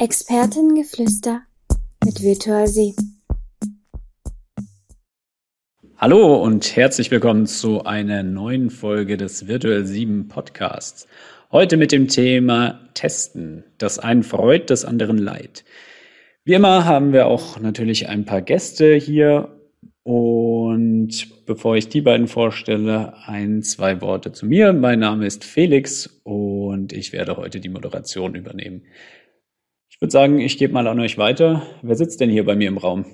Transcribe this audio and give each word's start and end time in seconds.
Expertengeflüster 0.00 1.42
mit 2.06 2.22
Virtual 2.22 2.66
Sie. 2.66 2.94
Hallo 5.98 6.42
und 6.42 6.74
herzlich 6.74 7.10
willkommen 7.10 7.44
zu 7.44 7.84
einer 7.84 8.22
neuen 8.22 8.70
Folge 8.70 9.18
des 9.18 9.46
Virtual 9.46 9.84
7 9.84 10.28
Podcasts. 10.28 11.06
Heute 11.52 11.76
mit 11.76 11.92
dem 11.92 12.08
Thema 12.08 12.80
Testen. 12.94 13.64
Das 13.76 13.98
einen 13.98 14.22
freut, 14.22 14.70
das 14.70 14.86
anderen 14.86 15.18
leid. 15.18 15.66
Wie 16.44 16.54
immer 16.54 16.86
haben 16.86 17.12
wir 17.12 17.26
auch 17.26 17.60
natürlich 17.60 18.08
ein 18.08 18.24
paar 18.24 18.40
Gäste 18.40 18.94
hier 18.94 19.60
und 20.02 21.44
bevor 21.44 21.76
ich 21.76 21.90
die 21.90 22.00
beiden 22.00 22.26
vorstelle, 22.26 23.12
ein, 23.26 23.62
zwei 23.62 24.00
Worte 24.00 24.32
zu 24.32 24.46
mir. 24.46 24.72
Mein 24.72 25.00
Name 25.00 25.26
ist 25.26 25.44
Felix 25.44 26.22
und 26.24 26.94
ich 26.94 27.12
werde 27.12 27.36
heute 27.36 27.60
die 27.60 27.68
Moderation 27.68 28.34
übernehmen. 28.34 28.80
Ich 30.00 30.04
würde 30.04 30.12
sagen, 30.12 30.40
ich 30.40 30.56
gebe 30.56 30.72
mal 30.72 30.86
an 30.86 30.98
euch 30.98 31.18
weiter. 31.18 31.60
Wer 31.82 31.94
sitzt 31.94 32.22
denn 32.22 32.30
hier 32.30 32.46
bei 32.46 32.56
mir 32.56 32.68
im 32.68 32.78
Raum? 32.78 33.04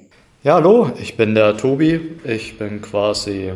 Ja, 0.45 0.55
hallo, 0.55 0.93
ich 1.03 1.17
bin 1.17 1.35
der 1.35 1.57
Tobi. 1.57 2.01
Ich 2.23 2.59
bin 2.59 2.81
quasi 2.81 3.55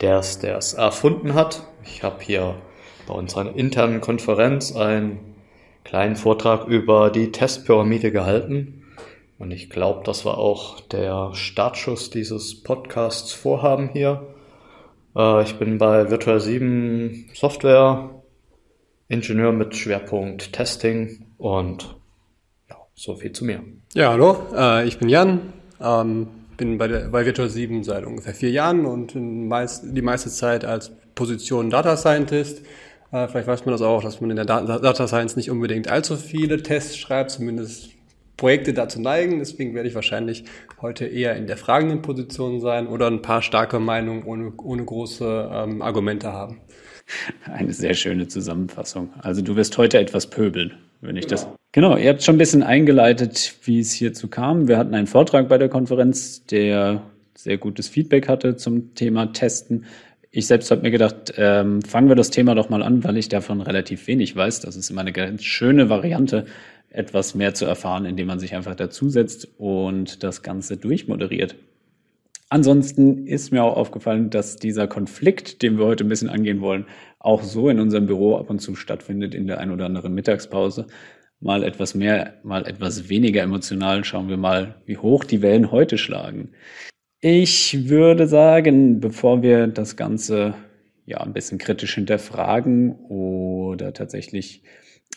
der, 0.00 0.20
der 0.42 0.56
es 0.56 0.72
erfunden 0.72 1.34
hat. 1.34 1.68
Ich 1.84 2.02
habe 2.02 2.20
hier 2.20 2.56
bei 3.06 3.14
unserer 3.14 3.54
internen 3.54 4.00
Konferenz 4.00 4.74
einen 4.74 5.20
kleinen 5.84 6.16
Vortrag 6.16 6.66
über 6.66 7.10
die 7.10 7.30
Testpyramide 7.30 8.10
gehalten. 8.10 8.82
Und 9.38 9.52
ich 9.52 9.70
glaube, 9.70 10.02
das 10.04 10.24
war 10.24 10.38
auch 10.38 10.80
der 10.80 11.30
Startschuss 11.32 12.10
dieses 12.10 12.60
Podcasts 12.64 13.32
Vorhaben 13.32 13.90
hier. 13.92 14.34
Äh, 15.14 15.44
ich 15.44 15.60
bin 15.60 15.78
bei 15.78 16.10
Virtual 16.10 16.40
7 16.40 17.30
Software 17.34 18.10
Ingenieur 19.06 19.52
mit 19.52 19.76
Schwerpunkt 19.76 20.52
Testing 20.52 21.24
und 21.38 21.94
so 22.94 23.16
viel 23.16 23.32
zu 23.32 23.44
mir. 23.44 23.62
Ja, 23.94 24.10
hallo, 24.10 24.36
äh, 24.54 24.86
ich 24.86 24.98
bin 24.98 25.08
Jan, 25.08 25.52
ähm, 25.80 26.28
bin 26.56 26.78
bei, 26.78 26.88
der, 26.88 27.08
bei 27.08 27.26
Virtual 27.26 27.48
7 27.48 27.82
seit 27.82 28.04
ungefähr 28.06 28.34
vier 28.34 28.50
Jahren 28.50 28.86
und 28.86 29.14
meist, 29.14 29.84
die 29.84 30.02
meiste 30.02 30.30
Zeit 30.30 30.64
als 30.64 30.92
Position 31.14 31.70
Data 31.70 31.96
Scientist. 31.96 32.62
Äh, 33.10 33.28
vielleicht 33.28 33.46
weiß 33.46 33.64
man 33.64 33.72
das 33.72 33.82
auch, 33.82 34.02
dass 34.02 34.20
man 34.20 34.30
in 34.30 34.36
der 34.36 34.44
Data 34.44 35.06
Science 35.08 35.36
nicht 35.36 35.50
unbedingt 35.50 35.88
allzu 35.88 36.16
viele 36.16 36.62
Tests 36.62 36.96
schreibt, 36.96 37.32
zumindest 37.32 37.90
Projekte 38.36 38.72
dazu 38.74 39.00
neigen. 39.00 39.38
Deswegen 39.38 39.74
werde 39.74 39.88
ich 39.88 39.94
wahrscheinlich 39.94 40.44
heute 40.80 41.06
eher 41.06 41.36
in 41.36 41.46
der 41.46 41.56
fragenden 41.56 42.02
Position 42.02 42.60
sein 42.60 42.86
oder 42.86 43.06
ein 43.06 43.22
paar 43.22 43.42
starke 43.42 43.78
Meinungen 43.78 44.24
ohne, 44.24 44.52
ohne 44.56 44.84
große 44.84 45.50
ähm, 45.52 45.82
Argumente 45.82 46.32
haben. 46.32 46.60
Eine 47.44 47.72
sehr 47.72 47.94
schöne 47.94 48.28
Zusammenfassung. 48.28 49.10
Also 49.20 49.42
du 49.42 49.56
wirst 49.56 49.76
heute 49.78 49.98
etwas 49.98 50.28
pöbeln, 50.28 50.74
wenn 51.00 51.16
ich 51.16 51.26
genau. 51.26 51.42
das. 51.42 51.48
Genau, 51.72 51.96
ihr 51.96 52.10
habt 52.10 52.22
schon 52.22 52.36
ein 52.36 52.38
bisschen 52.38 52.62
eingeleitet, 52.62 53.54
wie 53.64 53.80
es 53.80 53.92
hierzu 53.92 54.28
kam. 54.28 54.68
Wir 54.68 54.78
hatten 54.78 54.94
einen 54.94 55.06
Vortrag 55.06 55.48
bei 55.48 55.58
der 55.58 55.68
Konferenz, 55.68 56.44
der 56.46 57.02
sehr 57.36 57.58
gutes 57.58 57.88
Feedback 57.88 58.28
hatte 58.28 58.56
zum 58.56 58.94
Thema 58.94 59.32
Testen. 59.32 59.84
Ich 60.30 60.46
selbst 60.46 60.70
habe 60.70 60.82
mir 60.82 60.90
gedacht, 60.90 61.34
ähm, 61.36 61.82
fangen 61.82 62.08
wir 62.08 62.16
das 62.16 62.30
Thema 62.30 62.54
doch 62.54 62.68
mal 62.68 62.82
an, 62.82 63.04
weil 63.04 63.16
ich 63.16 63.28
davon 63.28 63.60
relativ 63.60 64.06
wenig 64.06 64.34
weiß. 64.34 64.60
Das 64.60 64.76
ist 64.76 64.90
immer 64.90 65.00
eine 65.00 65.12
ganz 65.12 65.44
schöne 65.44 65.88
Variante, 65.88 66.46
etwas 66.90 67.34
mehr 67.34 67.54
zu 67.54 67.66
erfahren, 67.66 68.04
indem 68.04 68.28
man 68.28 68.40
sich 68.40 68.54
einfach 68.54 68.74
dazusetzt 68.74 69.48
und 69.58 70.22
das 70.22 70.42
Ganze 70.42 70.76
durchmoderiert. 70.76 71.56
Ansonsten 72.54 73.26
ist 73.26 73.50
mir 73.50 73.64
auch 73.64 73.76
aufgefallen, 73.76 74.30
dass 74.30 74.54
dieser 74.54 74.86
Konflikt, 74.86 75.60
den 75.60 75.76
wir 75.76 75.86
heute 75.86 76.04
ein 76.04 76.08
bisschen 76.08 76.28
angehen 76.28 76.60
wollen, 76.60 76.86
auch 77.18 77.42
so 77.42 77.68
in 77.68 77.80
unserem 77.80 78.06
Büro 78.06 78.36
ab 78.36 78.48
und 78.48 78.60
zu 78.60 78.76
stattfindet 78.76 79.34
in 79.34 79.48
der 79.48 79.58
ein 79.58 79.72
oder 79.72 79.86
anderen 79.86 80.14
Mittagspause. 80.14 80.86
Mal 81.40 81.64
etwas 81.64 81.96
mehr, 81.96 82.34
mal 82.44 82.64
etwas 82.64 83.08
weniger 83.08 83.42
emotional. 83.42 84.04
Schauen 84.04 84.28
wir 84.28 84.36
mal, 84.36 84.76
wie 84.86 84.98
hoch 84.98 85.24
die 85.24 85.42
Wellen 85.42 85.72
heute 85.72 85.98
schlagen. 85.98 86.50
Ich 87.20 87.88
würde 87.88 88.28
sagen, 88.28 89.00
bevor 89.00 89.42
wir 89.42 89.66
das 89.66 89.96
Ganze 89.96 90.54
ja 91.06 91.22
ein 91.22 91.32
bisschen 91.32 91.58
kritisch 91.58 91.96
hinterfragen 91.96 92.92
oder 93.08 93.92
tatsächlich 93.92 94.62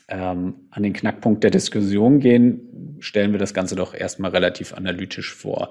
ähm, 0.07 0.55
an 0.71 0.81
den 0.81 0.93
Knackpunkt 0.93 1.43
der 1.43 1.51
Diskussion 1.51 2.19
gehen, 2.19 2.97
stellen 2.99 3.31
wir 3.31 3.39
das 3.39 3.53
Ganze 3.53 3.75
doch 3.75 3.93
erstmal 3.93 4.31
relativ 4.31 4.73
analytisch 4.73 5.35
vor. 5.35 5.69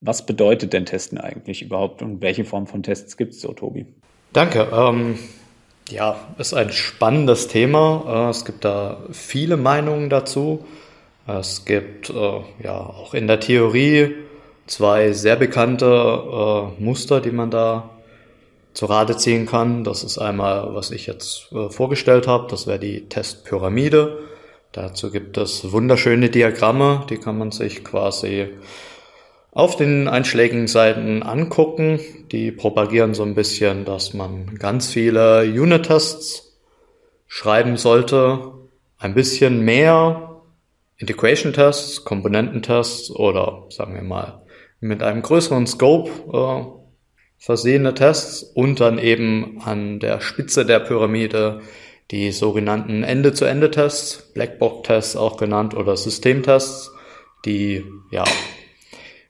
Was 0.00 0.24
bedeutet 0.24 0.72
denn 0.72 0.86
Testen 0.86 1.18
eigentlich 1.18 1.62
überhaupt 1.62 2.00
und 2.00 2.22
welche 2.22 2.44
Form 2.44 2.66
von 2.66 2.82
Tests 2.82 3.16
gibt 3.16 3.34
es 3.34 3.40
so, 3.42 3.52
Tobi? 3.52 3.86
Danke. 4.32 4.68
Ähm, 4.72 5.18
ja, 5.90 6.16
ist 6.38 6.54
ein 6.54 6.72
spannendes 6.72 7.48
Thema. 7.48 8.26
Äh, 8.26 8.30
es 8.30 8.44
gibt 8.44 8.64
da 8.64 9.02
viele 9.12 9.56
Meinungen 9.56 10.08
dazu. 10.08 10.64
Es 11.26 11.64
gibt 11.64 12.10
äh, 12.10 12.40
ja 12.62 12.78
auch 12.78 13.12
in 13.12 13.26
der 13.26 13.40
Theorie 13.40 14.14
zwei 14.66 15.12
sehr 15.12 15.36
bekannte 15.36 15.86
äh, 15.86 16.82
Muster, 16.82 17.20
die 17.20 17.32
man 17.32 17.50
da 17.50 17.90
zu 18.72 18.86
Rate 18.86 19.16
ziehen 19.16 19.46
kann. 19.46 19.84
Das 19.84 20.02
ist 20.04 20.16
einmal, 20.16 20.74
was 20.74 20.92
ich 20.92 21.06
jetzt 21.06 21.52
äh, 21.52 21.68
vorgestellt 21.68 22.26
habe, 22.26 22.46
das 22.48 22.66
wäre 22.66 22.78
die 22.78 23.08
Testpyramide. 23.08 24.18
Dazu 24.72 25.10
gibt 25.10 25.36
es 25.36 25.72
wunderschöne 25.72 26.30
Diagramme, 26.30 27.04
die 27.10 27.18
kann 27.18 27.36
man 27.36 27.50
sich 27.50 27.82
quasi 27.82 28.48
auf 29.52 29.76
den 29.76 30.08
einschlägigen 30.08 30.68
Seiten 30.68 31.22
angucken. 31.22 32.00
Die 32.30 32.52
propagieren 32.52 33.14
so 33.14 33.22
ein 33.22 33.34
bisschen, 33.34 33.84
dass 33.84 34.14
man 34.14 34.54
ganz 34.56 34.88
viele 34.92 35.42
Unit-Tests 35.42 36.58
schreiben 37.26 37.76
sollte, 37.76 38.52
ein 38.98 39.14
bisschen 39.14 39.64
mehr 39.64 40.42
Integration-Tests, 40.98 42.04
Komponententests 42.04 43.10
oder 43.10 43.66
sagen 43.70 43.94
wir 43.94 44.02
mal 44.02 44.42
mit 44.80 45.02
einem 45.02 45.22
größeren 45.22 45.66
Scope 45.66 46.10
äh, 46.32 46.80
versehene 47.38 47.94
Tests 47.94 48.42
und 48.42 48.80
dann 48.80 48.98
eben 48.98 49.60
an 49.64 49.98
der 50.00 50.20
Spitze 50.20 50.66
der 50.66 50.80
Pyramide 50.80 51.60
die 52.10 52.32
sogenannten 52.32 53.02
Ende-zu-Ende-Tests, 53.02 54.32
Blackbox-Tests 54.34 55.16
auch 55.16 55.36
genannt 55.36 55.74
oder 55.74 55.96
Systemtests, 55.96 56.92
die 57.44 57.84
ja 58.10 58.24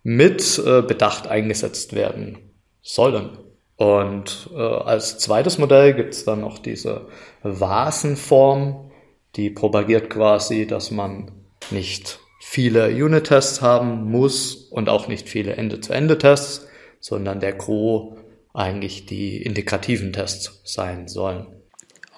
mit 0.03 0.59
äh, 0.59 0.83
Bedacht 0.83 1.27
eingesetzt 1.27 1.95
werden 1.95 2.39
sollen. 2.83 3.39
Und 3.77 4.51
äh, 4.53 4.59
als 4.59 5.19
zweites 5.19 5.59
Modell 5.59 5.95
gibt 5.95 6.15
es 6.15 6.25
dann 6.25 6.41
noch 6.41 6.59
diese 6.59 7.07
Vasenform, 7.43 8.91
die 9.37 9.51
propagiert 9.51 10.11
quasi, 10.11 10.67
dass 10.67 10.91
man 10.91 11.31
nicht 11.71 12.21
viele 12.41 12.89
Unit-Tests 12.89 13.63
haben 13.63 14.11
muss 14.11 14.55
und 14.55 14.89
auch 14.89 15.09
nicht 15.09 15.29
viele 15.29 15.55
Ende-zu-Ende-Tests, 15.55 16.67
sondern 17.01 17.41
der 17.41 17.53
Gros 17.53 18.19
eigentlich 18.53 19.07
die 19.07 19.43
integrativen 19.43 20.13
Tests 20.13 20.61
sein 20.65 21.07
sollen. 21.09 21.47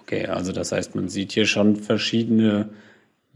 Okay, 0.00 0.26
also 0.26 0.52
das 0.52 0.72
heißt, 0.72 0.94
man 0.94 1.08
sieht 1.08 1.32
hier 1.32 1.46
schon 1.46 1.76
verschiedene 1.76 2.70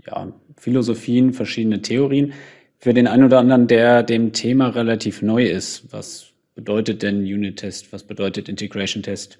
ja, 0.06 0.32
Philosophien, 0.56 1.32
verschiedene 1.32 1.82
Theorien. 1.82 2.32
Für 2.78 2.94
den 2.94 3.06
einen 3.06 3.24
oder 3.24 3.38
anderen, 3.38 3.66
der 3.66 4.02
dem 4.02 4.32
Thema 4.32 4.68
relativ 4.68 5.22
neu 5.22 5.44
ist, 5.44 5.92
was 5.92 6.26
bedeutet 6.54 7.02
denn 7.02 7.20
Unit-Test, 7.20 7.92
was 7.92 8.02
bedeutet 8.02 8.48
Integration-Test? 8.48 9.38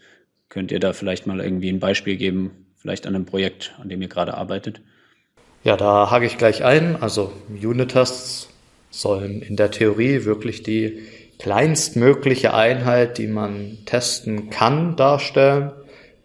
Könnt 0.49 0.73
ihr 0.73 0.81
da 0.81 0.93
vielleicht 0.93 1.27
mal 1.27 1.41
irgendwie 1.41 1.69
ein 1.69 1.81
Beispiel 1.81 2.17
geben, 2.17 2.67
vielleicht 2.77 3.07
an 3.07 3.15
einem 3.15 3.27
Projekt, 3.27 3.75
an 3.81 3.89
dem 3.89 4.01
ihr 4.01 4.09
gerade 4.09 4.35
arbeitet? 4.35 4.81
Ja, 5.65 5.77
da 5.77 6.11
hake 6.11 6.27
ich 6.27 6.39
gleich 6.39 6.65
ein. 6.65 6.97
Also 7.03 7.33
Unit-Tests 7.49 8.49
sollen 8.91 9.43
in 9.43 9.57
der 9.57 9.71
Theorie 9.71 10.25
wirklich 10.25 10.63
die 10.63 11.03
kleinstmögliche 11.39 12.55
Einheit, 12.55 13.19
die 13.19 13.27
man 13.27 13.79
testen 13.85 14.51
kann, 14.51 14.97
darstellen. 14.97 15.73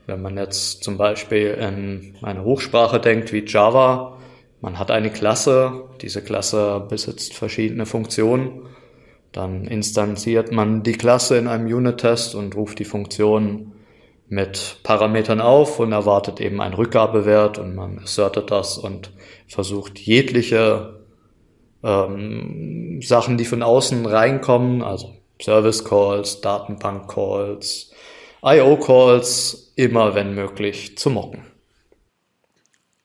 Wenn 0.07 0.21
man 0.21 0.37
jetzt 0.37 0.83
zum 0.83 0.97
Beispiel 0.97 1.57
in 1.59 2.15
eine 2.21 2.43
Hochsprache 2.43 2.99
denkt 2.99 3.33
wie 3.33 3.43
Java, 3.45 4.17
man 4.61 4.77
hat 4.77 4.91
eine 4.91 5.09
Klasse, 5.09 5.85
diese 6.01 6.23
Klasse 6.23 6.85
besitzt 6.87 7.33
verschiedene 7.33 7.85
Funktionen, 7.85 8.67
dann 9.31 9.65
instanziert 9.65 10.51
man 10.51 10.83
die 10.83 10.93
Klasse 10.93 11.37
in 11.37 11.47
einem 11.47 11.65
Unit-Test 11.65 12.35
und 12.35 12.55
ruft 12.55 12.79
die 12.79 12.85
Funktion 12.85 13.73
mit 14.27 14.77
Parametern 14.83 15.41
auf 15.41 15.79
und 15.79 15.91
erwartet 15.91 16.39
eben 16.39 16.61
einen 16.61 16.73
Rückgabewert 16.73 17.57
und 17.57 17.75
man 17.75 17.99
assertet 17.99 18.51
das 18.51 18.77
und 18.77 19.11
versucht 19.47 19.99
jegliche 19.99 21.01
ähm, 21.83 23.01
Sachen, 23.01 23.37
die 23.37 23.45
von 23.45 23.63
außen 23.63 24.05
reinkommen, 24.05 24.83
also 24.83 25.15
Service 25.41 25.83
Calls, 25.83 26.39
Datenbank 26.41 27.09
Calls, 27.09 27.91
IO 28.43 28.77
Calls, 28.77 29.73
immer 29.75 30.13
wenn 30.13 30.35
möglich 30.35 30.97
zu 30.97 31.09
mocken. 31.09 31.50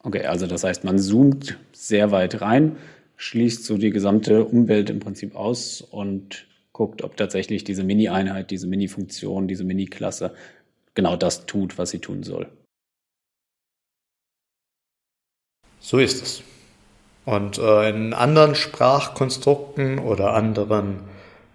Okay, 0.06 0.24
also 0.24 0.46
das 0.46 0.62
heißt, 0.62 0.84
man 0.84 1.00
zoomt 1.00 1.58
sehr 1.72 2.12
weit 2.12 2.40
rein, 2.40 2.76
schließt 3.16 3.64
so 3.64 3.76
die 3.76 3.90
gesamte 3.90 4.44
Umwelt 4.44 4.88
im 4.88 5.00
Prinzip 5.00 5.34
aus 5.34 5.80
und 5.80 6.46
guckt, 6.72 7.02
ob 7.02 7.16
tatsächlich 7.16 7.64
diese 7.64 7.82
Mini-Einheit, 7.82 8.52
diese 8.52 8.68
Mini-Funktion, 8.68 9.48
diese 9.48 9.64
Mini-Klasse 9.64 10.32
genau 10.94 11.16
das 11.16 11.46
tut, 11.46 11.76
was 11.76 11.90
sie 11.90 11.98
tun 11.98 12.22
soll. 12.22 12.46
So 15.80 15.98
ist 15.98 16.22
es. 16.22 16.42
Und 17.24 17.58
äh, 17.58 17.90
in 17.90 18.14
anderen 18.14 18.54
Sprachkonstrukten 18.54 19.98
oder 19.98 20.34
anderen 20.34 21.00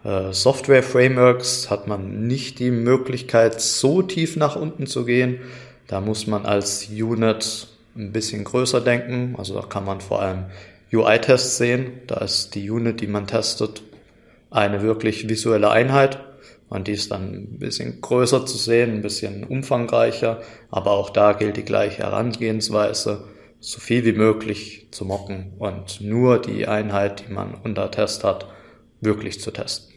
äh, 0.03 0.33
Software-Frameworks 0.33 1.69
hat 1.69 1.87
man 1.87 2.27
nicht 2.27 2.59
die 2.59 2.71
Möglichkeit, 2.71 3.61
so 3.61 4.01
tief 4.01 4.35
nach 4.35 4.57
unten 4.57 4.87
zu 4.87 5.05
gehen. 5.05 5.39
Da 5.87 6.01
muss 6.01 6.27
man 6.27 6.45
als 6.45 6.89
Unit 6.89 7.70
ein 7.95 8.11
bisschen 8.11 8.43
größer 8.43 8.81
denken. 8.81 9.35
Also 9.37 9.59
da 9.59 9.65
kann 9.65 9.85
man 9.85 10.01
vor 10.01 10.21
allem 10.21 10.45
UI-Tests 10.91 11.57
sehen. 11.57 12.01
Da 12.07 12.17
ist 12.17 12.55
die 12.55 12.69
Unit, 12.69 13.01
die 13.01 13.07
man 13.07 13.27
testet, 13.27 13.83
eine 14.49 14.81
wirklich 14.81 15.29
visuelle 15.29 15.71
Einheit. 15.71 16.19
Und 16.69 16.87
die 16.87 16.93
ist 16.93 17.11
dann 17.11 17.33
ein 17.33 17.59
bisschen 17.59 17.99
größer 17.99 18.45
zu 18.45 18.57
sehen, 18.57 18.91
ein 18.91 19.01
bisschen 19.01 19.43
umfangreicher. 19.43 20.41
Aber 20.69 20.91
auch 20.91 21.09
da 21.09 21.33
gilt 21.33 21.57
die 21.57 21.65
gleiche 21.65 22.03
Herangehensweise, 22.03 23.25
so 23.59 23.79
viel 23.79 24.05
wie 24.05 24.13
möglich 24.13 24.87
zu 24.91 25.05
mocken 25.05 25.53
und 25.59 26.01
nur 26.01 26.41
die 26.41 26.67
Einheit, 26.67 27.25
die 27.27 27.31
man 27.31 27.53
unter 27.53 27.91
Test 27.91 28.23
hat, 28.23 28.47
wirklich 29.01 29.39
zu 29.39 29.51
testen. 29.51 29.93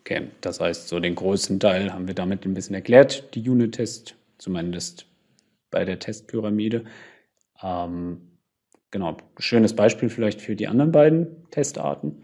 Okay, 0.00 0.28
das 0.40 0.60
heißt, 0.60 0.88
so 0.88 1.00
den 1.00 1.16
größten 1.16 1.58
Teil 1.58 1.92
haben 1.92 2.06
wir 2.06 2.14
damit 2.14 2.44
ein 2.46 2.54
bisschen 2.54 2.74
erklärt, 2.74 3.34
die 3.34 3.48
Unit-Test, 3.48 4.14
zumindest 4.38 5.07
bei 5.70 5.84
der 5.84 5.98
Testpyramide. 5.98 6.84
Ähm, 7.62 8.38
genau, 8.90 9.16
schönes 9.38 9.74
Beispiel 9.74 10.08
vielleicht 10.08 10.40
für 10.40 10.56
die 10.56 10.68
anderen 10.68 10.92
beiden 10.92 11.48
Testarten. 11.50 12.22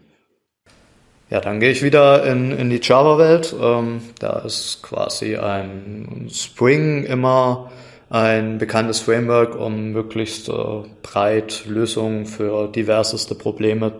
Ja, 1.29 1.41
dann 1.41 1.59
gehe 1.59 1.71
ich 1.71 1.81
wieder 1.81 2.25
in, 2.25 2.51
in 2.51 2.69
die 2.69 2.79
Java-Welt. 2.81 3.55
Ähm, 3.59 4.01
da 4.19 4.39
ist 4.39 4.83
quasi 4.83 5.37
ein 5.37 6.29
Spring 6.31 7.03
immer 7.03 7.71
ein 8.09 8.59
bekanntes 8.59 8.99
Framework, 8.99 9.55
um 9.59 9.91
möglichst 9.91 10.49
äh, 10.49 10.53
breit 11.01 11.65
Lösungen 11.65 12.27
für 12.27 12.67
diverseste 12.67 13.33
Probleme 13.33 13.93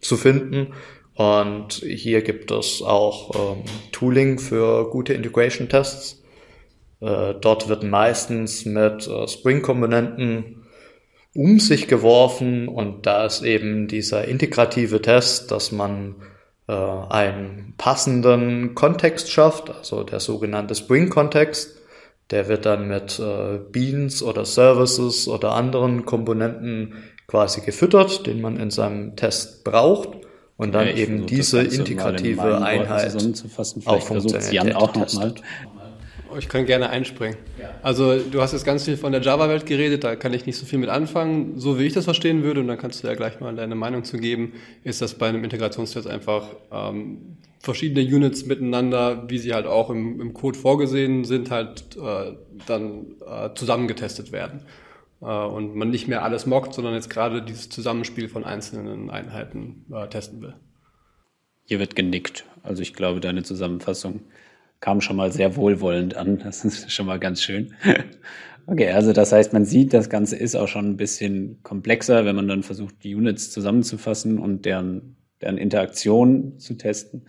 zu 0.00 0.16
finden. 0.18 0.74
Und 1.14 1.74
hier 1.74 2.22
gibt 2.22 2.50
es 2.50 2.82
auch 2.82 3.56
ähm, 3.56 3.64
Tooling 3.92 4.38
für 4.38 4.90
gute 4.90 5.14
Integration-Tests. 5.14 6.23
Äh, 7.04 7.34
dort 7.38 7.68
wird 7.68 7.82
meistens 7.82 8.64
mit 8.64 9.06
äh, 9.06 9.28
Spring-Komponenten 9.28 10.62
um 11.34 11.60
sich 11.60 11.86
geworfen 11.86 12.66
und 12.68 13.04
da 13.06 13.26
ist 13.26 13.42
eben 13.42 13.88
dieser 13.88 14.26
integrative 14.26 15.02
Test, 15.02 15.50
dass 15.50 15.70
man 15.70 16.14
äh, 16.66 16.72
einen 16.72 17.74
passenden 17.76 18.74
Kontext 18.74 19.30
schafft, 19.30 19.68
also 19.68 20.02
der 20.02 20.20
sogenannte 20.20 20.74
Spring-Kontext. 20.74 21.78
Der 22.30 22.48
wird 22.48 22.64
dann 22.64 22.88
mit 22.88 23.20
Beans 23.70 24.22
oder 24.22 24.46
Services 24.46 25.28
oder 25.28 25.52
anderen 25.52 26.06
Komponenten 26.06 26.94
quasi 27.26 27.60
gefüttert, 27.60 28.26
den 28.26 28.40
man 28.40 28.56
in 28.56 28.70
seinem 28.70 29.14
Test 29.14 29.62
braucht. 29.62 30.08
Und 30.56 30.74
dann 30.74 30.86
ja, 30.86 30.94
eben 30.94 31.26
diese 31.26 31.60
integrative 31.60 32.62
Einheit 32.62 33.14
auch 33.84 34.00
funktioniert. 34.00 34.52
Jan 34.54 34.72
auch 34.72 34.94
nochmal. 34.94 35.34
Ich 36.38 36.48
kann 36.48 36.66
gerne 36.66 36.90
einspringen. 36.90 37.36
Also 37.82 38.18
du 38.18 38.40
hast 38.40 38.52
jetzt 38.52 38.64
ganz 38.64 38.84
viel 38.84 38.96
von 38.96 39.12
der 39.12 39.20
Java-Welt 39.20 39.66
geredet, 39.66 40.04
da 40.04 40.16
kann 40.16 40.32
ich 40.32 40.46
nicht 40.46 40.56
so 40.56 40.66
viel 40.66 40.78
mit 40.78 40.88
anfangen. 40.88 41.58
So 41.58 41.78
wie 41.78 41.84
ich 41.84 41.92
das 41.92 42.04
verstehen 42.04 42.42
würde, 42.42 42.60
und 42.60 42.68
dann 42.68 42.78
kannst 42.78 43.02
du 43.02 43.08
ja 43.08 43.14
gleich 43.14 43.40
mal 43.40 43.54
deine 43.54 43.74
Meinung 43.74 44.04
zu 44.04 44.18
geben, 44.18 44.54
ist 44.82 45.02
das 45.02 45.14
bei 45.14 45.28
einem 45.28 45.44
Integrationstest 45.44 46.06
einfach 46.06 46.48
ähm, 46.72 47.36
verschiedene 47.60 48.04
Units 48.04 48.46
miteinander, 48.46 49.28
wie 49.28 49.38
sie 49.38 49.54
halt 49.54 49.66
auch 49.66 49.90
im, 49.90 50.20
im 50.20 50.34
Code 50.34 50.58
vorgesehen 50.58 51.24
sind, 51.24 51.50
halt 51.50 51.96
äh, 51.96 52.32
dann 52.66 53.16
äh, 53.26 53.50
zusammengetestet 53.54 54.32
werden. 54.32 54.62
Äh, 55.20 55.26
und 55.26 55.74
man 55.74 55.90
nicht 55.90 56.06
mehr 56.06 56.22
alles 56.22 56.46
mockt, 56.46 56.74
sondern 56.74 56.94
jetzt 56.94 57.10
gerade 57.10 57.42
dieses 57.42 57.70
Zusammenspiel 57.70 58.28
von 58.28 58.44
einzelnen 58.44 59.10
Einheiten 59.10 59.86
äh, 59.92 60.06
testen 60.08 60.42
will. 60.42 60.54
Hier 61.64 61.78
wird 61.78 61.96
genickt. 61.96 62.44
Also 62.62 62.82
ich 62.82 62.92
glaube, 62.92 63.20
deine 63.20 63.42
Zusammenfassung 63.42 64.20
kam 64.80 65.00
schon 65.00 65.16
mal 65.16 65.32
sehr 65.32 65.56
wohlwollend 65.56 66.16
an. 66.16 66.38
Das 66.38 66.64
ist 66.64 66.90
schon 66.92 67.06
mal 67.06 67.18
ganz 67.18 67.42
schön. 67.42 67.74
Okay, 68.66 68.90
also 68.92 69.12
das 69.12 69.30
heißt, 69.30 69.52
man 69.52 69.66
sieht, 69.66 69.92
das 69.92 70.08
Ganze 70.08 70.36
ist 70.36 70.54
auch 70.54 70.68
schon 70.68 70.88
ein 70.88 70.96
bisschen 70.96 71.62
komplexer, 71.62 72.24
wenn 72.24 72.34
man 72.34 72.48
dann 72.48 72.62
versucht, 72.62 73.04
die 73.04 73.14
Units 73.14 73.50
zusammenzufassen 73.50 74.38
und 74.38 74.64
deren, 74.64 75.16
deren 75.42 75.58
Interaktion 75.58 76.58
zu 76.58 76.74
testen. 76.74 77.26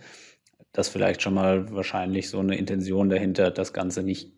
Das 0.72 0.88
vielleicht 0.88 1.20
schon 1.20 1.34
mal 1.34 1.70
wahrscheinlich 1.72 2.30
so 2.30 2.38
eine 2.38 2.56
Intention 2.56 3.10
dahinter, 3.10 3.50
das 3.50 3.74
Ganze 3.74 4.02
nicht 4.02 4.32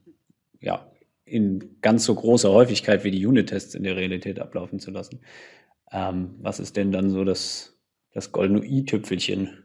ja, 0.60 0.90
in 1.24 1.80
ganz 1.82 2.04
so 2.04 2.14
großer 2.14 2.50
Häufigkeit 2.50 3.04
wie 3.04 3.12
die 3.12 3.24
Unit-Tests 3.26 3.74
in 3.76 3.84
der 3.84 3.96
Realität 3.96 4.40
ablaufen 4.40 4.80
zu 4.80 4.90
lassen. 4.90 5.20
Ähm, 5.92 6.34
was 6.40 6.58
ist 6.58 6.76
denn 6.76 6.90
dann 6.90 7.10
so 7.10 7.24
das, 7.24 7.78
das 8.12 8.32
goldene 8.32 8.64
i-Tüpfelchen 8.64 9.64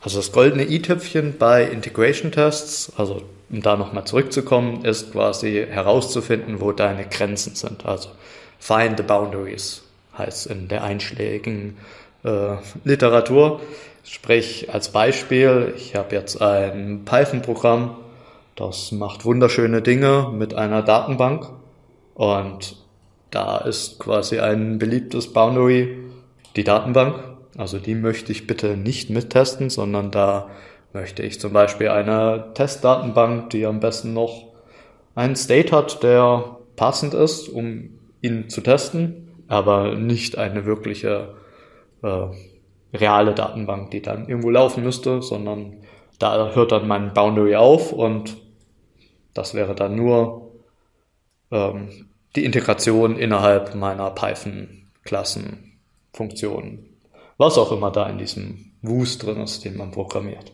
also 0.00 0.18
das 0.18 0.32
goldene 0.32 0.64
i-Tüpfchen 0.64 1.36
bei 1.38 1.64
Integration 1.64 2.30
Tests, 2.32 2.92
also 2.96 3.22
um 3.50 3.62
da 3.62 3.76
nochmal 3.76 4.04
zurückzukommen, 4.04 4.84
ist 4.84 5.12
quasi 5.12 5.66
herauszufinden, 5.68 6.60
wo 6.60 6.72
deine 6.72 7.06
Grenzen 7.06 7.54
sind. 7.54 7.86
Also 7.86 8.10
find 8.58 8.96
the 8.96 9.02
boundaries 9.02 9.82
heißt 10.16 10.46
in 10.46 10.68
der 10.68 10.82
einschlägigen 10.82 11.76
äh, 12.24 12.56
Literatur. 12.84 13.60
Sprich 14.04 14.72
als 14.72 14.90
Beispiel, 14.90 15.74
ich 15.76 15.94
habe 15.96 16.14
jetzt 16.14 16.40
ein 16.40 17.02
Python-Programm, 17.04 17.96
das 18.54 18.92
macht 18.92 19.24
wunderschöne 19.24 19.82
Dinge 19.82 20.30
mit 20.32 20.54
einer 20.54 20.82
Datenbank 20.82 21.50
und 22.14 22.76
da 23.30 23.58
ist 23.58 23.98
quasi 23.98 24.38
ein 24.38 24.78
beliebtes 24.78 25.32
Boundary 25.32 25.98
die 26.54 26.64
Datenbank 26.64 27.35
also 27.56 27.78
die 27.78 27.94
möchte 27.94 28.32
ich 28.32 28.46
bitte 28.46 28.76
nicht 28.76 29.08
mittesten, 29.10 29.70
sondern 29.70 30.10
da 30.10 30.50
möchte 30.92 31.22
ich 31.22 31.40
zum 31.40 31.52
Beispiel 31.52 31.88
eine 31.88 32.52
Testdatenbank, 32.54 33.50
die 33.50 33.66
am 33.66 33.80
besten 33.80 34.14
noch 34.14 34.46
einen 35.14 35.36
State 35.36 35.74
hat, 35.74 36.02
der 36.02 36.58
passend 36.76 37.14
ist, 37.14 37.48
um 37.48 37.98
ihn 38.20 38.50
zu 38.50 38.60
testen, 38.60 39.44
aber 39.48 39.94
nicht 39.94 40.36
eine 40.38 40.66
wirkliche 40.66 41.34
äh, 42.02 42.26
reale 42.92 43.34
Datenbank, 43.34 43.90
die 43.90 44.02
dann 44.02 44.28
irgendwo 44.28 44.50
laufen 44.50 44.84
müsste, 44.84 45.22
sondern 45.22 45.78
da 46.18 46.54
hört 46.54 46.72
dann 46.72 46.88
mein 46.88 47.12
Boundary 47.12 47.54
auf 47.56 47.92
und 47.92 48.38
das 49.34 49.52
wäre 49.54 49.74
dann 49.74 49.96
nur 49.96 50.52
ähm, 51.50 52.08
die 52.34 52.44
Integration 52.44 53.18
innerhalb 53.18 53.74
meiner 53.74 54.10
Python-Klassenfunktionen 54.10 56.95
was 57.38 57.58
auch 57.58 57.72
immer 57.72 57.90
da 57.90 58.08
in 58.08 58.18
diesem 58.18 58.72
Wust 58.82 59.22
drin 59.22 59.40
ist, 59.40 59.64
den 59.64 59.76
man 59.76 59.90
programmiert. 59.90 60.52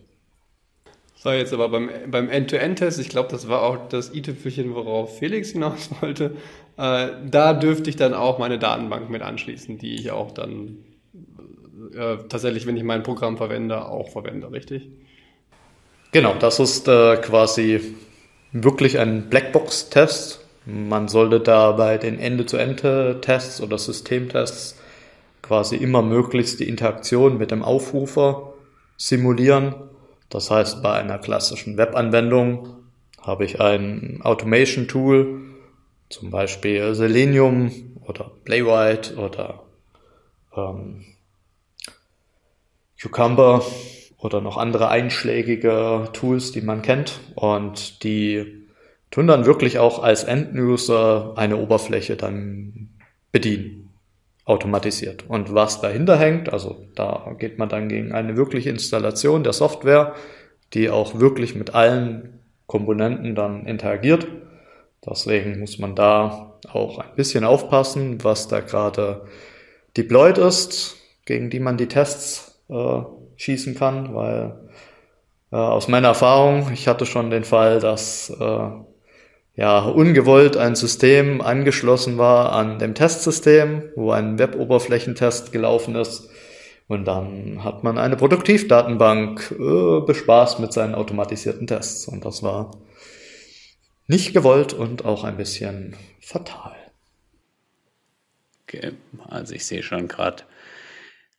So, 1.15 1.31
jetzt 1.31 1.53
aber 1.53 1.69
beim, 1.69 1.89
beim 2.09 2.29
End-to-End-Test, 2.29 2.99
ich 2.99 3.09
glaube, 3.09 3.29
das 3.31 3.47
war 3.47 3.63
auch 3.63 3.89
das 3.89 4.13
i-Tüpfelchen, 4.13 4.75
worauf 4.75 5.19
Felix 5.19 5.51
hinaus 5.51 5.91
wollte, 6.01 6.37
äh, 6.77 7.09
da 7.25 7.53
dürfte 7.55 7.91
ich 7.91 7.97
dann 7.97 8.13
auch 8.13 8.39
meine 8.39 8.59
Datenbank 8.59 9.09
mit 9.09 9.23
anschließen, 9.23 9.79
die 9.79 9.95
ich 9.95 10.11
auch 10.11 10.33
dann 10.33 10.79
äh, 11.95 12.17
tatsächlich, 12.29 12.67
wenn 12.67 12.77
ich 12.77 12.83
mein 12.83 13.05
Programm 13.05 13.37
verwende, 13.37 13.87
auch 13.87 14.09
verwende, 14.09 14.51
richtig? 14.51 14.89
Genau, 16.11 16.35
das 16.35 16.59
ist 16.59 16.89
äh, 16.89 17.17
quasi 17.19 17.81
wirklich 18.51 18.99
ein 18.99 19.31
Blackbox-Test. 19.31 20.41
Man 20.67 21.09
sollte 21.09 21.41
da 21.41 21.73
bei 21.73 21.99
den 21.99 22.19
Ende-zu-Ende-Tests 22.19 23.61
oder 23.61 23.79
Systemtests 23.79 24.82
quasi 25.43 25.77
immer 25.77 26.03
möglichst 26.03 26.61
die 26.61 26.69
Interaktion 26.69 27.37
mit 27.37 27.51
dem 27.51 27.63
Aufrufer 27.63 28.55
simulieren. 28.97 29.75
Das 30.31 30.51
heißt, 30.51 30.83
bei 30.83 30.93
einer 30.93 31.19
klassischen 31.19 31.77
Webanwendung 31.77 32.69
habe 33.21 33.45
ich 33.45 33.61
ein 33.61 34.21
Automation 34.23 34.89
Tool, 34.89 35.41
zum 36.09 36.31
Beispiel 36.31 36.95
Selenium 36.95 37.71
oder 38.07 38.31
Playwright 38.45 39.17
oder 39.17 39.63
ähm, 40.57 41.05
Cucumber 43.01 43.65
oder 44.19 44.41
noch 44.41 44.57
andere 44.57 44.89
einschlägige 44.89 46.09
Tools, 46.13 46.53
die 46.53 46.61
man 46.61 46.83
kennt. 46.83 47.21
Und 47.35 48.05
die 48.05 48.69
tun 49.11 49.27
dann 49.27 49.45
wirklich 49.45 49.79
auch 49.79 50.03
als 50.03 50.25
End-User 50.25 51.35
eine 51.37 51.57
Oberfläche 51.57 52.17
dann 52.17 52.91
bedienen 53.33 53.82
automatisiert. 54.53 55.25
Und 55.29 55.55
was 55.55 55.81
dahinter 55.81 56.19
hängt, 56.19 56.53
also 56.53 56.87
da 56.95 57.35
geht 57.39 57.59
man 57.59 57.69
dann 57.69 57.89
gegen 57.89 58.13
eine 58.13 58.37
wirkliche 58.37 58.71
Installation 58.71 59.43
der 59.43 59.53
Software, 59.53 60.15
die 60.75 60.91
auch 60.91 61.19
wirklich 61.19 61.55
mit 61.55 61.75
allen 61.75 62.41
Komponenten 62.67 63.35
dann 63.35 63.67
interagiert. 63.67 64.27
Deswegen 65.05 65.59
muss 65.59 65.79
man 65.79 65.95
da 65.95 66.55
auch 66.71 66.99
ein 66.99 67.15
bisschen 67.17 67.45
aufpassen, 67.45 68.23
was 68.23 68.49
da 68.49 68.61
gerade 68.61 69.27
deployed 69.97 70.39
ist, 70.39 70.97
gegen 71.25 71.51
die 71.51 71.61
man 71.61 71.77
die 71.77 71.89
Tests 71.89 72.63
äh, 72.69 73.03
schießen 73.37 73.75
kann, 73.75 74.15
weil 74.15 74.55
äh, 75.51 75.57
aus 75.57 75.89
meiner 75.89 76.09
Erfahrung, 76.09 76.71
ich 76.73 76.89
hatte 76.89 77.05
schon 77.07 77.31
den 77.31 77.45
Fall, 77.45 77.81
dass 77.81 78.31
äh, 78.31 78.71
ja, 79.55 79.81
ungewollt 79.81 80.57
ein 80.57 80.75
System 80.75 81.41
angeschlossen 81.41 82.17
war 82.19 82.53
an 82.53 82.79
dem 82.79 82.95
Testsystem, 82.95 83.91
wo 83.97 84.11
ein 84.11 84.39
Web-Oberflächentest 84.39 85.53
gelaufen 85.53 85.95
ist. 85.95 86.31
Und 86.89 87.07
dann 87.07 87.63
hat 87.63 87.85
man 87.85 87.99
eine 87.99 88.17
Produktivdatenbank 88.17 89.55
äh, 89.59 90.01
bespaßt 90.07 90.61
mit 90.61 90.73
seinen 90.73 90.95
automatisierten 90.95 91.67
Tests. 91.67 92.09
Und 92.09 92.25
das 92.25 92.43
war 92.43 92.83
nicht 94.07 94.33
gewollt 94.33 94.73
und 94.73 95.05
auch 95.05 95.25
ein 95.25 95.37
bisschen 95.37 95.97
fatal. 96.21 96.75
Okay, 98.63 98.93
also 99.29 99.55
ich 99.55 99.67
sehe 99.67 99.83
schon 99.83 100.09
gerade, 100.09 100.45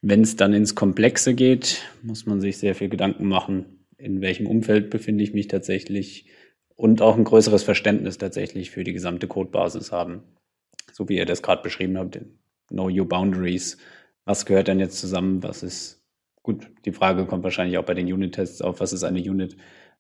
wenn 0.01 0.22
es 0.22 0.36
dann 0.36 0.53
ins 0.53 0.75
Komplexe 0.75 1.34
geht, 1.34 1.84
muss 2.03 2.25
man 2.25 2.41
sich 2.41 2.58
sehr 2.58 2.75
viel 2.75 2.89
Gedanken 2.89 3.27
machen, 3.27 3.86
in 3.98 4.22
welchem 4.22 4.48
Umfeld 4.48 4.89
befinde 4.89 5.24
ich 5.24 5.34
mich 5.34 5.48
tatsächlich 5.48 6.25
und 6.84 7.02
auch 7.02 7.16
ein 7.16 7.24
größeres 7.24 7.63
Verständnis 7.63 8.18
tatsächlich 8.18 8.70
für 8.70 8.84
die 8.84 8.92
gesamte 8.92 9.25
Codebasis 9.30 9.94
haben. 9.94 10.22
So 10.92 11.08
wie 11.08 11.16
ihr 11.16 11.25
das 11.25 11.42
gerade 11.42 11.62
beschrieben 11.62 11.98
habt, 11.98 12.20
Know 12.68 12.90
Your 12.90 13.08
Boundaries. 13.08 13.78
Was 14.25 14.46
gehört 14.46 14.68
denn 14.68 14.82
jetzt 14.82 15.00
zusammen? 15.00 15.42
Was 15.44 15.63
ist 15.63 16.04
gut? 16.42 16.70
Die 16.84 16.92
Frage 16.92 17.25
kommt 17.25 17.46
wahrscheinlich 17.46 17.78
auch 17.78 17.86
bei 17.86 17.94
den 17.94 18.12
Unit-Tests 18.12 18.62
auf. 18.62 18.82
Was 18.82 18.92
ist 18.92 19.06
eine 19.06 19.22
Unit? 19.22 19.56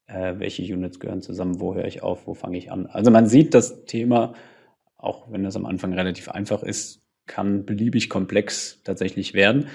Äh, 0.07 0.33
welche 0.39 0.61
Units 0.61 0.99
gehören 0.99 1.21
zusammen? 1.21 1.61
Wo 1.61 1.73
höre 1.73 1.85
ich 1.85 2.03
auf? 2.03 2.27
Wo 2.27 2.33
fange 2.33 2.57
ich 2.57 2.69
an? 2.69 2.85
Also 2.87 3.11
man 3.11 3.27
sieht 3.27 3.53
das 3.53 3.85
Thema, 3.85 4.33
auch 4.97 5.31
wenn 5.31 5.45
es 5.45 5.55
am 5.55 5.65
Anfang 5.65 5.93
relativ 5.93 6.27
einfach 6.27 6.63
ist, 6.63 7.01
kann 7.27 7.65
beliebig 7.65 8.09
komplex 8.09 8.81
tatsächlich 8.83 9.33
werden. 9.33 9.67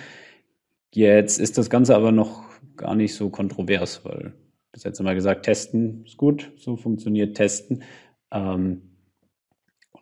Jetzt 0.93 1.41
ist 1.41 1.57
das 1.57 1.71
Ganze 1.71 1.97
aber 1.97 2.13
noch 2.13 2.45
gar 2.77 2.95
nicht 2.95 3.15
so 3.15 3.31
kontrovers, 3.31 4.05
weil 4.05 4.35
bis 4.73 4.85
jetzt 4.85 5.01
immer 5.01 5.15
gesagt, 5.15 5.45
testen 5.45 6.05
ist 6.05 6.17
gut, 6.17 6.53
so 6.57 6.77
funktioniert 6.77 7.37
testen. 7.37 7.83
Ähm, 8.31 8.83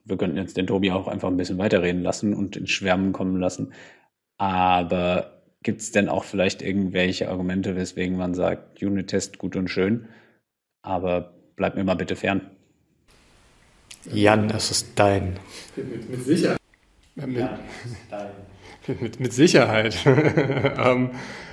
wir 0.05 0.17
könnten 0.17 0.37
jetzt 0.37 0.57
den 0.57 0.67
Tobi 0.67 0.93
auch 0.93 1.09
einfach 1.09 1.29
ein 1.29 1.37
bisschen 1.37 1.59
weiterreden 1.59 2.03
lassen 2.03 2.35
und 2.35 2.57
in 2.57 2.67
Schwärmen 2.67 3.13
kommen 3.13 3.41
lassen. 3.41 3.73
Aber 4.39 5.43
gibt 5.63 5.81
es 5.81 5.91
denn 5.91 6.09
auch 6.09 6.25
vielleicht 6.25 6.63
irgendwelche 6.63 7.29
Argumente, 7.29 7.75
weswegen 7.75 8.17
man 8.17 8.35
sagt, 8.35 8.83
Unit-Test 8.83 9.39
gut 9.39 9.57
und 9.57 9.69
schön, 9.69 10.09
aber 10.83 11.35
bleib 11.57 11.75
mir 11.75 11.85
mal 11.85 11.97
bitte 11.97 12.15
fern? 12.15 12.51
Jan, 14.13 14.49
es 14.51 14.71
ist 14.71 14.93
dein. 14.95 15.39
Mit, 15.75 16.09
mit 16.11 16.25
Sicherheit. 16.25 16.61
Mit, 17.17 17.37
ja, 17.37 17.59
mit, 19.01 19.19
mit, 19.19 19.33
Sicherheit. 19.33 19.97
ähm, 20.07 21.11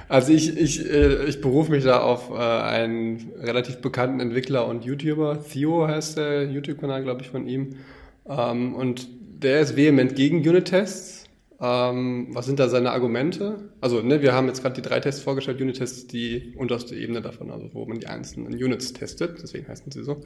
also 0.09 0.33
ich, 0.33 0.57
ich, 0.57 0.89
äh, 0.89 1.25
ich 1.25 1.41
berufe 1.41 1.71
mich 1.71 1.83
da 1.83 2.01
auf 2.01 2.29
äh, 2.29 2.33
einen 2.33 3.31
relativ 3.41 3.77
bekannten 3.77 4.19
Entwickler 4.19 4.67
und 4.67 4.85
YouTuber. 4.85 5.43
Theo 5.43 5.87
heißt 5.87 6.17
der 6.17 6.45
YouTube-Kanal, 6.45 7.03
glaube 7.03 7.21
ich, 7.21 7.29
von 7.29 7.47
ihm. 7.47 7.75
Ähm, 8.27 8.75
und 8.75 9.07
der 9.41 9.61
ist 9.61 9.75
vehement 9.75 10.15
gegen 10.15 10.37
Unit-Tests. 10.37 11.22
Ähm, 11.65 12.27
was 12.31 12.45
sind 12.45 12.59
da 12.59 12.67
seine 12.67 12.91
Argumente? 12.91 13.69
Also, 13.79 14.01
ne, 14.01 14.21
wir 14.21 14.33
haben 14.33 14.47
jetzt 14.47 14.61
gerade 14.61 14.75
die 14.75 14.81
drei 14.81 14.99
Tests 14.99 15.21
vorgestellt, 15.21 15.61
Unit-Tests, 15.61 16.07
die 16.07 16.53
unterste 16.57 16.93
Ebene 16.93 17.21
davon, 17.21 17.51
also 17.51 17.69
wo 17.71 17.85
man 17.85 17.99
die 17.99 18.07
einzelnen 18.07 18.53
Units 18.53 18.91
testet, 18.91 19.41
deswegen 19.41 19.69
heißen 19.69 19.89
sie 19.89 20.03
so. 20.03 20.19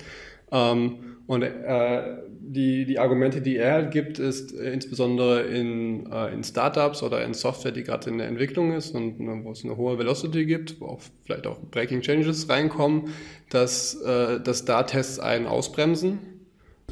Ähm, 0.51 1.17
und 1.27 1.43
äh, 1.43 2.17
die, 2.39 2.85
die 2.85 2.97
Argumente, 2.97 3.41
die 3.41 3.57
er 3.57 3.83
gibt, 3.83 4.17
ist 4.17 4.51
äh, 4.57 4.73
insbesondere 4.73 5.43
in, 5.43 6.11
äh, 6.11 6.33
in 6.33 6.43
Startups 6.43 7.03
oder 7.03 7.23
in 7.23 7.35
Software, 7.35 7.71
die 7.71 7.83
gerade 7.83 8.09
in 8.09 8.17
der 8.17 8.29
Entwicklung 8.29 8.71
ist 8.71 8.95
und 8.95 9.19
ne, 9.19 9.41
wo 9.43 9.51
es 9.51 9.63
eine 9.63 9.77
hohe 9.77 9.99
Velocity 9.99 10.43
gibt, 10.47 10.81
wo 10.81 10.87
auch 10.87 11.01
vielleicht 11.25 11.45
auch 11.45 11.59
Breaking 11.69 12.01
Changes 12.01 12.49
reinkommen, 12.49 13.09
dass, 13.51 13.93
äh, 14.01 14.39
dass 14.39 14.65
da 14.65 14.81
Tests 14.81 15.19
einen 15.19 15.45
ausbremsen. 15.45 16.36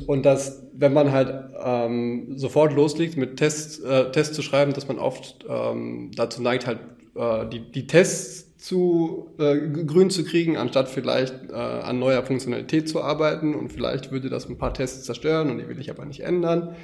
Und 0.07 0.25
dass, 0.25 0.67
wenn 0.73 0.93
man 0.93 1.11
halt 1.11 1.33
ähm, 1.63 2.37
sofort 2.37 2.73
loslegt, 2.73 3.15
mit 3.17 3.37
Tests, 3.37 3.79
äh, 3.79 4.11
Tests 4.11 4.35
zu 4.35 4.41
schreiben, 4.41 4.73
dass 4.73 4.87
man 4.87 4.99
oft 4.99 5.45
ähm, 5.47 6.11
dazu 6.15 6.41
neigt, 6.41 6.67
halt 6.67 6.79
äh, 7.15 7.47
die, 7.47 7.71
die 7.71 7.87
Tests 7.87 8.57
zu 8.57 9.33
äh, 9.39 9.55
grün 9.85 10.09
zu 10.09 10.25
kriegen, 10.25 10.57
anstatt 10.57 10.89
vielleicht 10.89 11.49
äh, 11.49 11.53
an 11.53 11.99
neuer 11.99 12.23
Funktionalität 12.23 12.89
zu 12.89 13.01
arbeiten. 13.01 13.55
Und 13.55 13.71
vielleicht 13.71 14.11
würde 14.11 14.29
das 14.29 14.49
ein 14.49 14.57
paar 14.57 14.73
Tests 14.73 15.05
zerstören 15.05 15.49
und 15.49 15.59
die 15.59 15.67
will 15.67 15.79
ich 15.79 15.89
aber 15.89 16.05
nicht 16.05 16.21
ändern. 16.21 16.75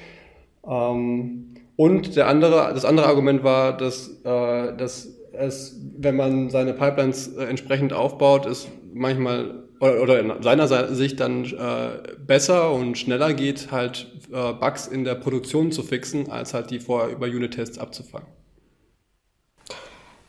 Ähm, 0.65 1.55
und 1.75 2.15
der 2.15 2.27
andere, 2.27 2.71
das 2.73 2.85
andere 2.85 3.07
Argument 3.07 3.43
war, 3.43 3.75
dass, 3.75 4.21
äh, 4.23 4.77
dass 4.77 5.17
es, 5.33 5.79
wenn 5.97 6.15
man 6.15 6.49
seine 6.49 6.73
Pipelines 6.73 7.35
äh, 7.35 7.43
entsprechend 7.45 7.93
aufbaut, 7.93 8.45
ist 8.45 8.69
manchmal 8.93 9.63
oder, 9.81 10.01
oder 10.01 10.19
in 10.19 10.43
seiner 10.43 10.67
Sicht 10.93 11.19
dann 11.19 11.45
äh, 11.45 12.13
besser 12.25 12.71
und 12.71 12.97
schneller 12.97 13.33
geht, 13.33 13.71
halt 13.71 14.07
äh, 14.31 14.53
Bugs 14.53 14.87
in 14.87 15.03
der 15.03 15.15
Produktion 15.15 15.71
zu 15.71 15.81
fixen, 15.81 16.31
als 16.31 16.53
halt 16.53 16.69
die 16.69 16.79
vorher 16.79 17.09
über 17.09 17.25
Unit-Tests 17.25 17.79
abzufangen. 17.79 18.27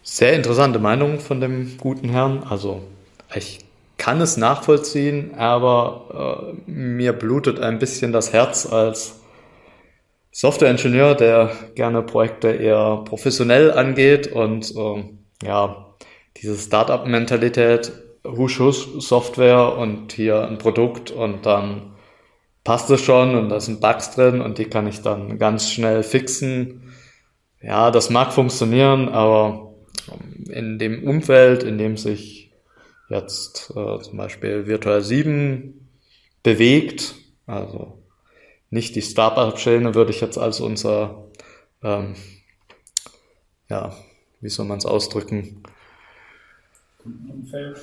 Sehr 0.03 0.33
interessante 0.33 0.79
Meinung 0.79 1.21
von 1.21 1.41
dem 1.41 1.77
guten 1.79 2.09
Herrn. 2.09 2.43
Also 2.49 2.83
ich 3.35 3.61
kann 3.99 4.21
es 4.21 4.37
nachvollziehen, 4.37 5.35
aber 5.37 6.55
äh, 6.67 6.71
mir 6.71 7.13
blutet 7.13 7.61
ein 7.61 7.79
bisschen 7.79 8.11
das 8.11 8.33
Herz 8.33 8.67
als 8.67 9.21
Softwareingenieur, 10.33 11.15
der 11.15 11.53
gerne 11.75 12.03
Projekte 12.03 12.49
eher 12.49 13.03
professionell 13.05 13.71
angeht 13.71 14.33
und 14.33 14.75
äh, 14.75 15.05
ja, 15.47 15.95
diese 16.39 16.57
Startup-Mentalität, 16.57 17.93
husch 18.25 18.61
husch 18.61 18.89
Software 18.99 19.77
und 19.77 20.13
hier 20.13 20.47
ein 20.47 20.59
Produkt 20.59 21.11
und 21.11 21.47
dann 21.47 21.93
passt 22.65 22.91
es 22.91 23.01
schon 23.01 23.35
und 23.35 23.49
da 23.49 23.61
sind 23.61 23.81
Bugs 23.81 24.13
drin 24.13 24.41
und 24.41 24.59
die 24.59 24.67
kann 24.67 24.87
ich 24.87 25.03
dann 25.03 25.39
ganz 25.39 25.71
schnell 25.71 26.03
fixen. 26.03 26.93
Ja, 27.61 27.91
das 27.91 28.11
mag 28.11 28.33
funktionieren, 28.33 29.09
aber 29.09 29.75
in 30.49 30.79
dem 30.79 31.05
Umfeld, 31.05 31.63
in 31.63 31.79
dem 31.79 31.97
sich 31.97 32.53
jetzt 33.09 33.71
äh, 33.77 34.01
zum 34.01 34.17
Beispiel 34.17 34.67
Virtual 34.67 35.03
7 35.03 35.89
bewegt, 36.43 37.15
also 37.47 38.03
nicht 38.71 38.97
die 38.97 39.03
Startup-Szene 39.03 39.95
würde 39.95 40.13
ich 40.13 40.21
jetzt 40.21 40.39
als 40.39 40.61
unser, 40.61 41.31
ähm, 41.83 42.15
ja, 43.69 43.95
wie 44.41 44.49
soll 44.49 44.67
man 44.67 44.79
es 44.79 44.87
ausdrücken? 44.87 45.63
Kundenumfeld. 46.99 47.77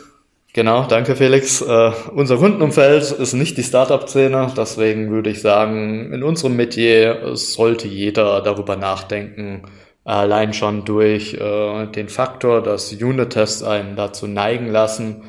Genau, 0.53 0.85
danke 0.85 1.15
Felix. 1.15 1.61
Uh, 1.61 1.91
unser 2.15 2.37
Kundenumfeld 2.37 3.11
ist 3.11 3.33
nicht 3.33 3.57
die 3.57 3.63
Startup-Szene, 3.63 4.51
deswegen 4.57 5.11
würde 5.11 5.29
ich 5.29 5.41
sagen, 5.41 6.11
in 6.11 6.23
unserem 6.23 6.55
Metier 6.55 7.35
sollte 7.35 7.87
jeder 7.87 8.41
darüber 8.41 8.75
nachdenken, 8.75 9.63
Allein 10.09 10.53
schon 10.53 10.85
durch 10.85 11.35
äh, 11.35 11.85
den 11.85 12.09
Faktor, 12.09 12.63
dass 12.63 12.91
Unit-Tests 12.91 13.61
einen 13.61 13.95
dazu 13.95 14.25
neigen 14.25 14.65
lassen, 14.65 15.25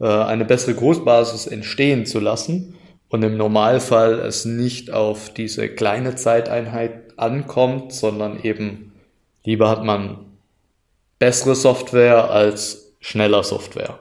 äh, 0.00 0.08
eine 0.08 0.44
bessere 0.44 0.74
Großbasis 0.74 1.46
entstehen 1.46 2.04
zu 2.04 2.18
lassen 2.18 2.74
und 3.08 3.22
im 3.22 3.36
Normalfall 3.36 4.18
es 4.18 4.44
nicht 4.44 4.90
auf 4.90 5.32
diese 5.32 5.68
kleine 5.68 6.16
Zeiteinheit 6.16 7.16
ankommt, 7.16 7.92
sondern 7.92 8.40
eben 8.42 8.92
lieber 9.44 9.70
hat 9.70 9.84
man 9.84 10.18
bessere 11.20 11.54
Software 11.54 12.28
als 12.30 12.96
schneller 12.98 13.44
Software. 13.44 14.00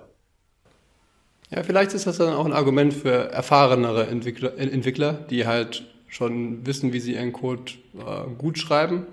Ja, 1.54 1.62
vielleicht 1.62 1.94
ist 1.94 2.08
das 2.08 2.18
dann 2.18 2.34
auch 2.34 2.46
ein 2.46 2.54
Argument 2.54 2.94
für 2.94 3.32
erfahrenere 3.32 4.08
Entwickler, 4.08 4.58
Entwickler 4.58 5.14
die 5.14 5.46
halt 5.46 5.84
schon 6.08 6.66
wissen, 6.66 6.94
wie 6.94 7.00
sie 7.00 7.14
ihren 7.14 7.32
Code 7.32 7.74
äh, 7.96 8.30
gut 8.40 8.58
schreiben 8.58 9.06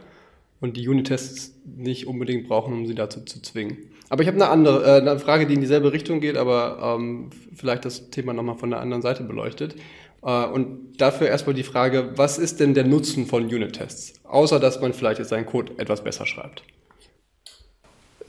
und 0.61 0.77
die 0.79 0.89
Unit-Tests 0.89 1.55
nicht 1.65 2.07
unbedingt 2.07 2.49
brauchen, 2.49 2.73
um 2.73 2.87
sie 2.87 2.95
dazu 2.95 3.21
zu 3.21 3.43
zwingen. 3.43 3.77
Aber 4.09 4.23
ich 4.23 4.29
habe 4.29 4.37
eine 4.37 4.49
andere, 4.49 4.85
äh, 4.85 5.01
eine 5.01 5.19
Frage, 5.19 5.47
die 5.47 5.55
in 5.55 5.61
dieselbe 5.61 5.93
Richtung 5.93 6.21
geht, 6.21 6.39
aber 6.39 6.97
ähm, 6.99 7.29
vielleicht 7.55 7.85
das 7.85 8.09
Thema 8.09 8.33
nochmal 8.33 8.57
von 8.57 8.71
der 8.71 8.81
anderen 8.81 9.03
Seite 9.03 9.23
beleuchtet. 9.23 9.75
Äh, 10.23 10.47
und 10.47 10.95
dafür 10.97 11.29
erstmal 11.29 11.55
die 11.55 11.63
Frage, 11.63 12.13
was 12.17 12.39
ist 12.39 12.59
denn 12.59 12.73
der 12.73 12.85
Nutzen 12.85 13.27
von 13.27 13.45
Unit-Tests? 13.45 14.15
Außer, 14.25 14.59
dass 14.59 14.81
man 14.81 14.95
vielleicht 14.95 15.19
jetzt 15.19 15.29
seinen 15.29 15.47
Code 15.47 15.75
etwas 15.77 16.03
besser 16.03 16.25
schreibt. 16.25 16.63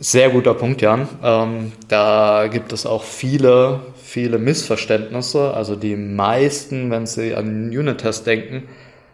Sehr 0.04 0.32
guter 0.32 0.56
Punkt, 0.56 0.82
Jan. 0.82 1.08
Ähm, 1.24 1.74
da 1.88 2.48
gibt 2.52 2.74
es 2.74 2.88
auch 2.88 3.04
viele, 3.04 3.82
viele 4.02 4.40
Missverständnisse. 4.40 5.54
Also 5.54 5.76
die 5.76 5.96
meisten, 5.96 6.90
wenn 6.90 7.06
sie 7.06 7.36
an 7.36 7.70
Unit-Tests 7.70 8.24
denken, 8.24 8.64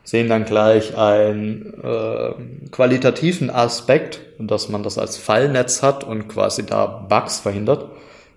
sehen 0.05 0.29
dann 0.29 0.45
gleich 0.45 0.97
einen 0.97 1.73
äh, 1.83 2.69
qualitativen 2.71 3.49
Aspekt, 3.49 4.21
dass 4.39 4.69
man 4.69 4.81
das 4.81 4.97
als 4.97 5.17
Fallnetz 5.17 5.83
hat 5.83 6.05
und 6.05 6.29
quasi 6.29 6.65
da 6.65 6.85
Bugs 6.85 7.41
verhindert. 7.41 7.91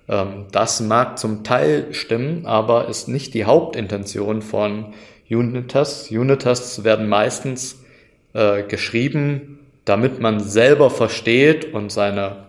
Ähm, 0.09 0.47
das 0.51 0.81
mag 0.81 1.21
zum 1.21 1.45
Teil 1.45 1.95
stimmen, 1.95 2.47
aber 2.47 2.89
ist 2.89 3.07
nicht 3.07 3.33
die 3.35 3.45
Hauptintention 3.45 4.43
von 4.43 4.87
Unit-Tests. 5.31 6.11
Unit-Tests 6.11 6.83
werden 6.83 7.09
meistens 7.09 7.85
äh, 8.33 8.65
geschrieben, 8.65 9.60
damit 9.91 10.21
man 10.21 10.39
selber 10.39 10.89
versteht 10.89 11.75
und 11.75 11.91
seine 11.91 12.45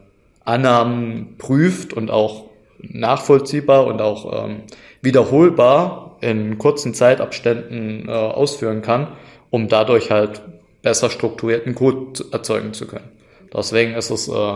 Annahmen 0.46 1.38
prüft 1.40 1.92
und 1.92 2.12
auch 2.12 2.52
nachvollziehbar 2.78 3.88
und 3.88 4.00
auch 4.00 4.46
ähm, 4.46 4.58
wiederholbar 5.02 6.20
in 6.22 6.60
kurzen 6.60 6.94
Zeitabständen 6.94 8.08
äh, 8.08 8.12
ausführen 8.12 8.84
kann, 8.84 9.08
um 9.50 9.70
dadurch 9.70 10.12
halt 10.12 10.44
besser 10.84 11.10
strukturierten 11.10 11.74
Code 11.74 12.24
erzeugen 12.32 12.74
zu 12.74 12.86
können. 12.86 13.10
Deswegen 13.52 13.96
ist 13.96 14.12
es 14.12 14.28
äh, 14.28 14.54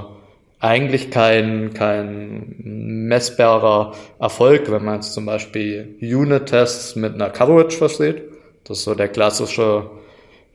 eigentlich 0.59 1.09
kein, 1.09 1.73
kein 1.73 2.53
messbarer 2.59 3.93
Erfolg, 4.19 4.69
wenn 4.69 4.85
man 4.85 4.95
jetzt 4.97 5.13
zum 5.13 5.25
Beispiel 5.25 5.97
Unit-Tests 6.01 6.95
mit 6.95 7.15
einer 7.15 7.31
Coverage 7.31 7.77
versteht. 7.77 8.25
Das 8.63 8.77
ist 8.77 8.83
so 8.83 8.93
der 8.93 9.07
klassische 9.07 9.89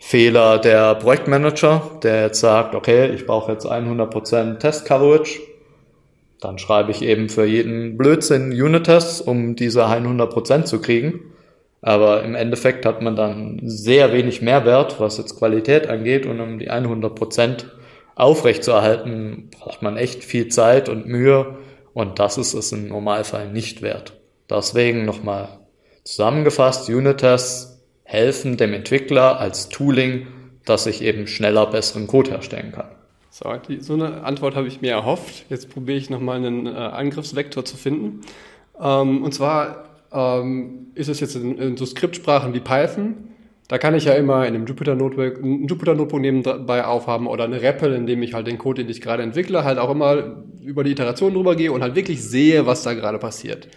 Fehler 0.03 0.59
der 0.59 0.95
Projektmanager, 0.95 1.99
der 2.03 2.23
jetzt 2.23 2.41
sagt, 2.41 2.75
okay, 2.75 3.11
ich 3.15 3.27
brauche 3.27 3.53
jetzt 3.53 3.67
100% 3.67 4.59
Test-Coverage. 4.59 5.41
Dann 6.41 6.59
schreibe 6.59 6.91
ich 6.91 7.03
eben 7.03 7.29
für 7.29 7.45
jeden 7.45 7.99
Blödsinn 7.99 8.51
Unit-Tests, 8.51 9.21
um 9.21 9.57
diese 9.57 9.85
100% 9.85 10.65
zu 10.65 10.81
kriegen. 10.81 11.21
Aber 11.83 12.25
im 12.25 12.35
Endeffekt 12.35 12.87
hat 12.87 13.03
man 13.03 13.15
dann 13.15 13.61
sehr 13.63 14.13
wenig 14.13 14.41
Mehrwert, 14.41 14.99
was 15.01 15.19
jetzt 15.19 15.37
Qualität 15.37 15.87
angeht. 15.87 16.25
Und 16.25 16.41
um 16.41 16.59
die 16.59 16.71
100% 16.71 17.67
aufrechtzuerhalten, 18.15 19.51
braucht 19.51 19.83
man 19.83 19.99
echt 19.99 20.25
viel 20.25 20.49
Zeit 20.49 20.89
und 20.89 21.07
Mühe. 21.07 21.59
Und 21.93 22.19
das 22.19 22.39
ist 22.39 22.55
es 22.55 22.73
im 22.73 22.89
Normalfall 22.89 23.49
nicht 23.53 23.83
wert. 23.83 24.15
Deswegen 24.49 25.05
nochmal 25.05 25.61
zusammengefasst, 26.05 26.89
Unit-Tests 26.89 27.70
helfen 28.11 28.57
dem 28.57 28.73
Entwickler 28.73 29.39
als 29.39 29.69
Tooling, 29.69 30.27
dass 30.65 30.87
ich 30.87 31.03
eben 31.03 31.27
schneller 31.27 31.67
besseren 31.67 32.07
Code 32.07 32.31
herstellen 32.31 32.73
kann. 32.73 32.89
So, 33.31 33.53
die, 33.69 33.81
so 33.81 33.95
eine 33.95 34.25
Antwort 34.25 34.57
habe 34.57 34.67
ich 34.67 34.81
mir 34.81 34.91
erhofft. 34.91 35.45
Jetzt 35.49 35.71
probiere 35.71 35.97
ich 35.97 36.11
nochmal 36.11 36.39
einen 36.39 36.67
äh, 36.67 36.71
Angriffsvektor 36.71 37.65
zu 37.65 37.77
finden. 37.77 38.23
Ähm, 38.81 39.23
und 39.23 39.33
zwar 39.33 39.85
ähm, 40.13 40.89
ist 40.95 41.09
es 41.09 41.21
jetzt 41.21 41.37
in, 41.37 41.57
in 41.57 41.77
so 41.77 41.87
Skriptsprachen 41.87 42.53
wie 42.53 42.61
Python 42.61 43.31
da 43.71 43.79
kann 43.79 43.95
ich 43.95 44.05
ja 44.05 44.15
immer 44.15 44.49
in 44.49 44.57
einem 44.57 44.67
Jupyter 44.67 44.97
Notebook, 44.97 45.41
ein 45.41 45.69
Jupyter 45.69 45.95
nebenbei 45.95 46.85
aufhaben 46.85 47.29
oder 47.29 47.45
eine 47.45 47.63
REPL, 47.63 47.93
in 47.93 48.05
dem 48.05 48.21
ich 48.21 48.35
halt 48.35 48.49
den 48.49 48.59
Code, 48.59 48.83
den 48.83 48.91
ich 48.91 49.01
gerade 49.01 49.23
entwickle, 49.23 49.63
halt 49.63 49.79
auch 49.79 49.93
immer 49.93 50.43
über 50.61 50.83
die 50.83 50.91
Iteration 50.91 51.35
drüber 51.35 51.55
gehe 51.55 51.71
und 51.71 51.81
halt 51.81 51.95
wirklich 51.95 52.21
sehe, 52.21 52.67
was 52.67 52.83
da 52.83 52.95
gerade 52.95 53.21
passiert. 53.21 53.69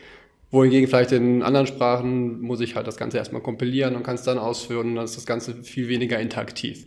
Wohingegen 0.53 0.87
vielleicht 0.87 1.11
in 1.11 1.41
anderen 1.41 1.65
Sprachen 1.65 2.39
muss 2.39 2.61
ich 2.61 2.75
halt 2.75 2.85
das 2.85 2.95
Ganze 2.95 3.17
erstmal 3.17 3.41
kompilieren 3.41 3.95
und 3.95 4.03
kann 4.03 4.13
es 4.13 4.21
dann 4.21 4.37
ausführen 4.37 4.89
und 4.89 4.95
dann 4.97 5.05
ist 5.05 5.17
das 5.17 5.25
Ganze 5.25 5.55
viel 5.63 5.87
weniger 5.87 6.19
interaktiv. 6.19 6.85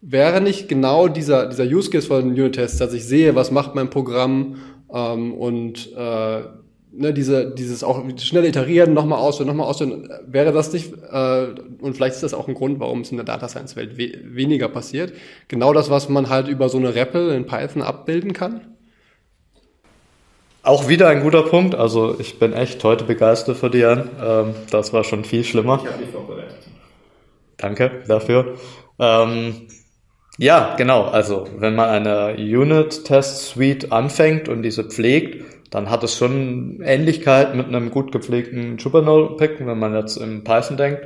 Wäre 0.00 0.40
nicht 0.40 0.66
genau 0.66 1.08
dieser, 1.08 1.46
dieser 1.46 1.64
Use 1.64 1.90
Case 1.90 2.06
von 2.06 2.30
Unit 2.30 2.54
Tests, 2.54 2.78
dass 2.78 2.94
ich 2.94 3.04
sehe, 3.04 3.34
was 3.34 3.50
macht 3.50 3.74
mein 3.74 3.90
Programm 3.90 4.56
ähm, 4.90 5.34
und 5.34 5.92
äh, 5.94 6.40
ne, 6.90 7.12
diese, 7.12 7.54
dieses 7.54 7.84
auch 7.84 8.02
schnell 8.18 8.46
iterieren, 8.46 8.94
nochmal 8.94 9.18
ausführen, 9.18 9.48
nochmal 9.48 9.66
ausführen, 9.66 10.08
wäre 10.26 10.52
das 10.52 10.72
nicht, 10.72 10.94
äh, 10.94 11.48
und 11.82 11.94
vielleicht 11.94 12.14
ist 12.14 12.22
das 12.22 12.32
auch 12.32 12.48
ein 12.48 12.54
Grund, 12.54 12.80
warum 12.80 13.02
es 13.02 13.10
in 13.10 13.18
der 13.18 13.26
Data 13.26 13.46
Science 13.46 13.76
Welt 13.76 13.98
we 13.98 14.12
weniger 14.24 14.68
passiert, 14.68 15.12
genau 15.48 15.74
das, 15.74 15.90
was 15.90 16.08
man 16.08 16.30
halt 16.30 16.48
über 16.48 16.70
so 16.70 16.78
eine 16.78 16.94
REPL 16.94 17.32
in 17.32 17.44
Python 17.44 17.82
abbilden 17.82 18.32
kann? 18.32 18.71
Auch 20.62 20.88
wieder 20.88 21.08
ein 21.08 21.22
guter 21.22 21.42
Punkt. 21.42 21.74
Also 21.74 22.18
ich 22.20 22.38
bin 22.38 22.52
echt 22.52 22.82
heute 22.84 23.04
begeistert 23.04 23.56
für 23.56 23.70
dir. 23.70 24.08
Ähm, 24.22 24.54
das 24.70 24.92
war 24.92 25.02
schon 25.02 25.24
viel 25.24 25.44
schlimmer. 25.44 25.80
Ich 25.82 25.90
habe 25.90 26.02
dich 26.02 26.12
vorbereitet. 26.12 26.58
Danke 27.56 28.02
dafür. 28.06 28.54
Ähm, 28.98 29.68
ja, 30.38 30.76
genau. 30.76 31.04
Also 31.04 31.48
wenn 31.58 31.74
man 31.74 31.88
eine 31.88 32.36
Unit-Test-Suite 32.36 33.90
anfängt 33.90 34.48
und 34.48 34.62
diese 34.62 34.84
pflegt, 34.84 35.44
dann 35.70 35.90
hat 35.90 36.04
es 36.04 36.16
schon 36.16 36.80
Ähnlichkeit 36.82 37.54
mit 37.56 37.66
einem 37.66 37.90
gut 37.90 38.12
gepflegten 38.12 38.76
Jupyter-Pick, 38.78 39.66
wenn 39.66 39.78
man 39.78 39.94
jetzt 39.94 40.16
in 40.16 40.44
Python 40.44 40.76
denkt. 40.76 41.02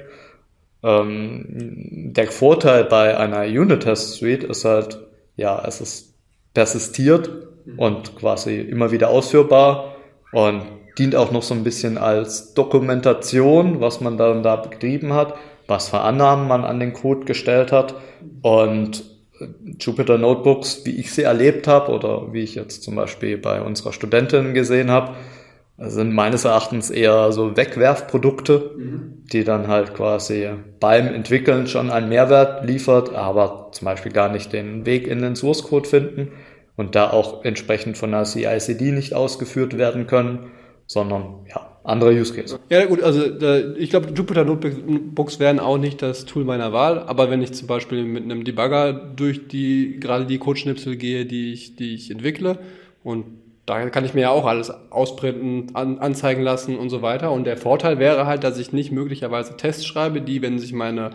Ähm, 0.83 2.13
der 2.13 2.27
Vorteil 2.27 2.85
bei 2.85 3.17
einer 3.17 3.43
Unit-Test-Suite 3.43 4.45
ist 4.45 4.67
halt, 4.67 4.99
ja, 5.37 5.63
es 5.67 5.81
ist 5.81 6.15
persistiert. 6.53 7.31
Und 7.77 8.17
quasi 8.17 8.61
immer 8.61 8.91
wieder 8.91 9.11
ausführbar 9.11 9.97
und 10.33 10.63
dient 10.99 11.17
auch 11.17 11.31
noch 11.31 11.43
so 11.43 11.55
ein 11.55 11.65
bisschen 11.65 11.99
als 11.99 12.55
Dokumentation, 12.55 13.81
was 13.81 14.01
man 14.01 14.17
dann 14.17 14.43
da 14.43 14.57
betrieben 14.57 15.13
hat, 15.13 15.35
was 15.67 15.89
für 15.89 16.01
Annahmen 16.01 16.49
man 16.49 16.65
an 16.65 16.81
den 16.81 16.93
Code 16.93 17.25
gestellt 17.25 17.73
hat. 17.73 17.95
Und 18.43 19.05
Jupyter 19.79 20.17
Notebooks, 20.17 20.83
wie 20.85 20.97
ich 20.97 21.13
sie 21.13 21.25
erlebt 21.25 21.69
habe 21.69 21.93
oder 21.93 22.33
wie 22.33 22.43
ich 22.43 22.55
jetzt 22.55 22.83
zum 22.83 22.95
Beispiel 22.95 23.37
bei 23.37 23.61
unserer 23.61 23.93
Studentin 23.93 24.55
gesehen 24.55 24.91
habe, 24.91 25.15
sind 25.79 26.15
meines 26.15 26.47
Erachtens 26.47 26.89
eher 26.89 27.33
so 27.33 27.55
Wegwerfprodukte, 27.55 28.71
mhm. 28.79 29.25
die 29.31 29.45
dann 29.45 29.69
halt 29.69 29.93
quasi 29.93 30.49
beim 30.81 31.09
Entwickeln 31.09 31.67
schon 31.67 31.91
einen 31.91 32.09
Mehrwert 32.09 32.65
liefert, 32.65 33.15
aber 33.15 33.69
zum 33.73 33.85
Beispiel 33.85 34.13
gar 34.13 34.31
nicht 34.31 34.55
den 34.55 34.87
Weg 34.87 35.07
in 35.07 35.21
den 35.21 35.37
Source 35.37 35.65
Code 35.65 35.87
finden 35.87 36.33
und 36.77 36.95
da 36.95 37.11
auch 37.11 37.45
entsprechend 37.45 37.97
von 37.97 38.11
der 38.13 38.25
CI/CD 38.25 38.93
nicht 38.93 39.15
ausgeführt 39.15 39.79
werden 39.79 40.07
können, 40.07 40.51
sondern 40.87 41.47
ja, 41.49 41.79
andere 41.85 42.13
Use 42.13 42.35
Case. 42.35 42.59
Ja 42.69 42.85
gut, 42.85 43.03
also 43.03 43.23
ich 43.77 43.91
glaube, 43.91 44.09
Jupyter 44.15 44.45
Notebooks 44.45 45.39
wären 45.39 45.59
auch 45.59 45.79
nicht 45.79 46.03
das 46.03 46.25
Tool 46.27 46.45
meiner 46.45 46.73
Wahl, 46.73 46.99
aber 46.99 47.31
wenn 47.31 47.43
ich 47.43 47.53
zum 47.53 47.67
Beispiel 47.67 48.05
mit 48.05 48.25
einem 48.25 48.45
Debugger 48.45 48.93
durch 48.93 49.49
die 49.49 49.99
gerade 50.01 50.27
die 50.27 50.39
Codeschnipsel 50.39 50.97
gehe, 50.97 51.27
die 51.27 51.53
ich, 51.53 51.77
die 51.77 51.95
ich 51.95 52.11
entwickle 52.11 52.59
und 53.03 53.25
da 53.67 53.91
kann 53.91 54.05
ich 54.05 54.15
mir 54.15 54.23
ja 54.23 54.31
auch 54.31 54.47
alles 54.47 54.73
ausprinten, 54.91 55.75
an, 55.75 55.99
anzeigen 55.99 56.43
lassen 56.43 56.79
und 56.79 56.89
so 56.89 57.03
weiter. 57.03 57.33
Und 57.33 57.45
der 57.45 57.57
Vorteil 57.57 57.99
wäre 57.99 58.25
halt, 58.25 58.45
dass 58.45 58.59
ich 58.59 58.73
nicht 58.73 58.93
möglicherweise 58.93 59.57
Tests 59.57 59.85
schreibe, 59.85 60.21
die, 60.21 60.41
wenn 60.41 60.61
sich 60.61 60.73
meine 60.73 61.11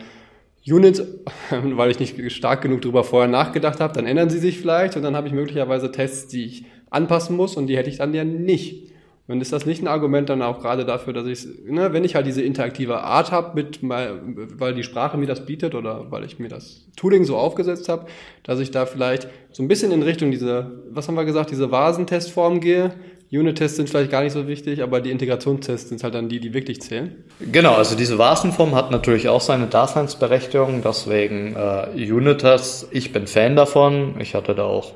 Units, 0.66 1.02
weil 1.50 1.92
ich 1.92 2.00
nicht 2.00 2.32
stark 2.32 2.62
genug 2.62 2.82
darüber 2.82 3.04
vorher 3.04 3.30
nachgedacht 3.30 3.80
habe, 3.80 3.94
dann 3.94 4.06
ändern 4.06 4.30
sie 4.30 4.40
sich 4.40 4.60
vielleicht 4.60 4.96
und 4.96 5.04
dann 5.04 5.16
habe 5.16 5.28
ich 5.28 5.34
möglicherweise 5.34 5.92
Tests, 5.92 6.28
die 6.28 6.46
ich 6.46 6.66
anpassen 6.90 7.36
muss 7.36 7.56
und 7.56 7.68
die 7.68 7.78
hätte 7.78 7.90
ich 7.90 7.98
dann 7.98 8.14
ja 8.14 8.24
nicht. 8.24 8.92
Und 9.28 9.40
ist 9.40 9.54
das 9.54 9.66
nicht 9.66 9.82
ein 9.82 9.88
Argument 9.88 10.28
dann 10.30 10.42
auch 10.42 10.60
gerade 10.60 10.84
dafür, 10.84 11.14
dass 11.14 11.26
ich, 11.26 11.48
ne, 11.66 11.94
wenn 11.94 12.04
ich 12.04 12.16
halt 12.16 12.28
diese 12.28 12.42
interaktive 12.42 13.02
Art 13.02 13.32
habe, 13.32 13.56
mit, 13.56 13.80
weil 13.82 14.74
die 14.74 14.84
Sprache 14.84 15.18
mir 15.18 15.28
das 15.28 15.46
bietet 15.46 15.74
oder 15.74 16.12
weil 16.12 16.26
ich 16.26 16.38
mir 16.40 16.50
das 16.50 16.88
Tooling 16.98 17.24
so 17.24 17.38
aufgesetzt 17.38 17.88
habe, 17.88 18.08
dass 18.44 18.60
ich 18.60 18.72
da 18.72 18.86
vielleicht 18.86 19.30
so 19.52 19.64
ein 19.64 19.70
bisschen 19.70 19.94
in 19.94 20.04
Richtung 20.04 20.32
diese, 20.32 20.84
was 20.90 21.08
haben 21.08 21.16
wir 21.16 21.24
gesagt, 21.24 21.52
diese 21.52 21.72
Vasentestform 21.72 22.60
gehe. 22.60 22.94
Unit-Tests 23.32 23.78
sind 23.78 23.90
vielleicht 23.90 24.12
gar 24.12 24.24
nicht 24.24 24.34
so 24.34 24.48
wichtig, 24.48 24.84
aber 24.84 25.00
die 25.00 25.10
Integrationstests 25.10 25.90
sind 25.90 26.04
halt 26.04 26.16
dann 26.16 26.28
die, 26.28 26.42
die 26.42 26.54
wirklich 26.54 26.82
zählen. 26.82 27.24
Genau, 27.40 27.76
also 27.76 27.96
diese 27.96 28.18
Vasenform 28.18 28.76
hat 28.76 28.92
natürlich 28.92 29.30
auch 29.30 29.40
seine 29.40 29.68
Daseinsberechtigung, 29.68 30.82
deswegen 30.84 31.56
äh, 31.56 32.12
Unit-Tests, 32.12 32.90
ich 32.92 33.14
bin 33.14 33.28
Fan 33.28 33.56
davon. 33.56 34.16
Ich 34.20 34.36
hatte 34.36 34.54
da 34.54 34.66
auch 34.66 34.94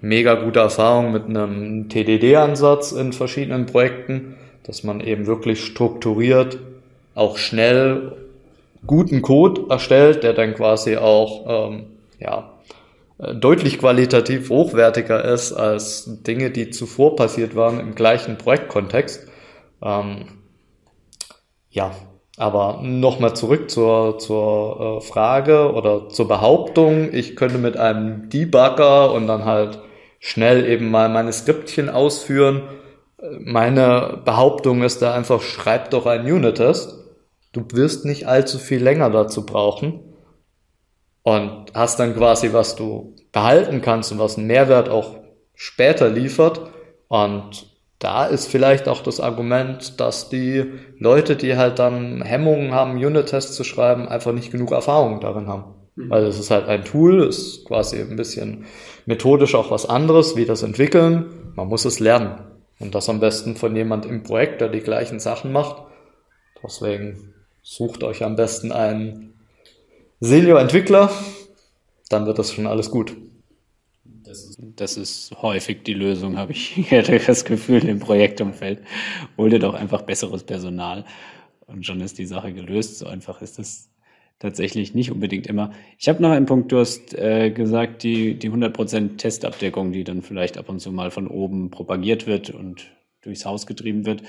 mega 0.00 0.34
gute 0.34 0.58
Erfahrung 0.58 1.12
mit 1.12 1.26
einem 1.26 1.88
TDD-Ansatz 1.88 2.92
in 2.92 3.12
verschiedenen 3.12 3.66
Projekten, 3.66 4.34
dass 4.64 4.82
man 4.82 5.00
eben 5.00 5.26
wirklich 5.26 5.64
strukturiert, 5.64 6.58
auch 7.14 7.38
schnell 7.38 8.12
guten 8.86 9.22
Code 9.22 9.66
erstellt, 9.70 10.24
der 10.24 10.32
dann 10.32 10.54
quasi 10.54 10.96
auch 10.96 11.70
ähm, 11.70 11.86
ja, 12.18 12.50
deutlich 13.18 13.78
qualitativ 13.78 14.48
hochwertiger 14.48 15.24
ist 15.24 15.52
als 15.52 16.22
Dinge, 16.22 16.50
die 16.50 16.70
zuvor 16.70 17.16
passiert 17.16 17.56
waren 17.56 17.80
im 17.80 17.94
gleichen 17.94 18.38
Projektkontext. 18.38 19.26
Ähm, 19.82 20.26
ja, 21.70 21.90
aber 22.36 22.80
nochmal 22.82 23.34
zurück 23.34 23.70
zur, 23.70 24.18
zur 24.18 24.98
äh, 24.98 25.00
Frage 25.00 25.72
oder 25.72 26.08
zur 26.08 26.28
Behauptung, 26.28 27.12
ich 27.12 27.34
könnte 27.34 27.58
mit 27.58 27.76
einem 27.76 28.30
Debugger 28.30 29.12
und 29.12 29.26
dann 29.26 29.44
halt 29.44 29.80
schnell 30.20 30.64
eben 30.64 30.90
mal 30.90 31.08
meine 31.08 31.32
Skriptchen 31.32 31.88
ausführen. 31.88 32.62
Meine 33.40 34.22
Behauptung 34.24 34.82
ist 34.82 35.02
da 35.02 35.12
einfach, 35.12 35.40
schreib 35.42 35.90
doch 35.90 36.06
einen 36.06 36.30
Unit-Test. 36.30 37.04
Du 37.52 37.64
wirst 37.72 38.04
nicht 38.04 38.28
allzu 38.28 38.58
viel 38.58 38.80
länger 38.80 39.10
dazu 39.10 39.44
brauchen 39.44 40.07
und 41.28 41.74
hast 41.74 42.00
dann 42.00 42.16
quasi, 42.16 42.54
was 42.54 42.74
du 42.74 43.14
behalten 43.32 43.82
kannst 43.82 44.10
und 44.12 44.18
was 44.18 44.38
einen 44.38 44.46
Mehrwert 44.46 44.88
auch 44.88 45.16
später 45.54 46.08
liefert. 46.08 46.70
Und 47.08 47.66
da 47.98 48.24
ist 48.24 48.46
vielleicht 48.46 48.88
auch 48.88 49.02
das 49.02 49.20
Argument, 49.20 50.00
dass 50.00 50.30
die 50.30 50.64
Leute, 50.98 51.36
die 51.36 51.58
halt 51.58 51.80
dann 51.80 52.22
Hemmungen 52.22 52.72
haben, 52.72 52.92
Unit-Tests 52.92 53.54
zu 53.56 53.62
schreiben, 53.62 54.08
einfach 54.08 54.32
nicht 54.32 54.50
genug 54.50 54.72
Erfahrung 54.72 55.20
darin 55.20 55.48
haben. 55.48 55.74
Mhm. 55.96 56.08
Weil 56.08 56.24
es 56.24 56.38
ist 56.38 56.50
halt 56.50 56.66
ein 56.66 56.86
Tool, 56.86 57.22
ist 57.22 57.66
quasi 57.66 58.00
ein 58.00 58.16
bisschen 58.16 58.64
methodisch 59.04 59.54
auch 59.54 59.70
was 59.70 59.84
anderes, 59.84 60.34
wie 60.34 60.46
das 60.46 60.62
entwickeln. 60.62 61.52
Man 61.54 61.68
muss 61.68 61.84
es 61.84 62.00
lernen. 62.00 62.38
Und 62.78 62.94
das 62.94 63.10
am 63.10 63.20
besten 63.20 63.54
von 63.54 63.76
jemand 63.76 64.06
im 64.06 64.22
Projekt, 64.22 64.62
der 64.62 64.70
die 64.70 64.80
gleichen 64.80 65.20
Sachen 65.20 65.52
macht. 65.52 65.82
Deswegen 66.64 67.34
sucht 67.62 68.02
euch 68.02 68.24
am 68.24 68.34
besten 68.34 68.72
einen 68.72 69.37
Senior-Entwickler, 70.20 71.10
dann 72.08 72.26
wird 72.26 72.38
das 72.38 72.52
schon 72.52 72.66
alles 72.66 72.90
gut. 72.90 73.16
Das 74.04 74.44
ist, 74.44 74.58
das 74.76 74.96
ist 74.96 75.30
häufig 75.40 75.84
die 75.84 75.94
Lösung, 75.94 76.36
habe 76.36 76.52
ich 76.52 76.86
das 77.26 77.44
Gefühl 77.44 77.86
im 77.86 78.00
Projektumfeld. 78.00 78.80
Hol 79.36 79.50
dir 79.50 79.60
doch 79.60 79.74
einfach 79.74 80.02
besseres 80.02 80.42
Personal. 80.42 81.04
und 81.66 81.86
schon 81.86 82.00
ist 82.00 82.18
die 82.18 82.26
Sache 82.26 82.52
gelöst. 82.52 82.98
So 82.98 83.06
einfach 83.06 83.42
ist 83.42 83.60
es 83.60 83.90
tatsächlich 84.40 84.94
nicht 84.94 85.12
unbedingt 85.12 85.46
immer. 85.46 85.72
Ich 85.98 86.08
habe 86.08 86.20
noch 86.20 86.30
einen 86.30 86.46
Punkt, 86.46 86.72
du 86.72 86.78
hast 86.78 87.14
äh, 87.14 87.50
gesagt, 87.50 88.02
die, 88.02 88.38
die 88.38 88.50
100% 88.50 89.18
Testabdeckung, 89.18 89.92
die 89.92 90.04
dann 90.04 90.22
vielleicht 90.22 90.58
ab 90.58 90.68
und 90.68 90.80
zu 90.80 90.90
mal 90.90 91.10
von 91.10 91.28
oben 91.28 91.70
propagiert 91.70 92.26
wird 92.26 92.50
und 92.50 92.90
durchs 93.22 93.44
Haus 93.44 93.66
getrieben 93.66 94.04
wird. 94.06 94.22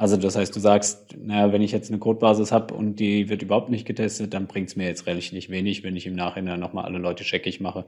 Also 0.00 0.16
das 0.16 0.34
heißt, 0.34 0.56
du 0.56 0.60
sagst, 0.60 1.14
naja, 1.18 1.52
wenn 1.52 1.60
ich 1.60 1.72
jetzt 1.72 1.90
eine 1.90 1.98
Codebasis 1.98 2.52
habe 2.52 2.72
und 2.72 2.96
die 2.96 3.28
wird 3.28 3.42
überhaupt 3.42 3.68
nicht 3.68 3.86
getestet, 3.86 4.32
dann 4.32 4.46
bringt 4.46 4.70
es 4.70 4.76
mir 4.76 4.86
jetzt 4.86 5.06
relativ 5.06 5.50
wenig, 5.50 5.84
wenn 5.84 5.94
ich 5.94 6.06
im 6.06 6.14
Nachhinein 6.14 6.58
nochmal 6.58 6.86
alle 6.86 6.96
Leute 6.96 7.22
checkig 7.22 7.60
mache 7.60 7.84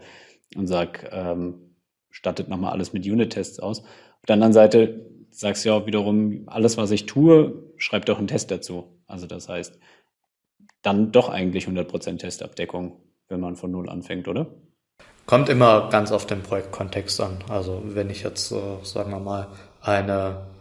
und 0.55 0.67
sage, 0.67 1.09
ähm, 1.11 1.75
stattet 2.11 2.51
nochmal 2.51 2.73
alles 2.73 2.93
mit 2.93 3.07
Unit-Tests 3.07 3.61
aus. 3.61 3.81
Auf 3.81 4.27
der 4.29 4.35
anderen 4.35 4.53
Seite 4.53 5.07
sagst 5.31 5.65
du 5.65 5.71
ja 5.71 5.75
auch 5.75 5.87
wiederum, 5.87 6.43
alles, 6.49 6.77
was 6.77 6.91
ich 6.91 7.07
tue, 7.07 7.73
schreibt 7.79 8.11
doch 8.11 8.19
einen 8.19 8.29
Test 8.29 8.51
dazu. 8.51 9.01
Also 9.07 9.27
das 9.27 9.49
heißt, 9.49 9.79
dann 10.83 11.13
doch 11.13 11.31
eigentlich 11.31 11.67
100% 11.67 12.19
Testabdeckung, 12.19 13.01
wenn 13.29 13.41
man 13.41 13.57
von 13.57 13.71
Null 13.71 13.89
anfängt, 13.89 14.29
oder? 14.29 14.55
Kommt 15.25 15.49
immer 15.49 15.89
ganz 15.89 16.13
auf 16.13 16.27
den 16.27 16.43
Projektkontext 16.43 17.19
an. 17.23 17.39
Also 17.49 17.83
wenn 17.87 18.11
ich 18.11 18.23
jetzt, 18.23 18.53
äh, 18.53 18.57
sagen 18.83 19.13
wir 19.13 19.21
mal, 19.21 19.49
eine 19.81 20.52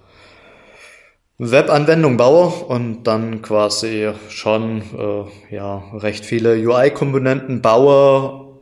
Webanwendung 1.43 2.17
baue 2.17 2.65
und 2.65 3.05
dann 3.05 3.41
quasi 3.41 4.11
schon 4.29 4.83
äh, 4.95 5.55
ja, 5.55 5.83
recht 5.93 6.23
viele 6.23 6.53
UI-Komponenten 6.53 7.63
baue, 7.63 8.59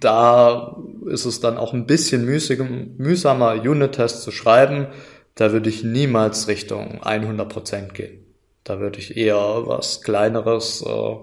da 0.00 0.78
ist 1.06 1.26
es 1.26 1.40
dann 1.40 1.58
auch 1.58 1.74
ein 1.74 1.86
bisschen 1.86 2.24
mühsamer, 2.24 3.52
Unit-Tests 3.60 4.22
zu 4.22 4.30
schreiben. 4.30 4.86
Da 5.34 5.52
würde 5.52 5.68
ich 5.68 5.84
niemals 5.84 6.48
Richtung 6.48 7.02
100% 7.02 7.92
gehen. 7.92 8.24
Da 8.64 8.80
würde 8.80 8.98
ich 8.98 9.18
eher 9.18 9.36
was 9.66 10.00
Kleineres 10.00 10.82
äh, 10.86 11.16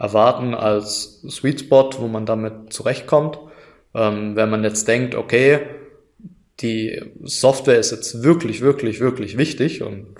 erwarten 0.00 0.54
als 0.54 1.22
Sweet 1.30 1.60
Spot, 1.60 1.90
wo 1.98 2.08
man 2.08 2.26
damit 2.26 2.72
zurechtkommt. 2.72 3.38
Ähm, 3.94 4.34
wenn 4.34 4.50
man 4.50 4.64
jetzt 4.64 4.88
denkt, 4.88 5.14
okay, 5.14 5.60
die 6.60 7.00
Software 7.22 7.78
ist 7.78 7.92
jetzt 7.92 8.24
wirklich, 8.24 8.60
wirklich, 8.60 8.98
wirklich 8.98 9.38
wichtig 9.38 9.82
und 9.82 10.16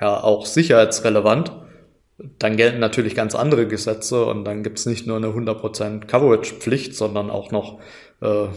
ja 0.00 0.22
auch 0.22 0.46
sicherheitsrelevant, 0.46 1.52
dann 2.38 2.56
gelten 2.56 2.80
natürlich 2.80 3.14
ganz 3.14 3.34
andere 3.34 3.68
Gesetze 3.68 4.24
und 4.24 4.44
dann 4.44 4.62
gibt's 4.62 4.86
nicht 4.86 5.06
nur 5.06 5.16
eine 5.16 5.28
100% 5.28 6.06
Coverage-Pflicht, 6.06 6.96
sondern 6.96 7.30
auch 7.30 7.52
noch 7.52 7.78
äh, 8.20 8.48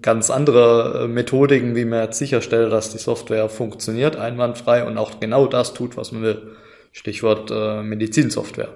ganz 0.00 0.30
andere 0.30 1.04
äh, 1.04 1.08
Methodiken, 1.08 1.76
wie 1.76 1.84
man 1.84 2.04
jetzt 2.04 2.18
sicherstellt, 2.18 2.72
dass 2.72 2.90
die 2.90 2.98
Software 2.98 3.50
funktioniert, 3.50 4.16
einwandfrei 4.16 4.86
und 4.86 4.96
auch 4.96 5.20
genau 5.20 5.46
das 5.46 5.74
tut, 5.74 5.98
was 5.98 6.12
man 6.12 6.22
will. 6.22 6.56
Stichwort 6.92 7.50
äh, 7.50 7.82
Medizinsoftware. 7.82 8.74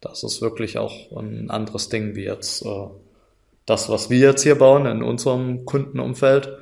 Das 0.00 0.22
ist 0.22 0.40
wirklich 0.40 0.78
auch 0.78 1.12
ein 1.16 1.50
anderes 1.50 1.88
Ding 1.90 2.14
wie 2.14 2.24
jetzt 2.24 2.64
äh, 2.64 2.86
das, 3.66 3.90
was 3.90 4.08
wir 4.08 4.18
jetzt 4.18 4.42
hier 4.42 4.54
bauen 4.54 4.86
in 4.86 5.02
unserem 5.02 5.64
Kundenumfeld. 5.66 6.56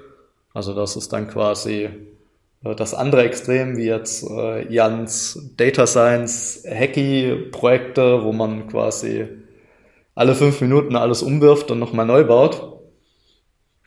Also 0.55 0.74
das 0.74 0.96
ist 0.96 1.12
dann 1.12 1.28
quasi 1.28 1.90
das 2.62 2.94
andere 2.94 3.25
Extrem, 3.25 3.77
wie 3.77 3.87
jetzt 3.87 4.25
äh, 4.29 4.72
Jans 4.72 5.53
Data 5.57 5.87
Science 5.87 6.64
Hacky 6.68 7.48
Projekte, 7.51 8.22
wo 8.22 8.33
man 8.33 8.68
quasi 8.68 9.27
alle 10.14 10.35
fünf 10.35 10.61
Minuten 10.61 10.94
alles 10.94 11.22
umwirft 11.22 11.70
und 11.70 11.81
nochmal 11.81 12.07
neu 12.07 12.25
baut. 12.25 12.81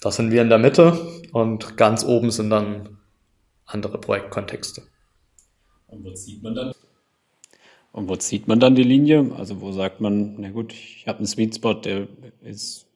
Das 0.01 0.17
sind 0.17 0.31
wir 0.31 0.41
in 0.41 0.49
der 0.49 0.57
Mitte 0.57 0.97
und 1.31 1.77
ganz 1.77 2.03
oben 2.03 2.31
sind 2.31 2.49
dann 2.49 2.97
andere 3.65 3.97
Projektkontexte. 3.97 4.83
Und 5.87 6.03
wo 6.03 6.13
zieht 6.13 6.43
man 6.43 6.55
dann? 6.55 6.73
Und 7.93 8.09
wo 8.09 8.15
zieht 8.17 8.47
man 8.47 8.59
dann 8.59 8.75
die 8.75 8.83
Linie? 8.83 9.31
Also 9.37 9.61
wo 9.61 9.71
sagt 9.71 10.01
man, 10.01 10.35
na 10.37 10.49
gut, 10.49 10.73
ich 10.73 11.07
habe 11.07 11.19
einen 11.19 11.27
Sweet 11.27 11.55
Spot, 11.55 11.75
der 11.75 12.07
ist, 12.41 12.87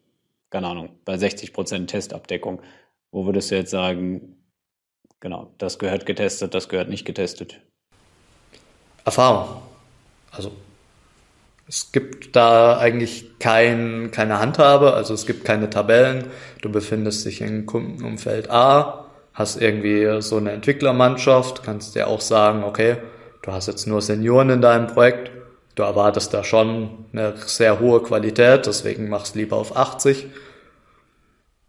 keine 0.50 0.68
Ahnung, 0.68 0.90
bei 1.06 1.16
60% 1.16 1.86
Testabdeckung. 1.86 2.62
Wo 3.12 3.26
würdest 3.26 3.50
du 3.50 3.56
jetzt 3.56 3.72
sagen, 3.72 4.36
genau, 5.20 5.52
das 5.58 5.80
gehört 5.80 6.06
getestet, 6.06 6.54
das 6.54 6.70
gehört 6.70 6.90
nicht 6.90 7.06
getestet? 7.06 7.60
Erfahrung. 9.06 9.62
Also 10.32 10.52
es 11.68 11.92
gibt 11.92 12.36
da 12.36 12.78
eigentlich 12.80 13.38
kein, 13.40 14.10
keine 14.12 14.40
Handhabe, 14.40 14.94
also 14.94 15.14
es 15.14 15.26
gibt 15.26 15.46
keine 15.46 15.70
Tabellen. 15.70 16.26
Du 16.62 16.72
befindest 16.72 17.26
dich 17.26 17.42
im 17.42 17.66
Kundenumfeld 17.66 18.50
A, 18.50 19.06
hast 19.34 19.62
irgendwie 19.62 20.22
so 20.22 20.38
eine 20.38 20.52
Entwicklermannschaft, 20.52 21.64
kannst 21.64 21.96
dir 21.96 22.08
auch 22.08 22.22
sagen, 22.22 22.64
okay, 22.64 22.98
du 23.44 23.52
hast 23.52 23.68
jetzt 23.68 23.86
nur 23.86 24.02
Senioren 24.02 24.50
in 24.50 24.62
deinem 24.62 24.88
Projekt, 24.88 25.32
du 25.76 25.84
erwartest 25.84 26.34
da 26.34 26.44
schon 26.44 27.06
eine 27.14 27.36
sehr 27.46 27.80
hohe 27.80 28.02
Qualität, 28.02 28.66
deswegen 28.66 29.08
machst 29.08 29.36
lieber 29.36 29.58
auf 29.58 29.78
80. 29.78 30.26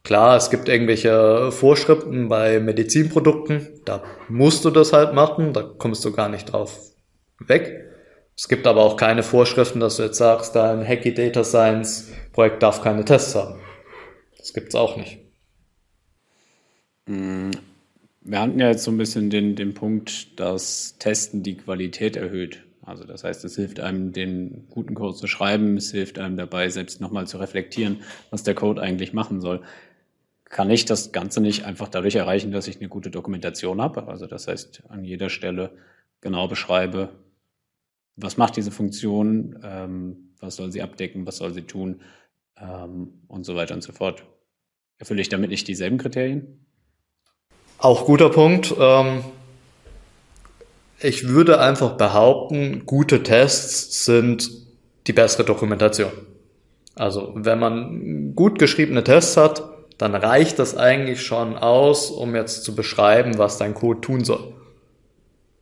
Klar, 0.02 0.36
es 0.36 0.50
gibt 0.50 0.68
irgendwelche 0.68 1.52
Vorschriften 1.52 2.28
bei 2.28 2.58
Medizinprodukten, 2.58 3.68
da 3.84 4.02
musst 4.28 4.64
du 4.64 4.70
das 4.70 4.92
halt 4.92 5.14
machen, 5.14 5.52
da 5.52 5.62
kommst 5.62 6.04
du 6.04 6.12
gar 6.12 6.28
nicht 6.28 6.46
drauf 6.46 6.78
weg. 7.38 7.86
Es 8.36 8.48
gibt 8.48 8.66
aber 8.66 8.82
auch 8.82 8.96
keine 8.96 9.22
Vorschriften, 9.22 9.80
dass 9.80 9.98
du 9.98 10.04
jetzt 10.04 10.16
sagst, 10.16 10.56
dein 10.56 10.86
Hacky 10.86 11.12
Data 11.12 11.44
Science 11.44 12.10
Projekt 12.32 12.62
darf 12.62 12.82
keine 12.82 13.04
Tests 13.04 13.34
haben. 13.34 13.60
Das 14.38 14.54
gibt's 14.54 14.74
auch 14.74 14.96
nicht. 14.96 15.18
Mm, 17.06 17.50
wir 18.22 18.40
hatten 18.40 18.58
ja 18.58 18.68
jetzt 18.68 18.84
so 18.84 18.90
ein 18.90 18.96
bisschen 18.96 19.28
den, 19.28 19.56
den 19.56 19.74
Punkt, 19.74 20.40
dass 20.40 20.96
Testen 20.98 21.42
die 21.42 21.58
Qualität 21.58 22.16
erhöht. 22.16 22.64
Also 22.82 23.04
das 23.04 23.24
heißt, 23.24 23.44
es 23.44 23.56
hilft 23.56 23.78
einem, 23.80 24.12
den 24.12 24.66
guten 24.70 24.94
Code 24.94 25.16
zu 25.16 25.26
schreiben, 25.26 25.76
es 25.76 25.90
hilft 25.90 26.18
einem 26.18 26.36
dabei, 26.36 26.70
selbst 26.70 27.00
nochmal 27.00 27.26
zu 27.26 27.38
reflektieren, 27.38 28.02
was 28.30 28.42
der 28.42 28.54
Code 28.54 28.80
eigentlich 28.80 29.12
machen 29.12 29.40
soll. 29.40 29.60
Kann 30.50 30.68
ich 30.68 30.84
das 30.84 31.12
Ganze 31.12 31.40
nicht 31.40 31.64
einfach 31.64 31.88
dadurch 31.88 32.16
erreichen, 32.16 32.50
dass 32.50 32.66
ich 32.66 32.78
eine 32.78 32.88
gute 32.88 33.10
Dokumentation 33.10 33.80
habe? 33.80 34.08
Also 34.08 34.26
das 34.26 34.48
heißt, 34.48 34.82
an 34.88 35.04
jeder 35.04 35.30
Stelle 35.30 35.70
genau 36.20 36.48
beschreibe, 36.48 37.10
was 38.16 38.36
macht 38.36 38.56
diese 38.56 38.72
Funktion, 38.72 39.60
ähm, 39.62 40.34
was 40.40 40.56
soll 40.56 40.72
sie 40.72 40.82
abdecken, 40.82 41.24
was 41.24 41.36
soll 41.36 41.54
sie 41.54 41.62
tun 41.62 42.00
ähm, 42.60 43.22
und 43.28 43.44
so 43.44 43.54
weiter 43.54 43.74
und 43.74 43.82
so 43.82 43.92
fort. 43.92 44.24
Erfülle 44.98 45.22
ich 45.22 45.28
damit 45.28 45.50
nicht 45.50 45.68
dieselben 45.68 45.98
Kriterien? 45.98 46.66
Auch 47.78 48.04
guter 48.04 48.28
Punkt. 48.28 48.74
Ähm, 48.76 49.22
ich 50.98 51.28
würde 51.28 51.60
einfach 51.60 51.96
behaupten, 51.96 52.86
gute 52.86 53.22
Tests 53.22 54.04
sind 54.04 54.50
die 55.06 55.12
bessere 55.12 55.44
Dokumentation. 55.44 56.10
Also 56.96 57.32
wenn 57.36 57.60
man 57.60 58.34
gut 58.34 58.58
geschriebene 58.58 59.04
Tests 59.04 59.36
hat, 59.36 59.79
dann 60.00 60.14
reicht 60.14 60.58
das 60.58 60.74
eigentlich 60.74 61.20
schon 61.20 61.58
aus, 61.58 62.10
um 62.10 62.34
jetzt 62.34 62.64
zu 62.64 62.74
beschreiben, 62.74 63.36
was 63.36 63.58
dein 63.58 63.74
Code 63.74 64.00
tun 64.00 64.24
soll. 64.24 64.54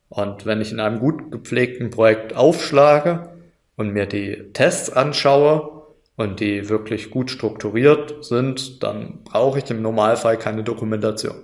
Und 0.09 0.47
wenn 0.47 0.61
ich 0.61 0.71
in 0.71 0.79
einem 0.79 1.01
gut 1.01 1.33
gepflegten 1.33 1.91
Projekt 1.91 2.37
aufschlage 2.37 3.31
und 3.77 3.91
mir 3.93 4.07
die 4.07 4.53
Tests 4.53 4.91
anschaue 4.91 5.83
und 6.17 6.39
die 6.39 6.69
wirklich 6.69 7.11
gut 7.11 7.33
strukturiert 7.33 8.25
sind, 8.25 8.85
dann 8.85 9.25
brauche 9.25 9.59
ich 9.59 9.69
im 9.71 9.83
Normalfall 9.83 10.39
keine 10.39 10.63
Dokumentation. 10.63 11.35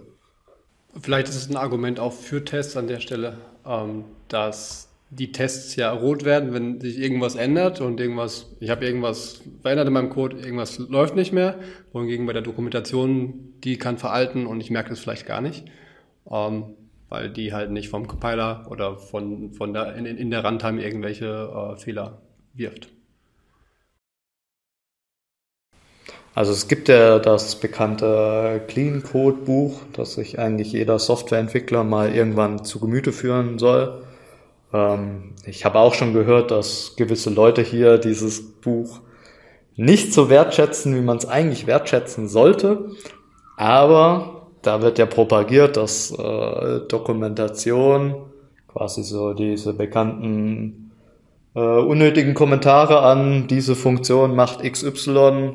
Vielleicht 1.00 1.28
ist 1.28 1.36
es 1.36 1.50
ein 1.50 1.56
Argument 1.56 1.98
auch 1.98 2.12
für 2.12 2.44
Tests 2.44 2.76
an 2.76 2.86
der 2.86 3.00
Stelle, 3.00 3.38
ähm, 3.66 4.04
dass 4.28 4.88
die 5.14 5.32
Tests 5.32 5.76
ja 5.76 5.92
rot 5.92 6.24
werden, 6.24 6.52
wenn 6.52 6.80
sich 6.80 6.98
irgendwas 6.98 7.34
ändert 7.34 7.80
und 7.80 8.00
irgendwas, 8.00 8.54
ich 8.60 8.70
habe 8.70 8.84
irgendwas 8.84 9.42
verändert 9.62 9.88
in 9.88 9.92
meinem 9.94 10.10
Code, 10.10 10.36
irgendwas 10.38 10.78
läuft 10.78 11.16
nicht 11.16 11.32
mehr. 11.32 11.58
Wohingegen 11.92 12.26
bei 12.26 12.32
der 12.32 12.42
Dokumentation, 12.42 13.54
die 13.62 13.78
kann 13.78 13.98
veralten 13.98 14.46
und 14.46 14.60
ich 14.60 14.70
merke 14.70 14.92
es 14.92 15.00
vielleicht 15.00 15.26
gar 15.26 15.40
nicht. 15.40 15.66
Ähm, 16.30 16.74
weil 17.08 17.30
die 17.30 17.52
halt 17.52 17.70
nicht 17.70 17.88
vom 17.88 18.08
Compiler 18.08 18.66
oder 18.70 18.96
von, 18.96 19.52
von 19.52 19.72
der, 19.72 19.94
in, 19.94 20.06
in 20.06 20.30
der 20.30 20.44
Runtime 20.44 20.82
irgendwelche 20.82 21.26
äh, 21.26 21.76
Fehler 21.76 22.22
wirft. 22.54 22.88
Also 26.34 26.50
es 26.50 26.66
gibt 26.66 26.88
ja 26.88 27.20
das 27.20 27.60
bekannte 27.60 28.60
Clean 28.66 29.04
Code 29.04 29.36
Buch, 29.44 29.82
das 29.92 30.14
sich 30.14 30.40
eigentlich 30.40 30.72
jeder 30.72 30.98
Softwareentwickler 30.98 31.84
mal 31.84 32.12
irgendwann 32.12 32.64
zu 32.64 32.80
Gemüte 32.80 33.12
führen 33.12 33.60
soll. 33.60 34.03
Ähm, 34.74 35.34
ich 35.46 35.64
habe 35.64 35.78
auch 35.78 35.94
schon 35.94 36.12
gehört, 36.12 36.50
dass 36.50 36.96
gewisse 36.96 37.30
Leute 37.30 37.62
hier 37.62 37.96
dieses 37.96 38.60
Buch 38.60 39.00
nicht 39.76 40.12
so 40.12 40.28
wertschätzen, 40.28 40.94
wie 40.94 41.00
man 41.00 41.16
es 41.16 41.26
eigentlich 41.26 41.66
wertschätzen 41.66 42.28
sollte. 42.28 42.90
Aber 43.56 44.48
da 44.62 44.82
wird 44.82 44.98
ja 44.98 45.06
propagiert, 45.06 45.76
dass 45.76 46.10
äh, 46.10 46.80
Dokumentation 46.88 48.26
quasi 48.68 49.04
so 49.04 49.32
diese 49.32 49.72
bekannten 49.74 50.92
äh, 51.54 51.60
unnötigen 51.60 52.34
Kommentare 52.34 53.02
an 53.02 53.46
diese 53.46 53.76
Funktion 53.76 54.34
macht 54.34 54.60
XY, 54.62 55.54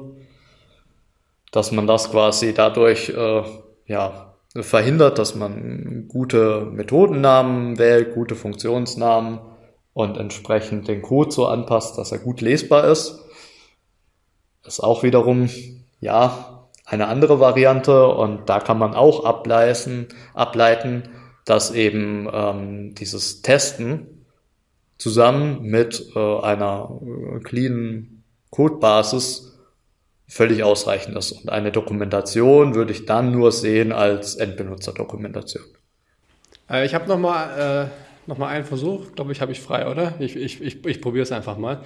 dass 1.51 1.71
man 1.71 1.87
das 1.87 2.11
quasi 2.11 2.53
dadurch 2.53 3.09
äh, 3.09 3.43
ja 3.87 4.28
verhindert, 4.55 5.19
dass 5.19 5.35
man 5.35 6.07
gute 6.07 6.65
Methodennamen 6.71 7.77
wählt, 7.77 8.13
gute 8.13 8.35
Funktionsnamen 8.35 9.39
und 9.93 10.17
entsprechend 10.17 10.87
den 10.87 11.01
Code 11.01 11.31
so 11.31 11.47
anpasst, 11.47 11.97
dass 11.97 12.11
er 12.11 12.19
gut 12.19 12.41
lesbar 12.41 12.85
ist. 12.85 13.25
Ist 14.65 14.79
auch 14.79 15.03
wiederum, 15.03 15.49
ja, 15.99 16.67
eine 16.85 17.07
andere 17.07 17.39
Variante 17.39 18.07
und 18.07 18.49
da 18.49 18.59
kann 18.59 18.79
man 18.79 18.95
auch 18.95 19.23
ableiten, 19.23 20.07
ableiten 20.33 21.09
dass 21.45 21.71
eben 21.71 22.27
ähm, 22.31 22.95
dieses 22.95 23.41
Testen 23.41 24.25
zusammen 24.97 25.61
mit 25.63 26.11
äh, 26.15 26.39
einer 26.41 26.99
äh, 27.01 27.39
cleanen 27.39 28.23
Codebasis 28.51 29.58
völlig 30.29 30.63
ausreichend 30.63 31.17
ist. 31.17 31.31
Und 31.31 31.49
eine 31.49 31.71
Dokumentation 31.71 32.75
würde 32.75 32.93
ich 32.93 33.05
dann 33.05 33.31
nur 33.31 33.51
sehen 33.51 33.91
als 33.91 34.35
Endbenutzerdokumentation. 34.35 35.63
Äh, 36.69 36.85
ich 36.85 36.93
habe 36.93 37.07
nochmal 37.09 37.89
äh, 37.89 38.29
noch 38.29 38.39
einen 38.39 38.63
Versuch, 38.63 39.13
glaube 39.15 39.31
ich, 39.31 39.41
habe 39.41 39.51
ich 39.51 39.59
frei, 39.59 39.89
oder? 39.89 40.13
Ich, 40.19 40.35
ich, 40.35 40.61
ich, 40.61 40.85
ich 40.85 41.01
probiere 41.01 41.23
es 41.23 41.31
einfach 41.31 41.57
mal. 41.57 41.81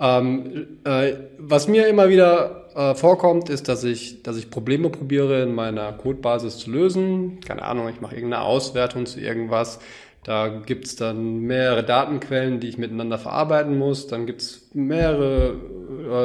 Ähm, 0.00 0.78
äh, 0.84 1.14
was 1.38 1.66
mir 1.66 1.88
immer 1.88 2.08
wieder 2.08 2.68
äh, 2.76 2.94
vorkommt, 2.94 3.48
ist, 3.48 3.68
dass 3.68 3.82
ich, 3.82 4.22
dass 4.22 4.36
ich 4.36 4.50
Probleme 4.50 4.90
probiere 4.90 5.42
in 5.42 5.54
meiner 5.54 5.92
Codebasis 5.92 6.58
zu 6.58 6.70
lösen. 6.70 7.40
Keine 7.40 7.62
Ahnung, 7.62 7.88
ich 7.88 8.00
mache 8.00 8.14
irgendeine 8.14 8.44
Auswertung 8.44 9.06
zu 9.06 9.18
irgendwas. 9.18 9.80
Da 10.28 10.48
gibt's 10.48 10.94
dann 10.94 11.38
mehrere 11.40 11.82
Datenquellen, 11.82 12.60
die 12.60 12.68
ich 12.68 12.76
miteinander 12.76 13.16
verarbeiten 13.16 13.78
muss. 13.78 14.08
Dann 14.08 14.26
gibt's 14.26 14.68
mehrere 14.74 15.54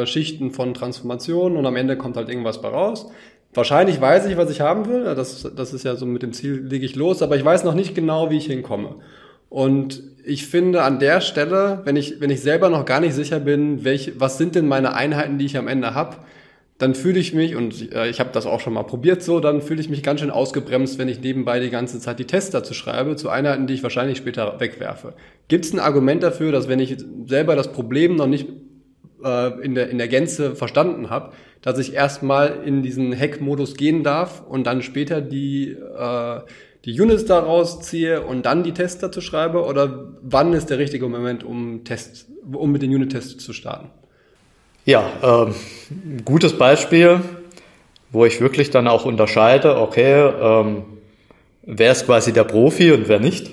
äh, 0.01 0.05
Schichten 0.05 0.51
von 0.51 0.73
Transformationen 0.73 1.57
und 1.57 1.65
am 1.65 1.77
Ende 1.77 1.95
kommt 1.95 2.17
halt 2.17 2.27
irgendwas 2.27 2.61
bei 2.61 2.67
raus. 2.67 3.09
Wahrscheinlich 3.53 4.01
weiß 4.01 4.25
ich, 4.25 4.35
was 4.35 4.49
ich 4.49 4.59
haben 4.59 4.89
will. 4.89 5.05
Das, 5.15 5.49
das 5.55 5.73
ist 5.73 5.85
ja 5.85 5.95
so 5.95 6.05
mit 6.05 6.21
dem 6.21 6.33
Ziel, 6.33 6.65
lege 6.67 6.85
ich 6.85 6.97
los, 6.97 7.21
aber 7.21 7.37
ich 7.37 7.45
weiß 7.45 7.63
noch 7.63 7.75
nicht 7.75 7.95
genau, 7.95 8.29
wie 8.29 8.39
ich 8.39 8.47
hinkomme. 8.47 8.95
Und 9.47 10.03
ich 10.25 10.47
finde 10.47 10.83
an 10.83 10.99
der 10.99 11.21
Stelle, 11.21 11.79
wenn 11.85 11.95
ich, 11.95 12.19
wenn 12.19 12.29
ich 12.29 12.41
selber 12.41 12.67
noch 12.67 12.83
gar 12.83 12.99
nicht 12.99 13.13
sicher 13.13 13.39
bin, 13.39 13.85
welche, 13.85 14.19
was 14.19 14.37
sind 14.37 14.55
denn 14.55 14.67
meine 14.67 14.95
Einheiten, 14.95 15.37
die 15.37 15.45
ich 15.45 15.57
am 15.57 15.69
Ende 15.69 15.95
habe, 15.95 16.17
dann 16.77 16.95
fühle 16.95 17.19
ich 17.19 17.33
mich, 17.33 17.55
und 17.55 17.93
äh, 17.93 18.09
ich 18.09 18.19
habe 18.19 18.31
das 18.33 18.45
auch 18.45 18.59
schon 18.59 18.73
mal 18.73 18.83
probiert 18.83 19.21
so, 19.21 19.39
dann 19.39 19.61
fühle 19.61 19.79
ich 19.79 19.89
mich 19.89 20.03
ganz 20.03 20.19
schön 20.19 20.31
ausgebremst, 20.31 20.97
wenn 20.97 21.07
ich 21.07 21.21
nebenbei 21.21 21.59
die 21.59 21.69
ganze 21.69 21.99
Zeit 21.99 22.19
die 22.19 22.25
Tests 22.25 22.51
dazu 22.51 22.73
schreibe, 22.73 23.15
zu 23.15 23.29
Einheiten, 23.29 23.67
die 23.67 23.73
ich 23.73 23.83
wahrscheinlich 23.83 24.17
später 24.17 24.59
wegwerfe. 24.59 25.13
Gibt 25.47 25.65
es 25.65 25.73
ein 25.73 25.79
Argument 25.79 26.23
dafür, 26.23 26.51
dass 26.51 26.67
wenn 26.67 26.79
ich 26.79 26.97
selber 27.25 27.55
das 27.55 27.71
Problem 27.71 28.15
noch 28.15 28.27
nicht 28.27 28.47
äh, 29.23 29.61
in, 29.61 29.75
der, 29.75 29.89
in 29.89 29.97
der 29.97 30.07
Gänze 30.07 30.55
verstanden 30.55 31.09
habe, 31.09 31.33
dass 31.61 31.79
ich 31.79 31.93
erstmal 31.93 32.63
in 32.65 32.81
diesen 32.81 33.17
Hack-Modus 33.17 33.75
gehen 33.75 34.03
darf 34.03 34.43
und 34.45 34.65
dann 34.65 34.81
später 34.81 35.21
die 35.21 35.69
äh, 35.69 36.39
die 36.85 36.99
Units 36.99 37.25
daraus 37.25 37.81
ziehe 37.81 38.21
und 38.21 38.45
dann 38.45 38.63
die 38.63 38.73
Tests 38.73 38.99
dazu 38.99 39.21
schreibe? 39.21 39.63
Oder 39.63 40.15
wann 40.21 40.53
ist 40.53 40.69
der 40.69 40.79
richtige 40.79 41.07
Moment, 41.07 41.43
um, 41.43 41.83
Tests, 41.83 42.29
um 42.51 42.71
mit 42.71 42.81
den 42.81 42.93
Unit-Tests 42.93 43.43
zu 43.43 43.53
starten? 43.53 43.89
Ja, 44.85 45.03
ähm, 45.21 45.55
gutes 46.25 46.57
Beispiel, 46.57 47.21
wo 48.11 48.25
ich 48.25 48.41
wirklich 48.41 48.69
dann 48.69 48.87
auch 48.87 49.05
unterscheide, 49.05 49.77
okay, 49.79 50.29
ähm, 50.41 50.83
wer 51.63 51.91
ist 51.91 52.05
quasi 52.05 52.33
der 52.33 52.43
Profi 52.43 52.91
und 52.91 53.07
wer 53.07 53.19
nicht. 53.19 53.51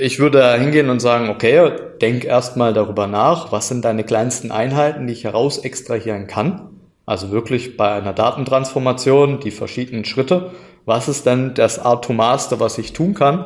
Ich 0.00 0.18
würde 0.18 0.52
hingehen 0.58 0.90
und 0.90 1.00
sagen, 1.00 1.28
okay, 1.28 1.70
denk 2.00 2.24
erstmal 2.24 2.72
darüber 2.72 3.06
nach, 3.06 3.52
was 3.52 3.68
sind 3.68 3.84
deine 3.84 4.04
kleinsten 4.04 4.50
Einheiten, 4.50 5.06
die 5.06 5.12
ich 5.12 5.24
heraus 5.24 5.58
extrahieren 5.58 6.26
kann. 6.26 6.70
Also 7.06 7.30
wirklich 7.30 7.76
bei 7.76 7.92
einer 7.92 8.12
Datentransformation 8.12 9.40
die 9.40 9.50
verschiedenen 9.50 10.04
Schritte 10.04 10.50
was 10.90 11.08
ist 11.08 11.26
denn 11.26 11.54
das 11.54 11.78
Atommaster, 11.78 12.60
was 12.60 12.78
ich 12.78 12.92
tun 12.92 13.14
kann, 13.14 13.44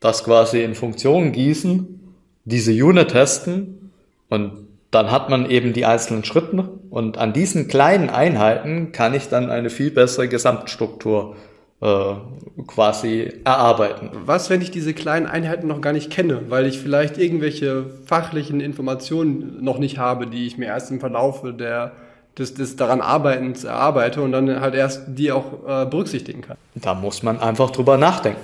das 0.00 0.24
quasi 0.24 0.62
in 0.62 0.74
Funktionen 0.74 1.32
gießen, 1.32 2.00
diese 2.44 2.72
Unit 2.72 3.10
testen 3.10 3.92
und 4.28 4.68
dann 4.92 5.10
hat 5.10 5.30
man 5.30 5.50
eben 5.50 5.72
die 5.72 5.84
einzelnen 5.84 6.22
Schritte 6.22 6.68
und 6.90 7.18
an 7.18 7.32
diesen 7.32 7.66
kleinen 7.66 8.10
Einheiten 8.10 8.92
kann 8.92 9.14
ich 9.14 9.28
dann 9.28 9.50
eine 9.50 9.70
viel 9.70 9.90
bessere 9.90 10.28
Gesamtstruktur 10.28 11.34
äh, 11.80 12.14
quasi 12.66 13.32
erarbeiten. 13.42 14.10
Was, 14.26 14.50
wenn 14.50 14.60
ich 14.60 14.70
diese 14.70 14.92
kleinen 14.92 15.26
Einheiten 15.26 15.66
noch 15.66 15.80
gar 15.80 15.94
nicht 15.94 16.10
kenne, 16.10 16.42
weil 16.50 16.66
ich 16.66 16.78
vielleicht 16.78 17.18
irgendwelche 17.18 17.86
fachlichen 18.04 18.60
Informationen 18.60 19.64
noch 19.64 19.78
nicht 19.78 19.98
habe, 19.98 20.26
die 20.26 20.46
ich 20.46 20.58
mir 20.58 20.66
erst 20.66 20.90
im 20.90 21.00
Verlaufe 21.00 21.52
der 21.52 21.92
des, 22.38 22.54
des 22.54 22.76
daran 22.76 23.00
Arbeitens 23.00 23.64
erarbeite 23.64 24.22
und 24.22 24.32
dann 24.32 24.60
halt 24.60 24.74
erst 24.74 25.02
die 25.06 25.32
auch 25.32 25.44
äh, 25.66 25.86
berücksichtigen 25.86 26.42
kann. 26.42 26.56
Da 26.74 26.94
muss 26.94 27.22
man 27.22 27.40
einfach 27.40 27.70
drüber 27.70 27.98
nachdenken. 27.98 28.40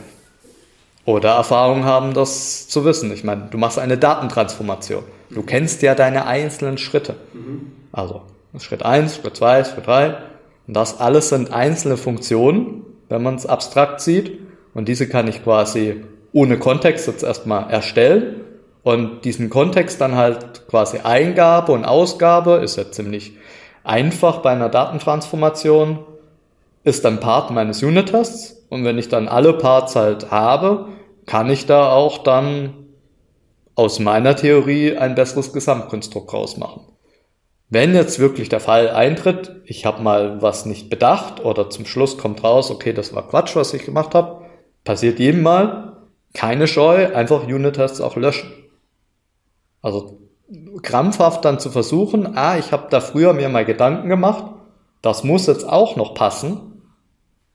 Oder 1.05 1.31
Erfahrung 1.31 1.85
haben, 1.85 2.13
das 2.13 2.69
zu 2.69 2.85
wissen. 2.85 3.11
Ich 3.13 3.25
meine, 3.25 3.49
du 3.51 3.57
machst 3.57 3.79
eine 3.79 3.97
Datentransformation. 3.97 5.05
Du 5.31 5.43
kennst 5.43 5.83
ja 5.83 5.95
deine 5.95 6.27
einzelnen 6.27 6.79
Schritte. 6.79 7.17
Also 7.93 8.23
Schritt 8.59 8.85
1, 8.85 9.17
Schritt 9.17 9.37
2, 9.37 9.64
Schritt 9.64 9.87
3. 9.87 10.17
Und 10.67 10.75
das 10.75 11.01
alles 11.01 11.29
sind 11.31 11.53
einzelne 11.53 11.97
Funktionen, 11.97 12.83
wenn 13.09 13.23
man 13.23 13.35
es 13.35 13.47
abstrakt 13.47 14.01
sieht. 14.01 14.38
Und 14.75 14.88
diese 14.88 15.09
kann 15.09 15.29
ich 15.29 15.43
quasi 15.43 16.05
ohne 16.33 16.59
Kontext 16.59 17.07
jetzt 17.07 17.23
erstmal 17.23 17.71
erstellen. 17.71 18.43
Und 18.83 19.25
diesen 19.25 19.51
Kontext 19.51 20.01
dann 20.01 20.14
halt 20.14 20.67
quasi 20.69 20.99
Eingabe 20.99 21.73
und 21.73 21.85
Ausgabe 21.85 22.57
ist 22.57 22.77
ja 22.77 22.91
ziemlich 22.91 23.33
einfach 23.85 24.38
bei 24.38 24.51
einer 24.51 24.69
Datentransformation 24.69 25.99
ist 26.85 27.05
dann 27.05 27.21
Part 27.21 27.51
meines 27.51 27.83
Unit-Tests 27.83 28.64
und 28.69 28.85
wenn 28.85 28.99
ich 28.99 29.09
dann 29.09 29.29
alle 29.29 29.53
Parts 29.53 29.97
halt 29.97 30.31
habe, 30.31 30.87
kann 31.27 31.51
ich 31.51 31.67
da 31.67 31.91
auch 31.91 32.19
dann 32.19 32.78
aus 33.79 34.01
meiner 34.01 34.35
Theorie 34.35 34.97
ein 34.97 35.14
besseres 35.14 35.53
Gesamtkonstrukt 35.53 36.33
rausmachen. 36.33 36.83
Wenn 37.69 37.95
jetzt 37.95 38.19
wirklich 38.19 38.49
der 38.49 38.59
Fall 38.59 38.91
eintritt, 38.91 39.62
ich 39.67 39.87
habe 39.87 40.03
mal 40.03 40.43
was 40.43 40.67
nicht 40.67 40.91
bedacht 40.91 41.45
oder 41.45 41.71
zum 41.71 41.87
Schluss 41.87 42.19
kommt 42.19 42.43
raus, 42.43 42.73
okay, 42.73 42.93
das 42.93 43.14
war 43.14 43.29
Quatsch, 43.29 43.55
was 43.55 43.73
ich 43.75 43.85
gemacht 43.85 44.17
habe, 44.17 44.47
passiert 44.83 45.21
jedem 45.21 45.43
Mal, 45.43 46.09
keine 46.35 46.67
Scheu, 46.67 47.14
einfach 47.14 47.45
Unit-Tests 47.45 48.01
auch 48.01 48.17
löschen. 48.17 48.51
Also 49.81 50.23
krampfhaft 50.83 51.45
dann 51.45 51.61
zu 51.61 51.71
versuchen, 51.71 52.37
ah, 52.37 52.59
ich 52.59 52.73
habe 52.73 52.88
da 52.91 53.01
früher 53.01 53.33
mir 53.33 53.49
mal 53.49 53.64
Gedanken 53.64 54.09
gemacht, 54.09 54.43
das 55.03 55.23
muss 55.23 55.47
jetzt 55.47 55.69
auch 55.69 55.95
noch 55.95 56.14
passen. 56.14 56.83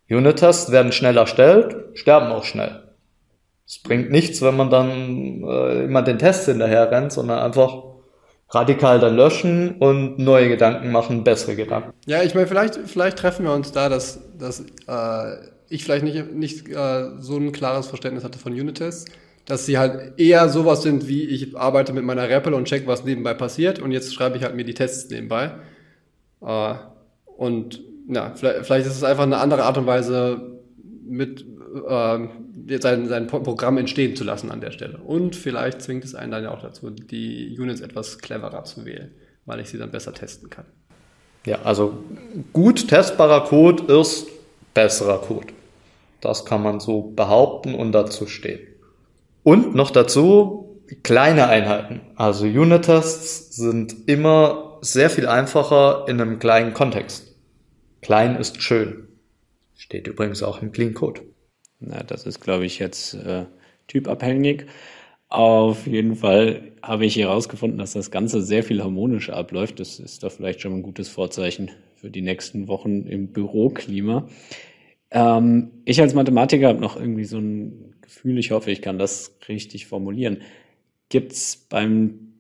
Unit-Tests 0.10 0.72
werden 0.72 0.94
schnell 0.94 1.18
erstellt, 1.18 1.98
sterben 1.98 2.28
auch 2.28 2.46
schnell. 2.46 2.83
Es 3.74 3.82
bringt 3.82 4.12
nichts, 4.12 4.42
wenn 4.44 4.56
man 4.56 4.70
dann 4.70 5.44
äh, 5.44 5.86
immer 5.86 6.04
den 6.04 6.20
Test 6.20 6.46
hinterher 6.46 6.92
rennt, 6.92 7.12
sondern 7.12 7.40
einfach 7.40 7.84
radikal 8.52 9.00
dann 9.00 9.16
löschen 9.16 9.78
und 9.80 10.20
neue 10.20 10.48
Gedanken 10.48 10.92
machen, 10.92 11.24
bessere 11.24 11.56
Gedanken. 11.56 11.92
Ja, 12.06 12.22
ich 12.22 12.36
meine, 12.36 12.46
vielleicht, 12.46 12.76
vielleicht 12.86 13.18
treffen 13.18 13.46
wir 13.46 13.54
uns 13.54 13.72
da, 13.72 13.90
dass, 13.90 14.20
dass 14.38 14.60
äh, 14.60 15.48
ich 15.70 15.84
vielleicht 15.84 16.04
nicht, 16.04 16.34
nicht 16.34 16.70
äh, 16.70 17.10
so 17.18 17.38
ein 17.38 17.52
klares 17.52 17.88
Verständnis 17.88 18.24
hatte 18.24 18.38
von 18.38 18.54
Unit-Tests 18.54 19.06
dass 19.46 19.66
sie 19.66 19.78
halt 19.78 20.18
eher 20.18 20.48
sowas 20.48 20.84
sind, 20.84 21.08
wie 21.10 21.24
ich 21.24 21.58
arbeite 21.58 21.92
mit 21.92 22.06
meiner 22.06 22.30
REPL 22.30 22.54
und 22.54 22.66
check, 22.66 22.88
was 22.88 23.04
nebenbei 23.04 23.34
passiert 23.34 23.80
und 23.80 23.92
jetzt 23.92 24.14
schreibe 24.14 24.38
ich 24.38 24.44
halt 24.44 24.56
mir 24.56 24.64
die 24.64 24.74
Tests 24.74 25.10
nebenbei. 25.10 25.52
Äh, 26.42 26.76
und 27.36 27.82
ja, 28.08 28.32
vielleicht, 28.36 28.66
vielleicht 28.66 28.88
ist 28.88 28.96
es 28.96 29.04
einfach 29.04 29.24
eine 29.24 29.40
andere 29.40 29.64
Art 29.64 29.78
und 29.78 29.86
Weise, 29.86 30.54
mit 31.06 31.42
äh, 31.42 32.20
sein, 32.80 33.08
sein 33.08 33.28
Programm 33.28 33.78
entstehen 33.78 34.16
zu 34.16 34.24
lassen 34.24 34.52
an 34.52 34.62
der 34.62 34.72
Stelle. 34.72 34.98
Und 34.98 35.36
vielleicht 35.36 35.82
zwingt 35.82 36.04
es 36.04 36.16
einen 36.16 36.32
dann 36.32 36.44
ja 36.44 36.54
auch 36.54 36.62
dazu, 36.62 36.90
die 36.90 37.58
Units 37.60 37.82
etwas 37.82 38.20
cleverer 38.20 38.64
zu 38.64 38.86
wählen, 38.86 39.12
weil 39.46 39.60
ich 39.60 39.70
sie 39.70 39.78
dann 39.78 39.92
besser 39.92 40.14
testen 40.14 40.50
kann. 40.50 40.66
Ja, 41.46 41.62
also 41.64 42.04
gut 42.54 42.88
testbarer 42.88 43.44
Code 43.46 44.00
ist 44.00 44.28
besserer 44.74 45.20
Code. 45.20 45.48
Das 46.22 46.46
kann 46.46 46.64
man 46.64 46.80
so 46.80 47.02
behaupten 47.02 47.76
und 47.76 47.92
dazu 47.92 48.28
stehen. 48.28 48.62
Und 49.44 49.76
noch 49.76 49.92
dazu 49.92 50.82
kleine 51.04 51.48
Einheiten. 51.48 52.02
Also 52.16 52.46
Unit-Tests 52.46 53.56
sind 53.56 54.08
immer 54.08 54.78
sehr 54.82 55.10
viel 55.10 55.28
einfacher 55.28 56.06
in 56.08 56.22
einem 56.22 56.40
kleinen 56.40 56.74
Kontext. 56.74 57.36
Klein 58.02 58.36
ist 58.38 58.62
schön. 58.62 59.08
Steht 59.76 60.08
übrigens 60.08 60.44
auch 60.44 60.62
im 60.62 60.72
Clean 60.72 60.94
Code. 60.94 61.22
Na, 61.86 62.04
das 62.04 62.26
ist, 62.26 62.40
glaube 62.40 62.66
ich, 62.66 62.80
jetzt 62.80 63.14
äh, 63.14 63.46
typabhängig. 63.88 64.66
Auf 65.30 65.88
jeden 65.88 66.16
Fall 66.16 66.74
habe 66.82 67.06
ich 67.06 67.16
herausgefunden, 67.16 67.80
dass 67.80 67.94
das 67.94 68.12
Ganze 68.12 68.42
sehr 68.42 68.64
viel 68.64 68.84
harmonischer 68.84 69.36
abläuft. 69.36 69.80
Das 69.80 70.00
ist 70.00 70.24
da 70.24 70.30
vielleicht 70.30 70.62
schon 70.62 70.74
ein 70.74 70.84
gutes 70.84 71.10
Vorzeichen 71.10 71.72
für 71.96 72.12
die 72.12 72.22
nächsten 72.22 72.68
Wochen 72.68 73.08
im 73.08 73.28
Büroklima. 73.28 74.28
Ähm, 75.12 75.72
ich 75.86 76.00
als 76.02 76.14
Mathematiker 76.14 76.68
habe 76.68 76.82
noch 76.82 76.96
irgendwie 76.96 77.26
so 77.26 77.38
ein 77.38 77.96
Gefühl, 78.02 78.38
ich 78.38 78.52
hoffe, 78.52 78.72
ich 78.72 78.82
kann 78.82 79.00
das 79.00 79.38
richtig 79.48 79.88
formulieren. 79.88 80.42
Gibt 81.10 81.32
es 81.32 81.66
beim 81.70 82.34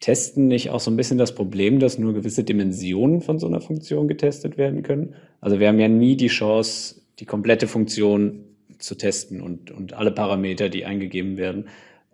Testen 0.00 0.48
nicht 0.48 0.70
auch 0.70 0.80
so 0.80 0.90
ein 0.90 0.96
bisschen 0.96 1.18
das 1.18 1.34
Problem, 1.34 1.80
dass 1.80 1.98
nur 1.98 2.14
gewisse 2.14 2.44
Dimensionen 2.44 3.20
von 3.20 3.38
so 3.38 3.46
einer 3.46 3.60
Funktion 3.60 4.08
getestet 4.08 4.56
werden 4.56 4.82
können? 4.82 5.14
Also 5.40 5.60
wir 5.60 5.68
haben 5.68 5.80
ja 5.80 5.88
nie 5.88 6.16
die 6.16 6.28
Chance, 6.28 7.02
die 7.18 7.26
komplette 7.26 7.66
Funktion 7.66 8.44
zu 8.78 8.96
testen 8.96 9.40
und, 9.40 9.70
und 9.70 9.92
alle 9.92 10.10
Parameter, 10.10 10.68
die 10.68 10.84
eingegeben 10.84 11.36
werden. 11.36 11.68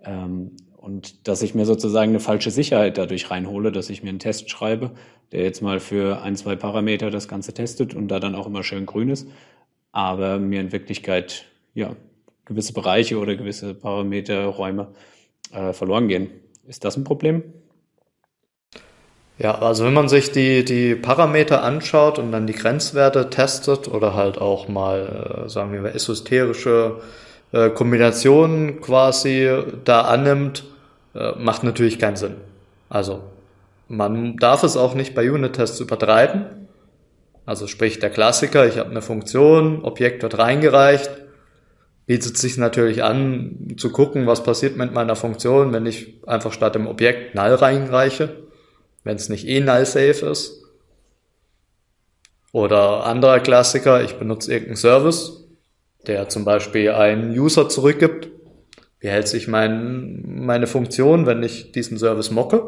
Ähm, 0.04 0.52
Und 0.76 1.26
dass 1.28 1.42
ich 1.42 1.54
mir 1.54 1.64
sozusagen 1.64 2.10
eine 2.10 2.20
falsche 2.20 2.50
Sicherheit 2.50 2.98
dadurch 2.98 3.30
reinhole, 3.30 3.72
dass 3.72 3.88
ich 3.88 4.02
mir 4.02 4.10
einen 4.10 4.18
Test 4.18 4.50
schreibe, 4.50 4.90
der 5.32 5.42
jetzt 5.42 5.62
mal 5.62 5.80
für 5.80 6.20
ein, 6.20 6.36
zwei 6.36 6.56
Parameter 6.56 7.10
das 7.10 7.26
Ganze 7.26 7.54
testet 7.54 7.94
und 7.94 8.08
da 8.08 8.20
dann 8.20 8.34
auch 8.34 8.46
immer 8.46 8.62
schön 8.62 8.84
grün 8.84 9.08
ist, 9.08 9.26
aber 9.92 10.38
mir 10.38 10.60
in 10.60 10.72
Wirklichkeit 10.72 11.46
ja 11.74 11.96
gewisse 12.44 12.74
Bereiche 12.74 13.18
oder 13.18 13.34
gewisse 13.34 13.74
Parameter, 13.74 14.44
Räume 14.44 14.88
äh, 15.52 15.72
verloren 15.72 16.08
gehen. 16.08 16.28
Ist 16.68 16.84
das 16.84 16.96
ein 16.98 17.04
Problem? 17.04 17.42
Ja, 19.36 19.58
also 19.58 19.84
wenn 19.84 19.94
man 19.94 20.08
sich 20.08 20.30
die, 20.30 20.64
die 20.64 20.94
Parameter 20.94 21.62
anschaut 21.64 22.18
und 22.20 22.30
dann 22.30 22.46
die 22.46 22.52
Grenzwerte 22.52 23.30
testet 23.30 23.88
oder 23.88 24.14
halt 24.14 24.38
auch 24.38 24.68
mal, 24.68 25.44
äh, 25.46 25.48
sagen 25.48 25.72
wir, 25.72 25.92
esoterische 25.92 27.00
äh, 27.52 27.70
Kombinationen 27.70 28.80
quasi 28.80 29.50
da 29.84 30.02
annimmt, 30.02 30.64
äh, 31.16 31.32
macht 31.36 31.64
natürlich 31.64 31.98
keinen 31.98 32.16
Sinn. 32.16 32.36
Also 32.88 33.22
man 33.88 34.36
darf 34.36 34.62
es 34.62 34.76
auch 34.76 34.94
nicht 34.94 35.14
bei 35.14 35.30
Unit-Tests 35.30 35.80
übertreiben. 35.80 36.68
Also 37.44 37.66
sprich 37.66 37.98
der 37.98 38.10
Klassiker, 38.10 38.66
ich 38.66 38.78
habe 38.78 38.90
eine 38.90 39.02
Funktion, 39.02 39.84
Objekt 39.84 40.22
wird 40.22 40.38
reingereicht, 40.38 41.10
bietet 42.06 42.38
sich 42.38 42.56
natürlich 42.56 43.02
an 43.02 43.74
zu 43.76 43.90
gucken, 43.90 44.26
was 44.26 44.42
passiert 44.42 44.76
mit 44.76 44.94
meiner 44.94 45.16
Funktion, 45.16 45.72
wenn 45.72 45.86
ich 45.86 46.22
einfach 46.26 46.52
statt 46.52 46.74
dem 46.74 46.86
Objekt 46.86 47.34
null 47.34 47.54
reinreiche, 47.54 48.30
wenn 49.04 49.16
es 49.16 49.28
nicht 49.28 49.46
eh 49.46 49.60
null 49.60 49.86
safe 49.86 50.26
ist. 50.26 50.62
Oder 52.52 53.04
anderer 53.04 53.40
Klassiker, 53.40 54.02
ich 54.02 54.14
benutze 54.14 54.52
irgendeinen 54.52 54.76
Service, 54.76 55.44
der 56.06 56.28
zum 56.28 56.44
Beispiel 56.44 56.90
einen 56.90 57.30
User 57.38 57.68
zurückgibt 57.68 58.28
wie 59.04 59.10
hält 59.10 59.28
sich 59.28 59.48
mein, 59.48 60.22
meine 60.46 60.66
Funktion, 60.66 61.26
wenn 61.26 61.42
ich 61.42 61.72
diesen 61.72 61.98
Service 61.98 62.30
mocke 62.30 62.62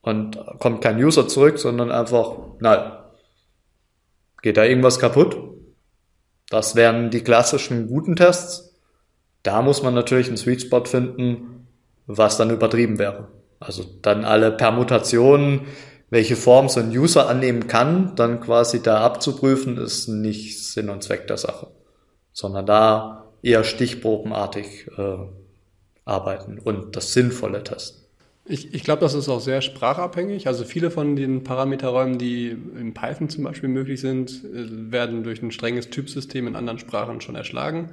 und 0.00 0.42
kommt 0.58 0.80
kein 0.80 0.96
User 0.96 1.28
zurück, 1.28 1.58
sondern 1.58 1.92
einfach, 1.92 2.38
nein, 2.60 2.92
geht 4.40 4.56
da 4.56 4.64
irgendwas 4.64 4.98
kaputt? 4.98 5.36
Das 6.48 6.76
wären 6.76 7.10
die 7.10 7.20
klassischen 7.20 7.88
guten 7.88 8.16
Tests. 8.16 8.74
Da 9.42 9.60
muss 9.60 9.82
man 9.82 9.92
natürlich 9.92 10.28
einen 10.28 10.38
Sweet 10.38 10.62
Spot 10.62 10.86
finden, 10.86 11.66
was 12.06 12.38
dann 12.38 12.48
übertrieben 12.48 12.98
wäre. 12.98 13.28
Also 13.60 13.84
dann 14.02 14.24
alle 14.24 14.52
Permutationen, 14.52 15.62
welche 16.10 16.36
Form 16.36 16.68
so 16.68 16.80
ein 16.80 16.90
User 16.90 17.28
annehmen 17.28 17.66
kann, 17.66 18.14
dann 18.16 18.40
quasi 18.40 18.82
da 18.82 19.00
abzuprüfen, 19.00 19.76
ist 19.76 20.08
nicht 20.08 20.64
Sinn 20.64 20.88
und 20.88 21.02
Zweck 21.02 21.26
der 21.26 21.36
Sache, 21.36 21.68
sondern 22.32 22.66
da 22.66 23.32
eher 23.42 23.64
stichprobenartig 23.64 24.88
äh, 24.96 25.16
arbeiten 26.04 26.58
und 26.58 26.96
das 26.96 27.12
Sinnvolle 27.12 27.62
testen. 27.64 28.06
Ich, 28.48 28.72
ich 28.72 28.84
glaube, 28.84 29.00
das 29.00 29.14
ist 29.14 29.28
auch 29.28 29.40
sehr 29.40 29.60
sprachabhängig. 29.60 30.46
Also 30.46 30.64
viele 30.64 30.92
von 30.92 31.16
den 31.16 31.42
Parameterräumen, 31.42 32.16
die 32.16 32.50
in 32.50 32.94
Python 32.94 33.28
zum 33.28 33.42
Beispiel 33.42 33.68
möglich 33.68 34.00
sind, 34.00 34.44
äh, 34.44 34.92
werden 34.92 35.24
durch 35.24 35.42
ein 35.42 35.50
strenges 35.50 35.90
Typsystem 35.90 36.46
in 36.46 36.54
anderen 36.54 36.78
Sprachen 36.78 37.20
schon 37.20 37.34
erschlagen. 37.34 37.90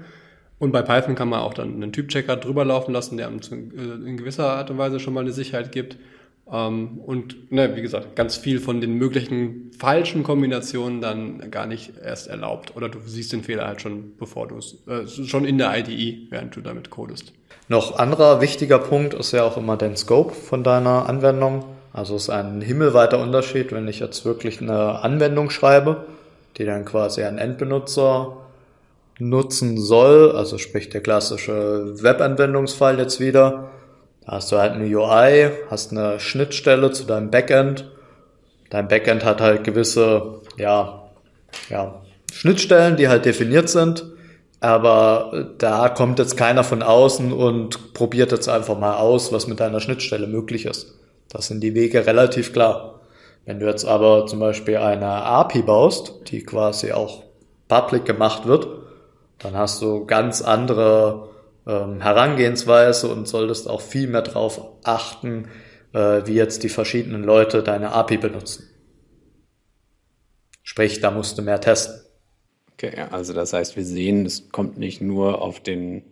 Und 0.60 0.72
bei 0.72 0.82
Python 0.82 1.16
kann 1.16 1.30
man 1.30 1.42
auch 1.42 1.54
dann 1.54 1.74
einen 1.74 1.92
Typchecker 1.92 2.38
drüber 2.38 2.64
laufen 2.64 2.94
lassen, 2.94 3.18
der 3.18 3.28
äh, 3.28 4.08
in 4.08 4.18
gewisser 4.18 4.50
Art 4.50 4.70
und 4.72 4.78
Weise 4.78 5.00
schon 5.00 5.14
mal 5.14 5.22
eine 5.22 5.32
Sicherheit 5.32 5.72
gibt. 5.72 5.98
Ähm, 6.52 7.00
und 7.06 7.52
ne, 7.52 7.76
wie 7.76 7.82
gesagt, 7.82 8.16
ganz 8.16 8.36
viel 8.36 8.60
von 8.60 8.82
den 8.82 8.94
möglichen 8.96 9.72
falschen 9.78 10.24
Kombinationen 10.24 11.02
dann 11.02 11.52
gar 11.52 11.66
nicht 11.66 11.94
erst 12.04 12.28
erlaubt. 12.28 12.76
Oder 12.76 12.90
du 12.90 13.00
siehst 13.06 13.34
den 13.34 13.44
Fehler 13.44 13.68
halt 13.68 13.82
schon, 13.82 14.16
bevor 14.18 14.48
du 14.48 14.58
es, 14.58 14.78
äh, 14.88 15.08
schon 15.08 15.46
in 15.46 15.58
der 15.58 15.78
IDE, 15.78 16.28
während 16.30 16.56
du 16.56 16.62
damit 16.62 16.90
codest. 16.90 17.34
Noch 17.70 17.98
anderer 17.98 18.42
wichtiger 18.42 18.80
Punkt 18.80 19.14
ist 19.14 19.32
ja 19.32 19.44
auch 19.44 19.58
immer 19.58 19.78
dein 19.78 19.96
Scope 19.96 20.34
von 20.34 20.64
deiner 20.64 21.08
Anwendung. 21.08 21.64
Also 21.94 22.16
es 22.16 22.24
ist 22.24 22.30
ein 22.30 22.62
himmelweiter 22.62 23.20
Unterschied, 23.20 23.72
wenn 23.72 23.88
ich 23.88 24.00
jetzt 24.00 24.26
wirklich 24.26 24.62
eine 24.62 25.00
Anwendung 25.02 25.50
schreibe, 25.50 26.06
die 26.58 26.66
dann 26.66 26.86
quasi 26.86 27.24
ein 27.24 27.38
Endbenutzer 27.38 28.43
nutzen 29.30 29.78
soll, 29.78 30.32
also 30.32 30.58
sprich 30.58 30.90
der 30.90 31.02
klassische 31.02 32.02
Webanwendungsfall 32.02 33.00
jetzt 33.00 33.20
wieder, 33.20 33.72
da 34.26 34.34
hast 34.34 34.52
du 34.52 34.58
halt 34.58 34.74
eine 34.74 34.86
UI, 34.86 35.52
hast 35.70 35.92
eine 35.92 36.20
Schnittstelle 36.20 36.92
zu 36.92 37.04
deinem 37.04 37.30
Backend. 37.30 37.92
Dein 38.70 38.88
Backend 38.88 39.26
hat 39.26 39.42
halt 39.42 39.64
gewisse, 39.64 40.42
ja, 40.58 41.04
ja, 41.70 42.02
Schnittstellen, 42.32 42.96
die 42.96 43.10
halt 43.10 43.26
definiert 43.26 43.70
sind. 43.70 44.06
Aber 44.60 45.50
da 45.58 45.90
kommt 45.90 46.20
jetzt 46.20 46.38
keiner 46.38 46.64
von 46.64 46.82
außen 46.82 47.34
und 47.34 47.94
probiert 47.94 48.32
jetzt 48.32 48.48
einfach 48.48 48.80
mal 48.80 48.96
aus, 48.96 49.34
was 49.34 49.46
mit 49.46 49.60
deiner 49.60 49.82
Schnittstelle 49.82 50.26
möglich 50.26 50.66
ist. 50.66 50.94
Das 51.28 51.48
sind 51.48 51.60
die 51.62 51.76
Wege 51.76 52.06
relativ 52.06 52.54
klar. 52.54 53.02
Wenn 53.46 53.60
du 53.60 53.66
jetzt 53.66 53.84
aber 53.84 54.26
zum 54.26 54.40
Beispiel 54.40 54.78
eine 54.78 55.08
API 55.08 55.64
baust, 55.64 56.14
die 56.28 56.44
quasi 56.44 56.94
auch 56.94 57.24
public 57.68 58.06
gemacht 58.06 58.48
wird, 58.48 58.68
dann 59.44 59.56
hast 59.56 59.82
du 59.82 60.06
ganz 60.06 60.42
andere 60.42 61.30
ähm, 61.68 62.02
Herangehensweise 62.02 63.10
und 63.10 63.28
solltest 63.28 63.70
auch 63.70 63.82
viel 63.82 64.08
mehr 64.08 64.22
darauf 64.22 64.62
achten, 64.84 65.50
äh, 65.94 66.26
wie 66.26 66.34
jetzt 66.34 66.64
die 66.64 66.70
verschiedenen 66.70 67.24
Leute 67.24 67.64
deine 67.64 67.92
API 67.92 68.18
benutzen. 68.18 68.70
Sprich, 70.64 71.02
da 71.02 71.12
musst 71.12 71.38
du 71.38 71.42
mehr 71.42 71.62
testen. 71.62 72.00
Okay, 72.74 72.96
also 73.12 73.34
das 73.34 73.54
heißt, 73.54 73.76
wir 73.76 73.86
sehen, 73.86 74.26
es 74.26 74.50
kommt 74.50 74.78
nicht 74.78 75.02
nur 75.02 75.42
auf 75.42 75.60
den 75.60 76.04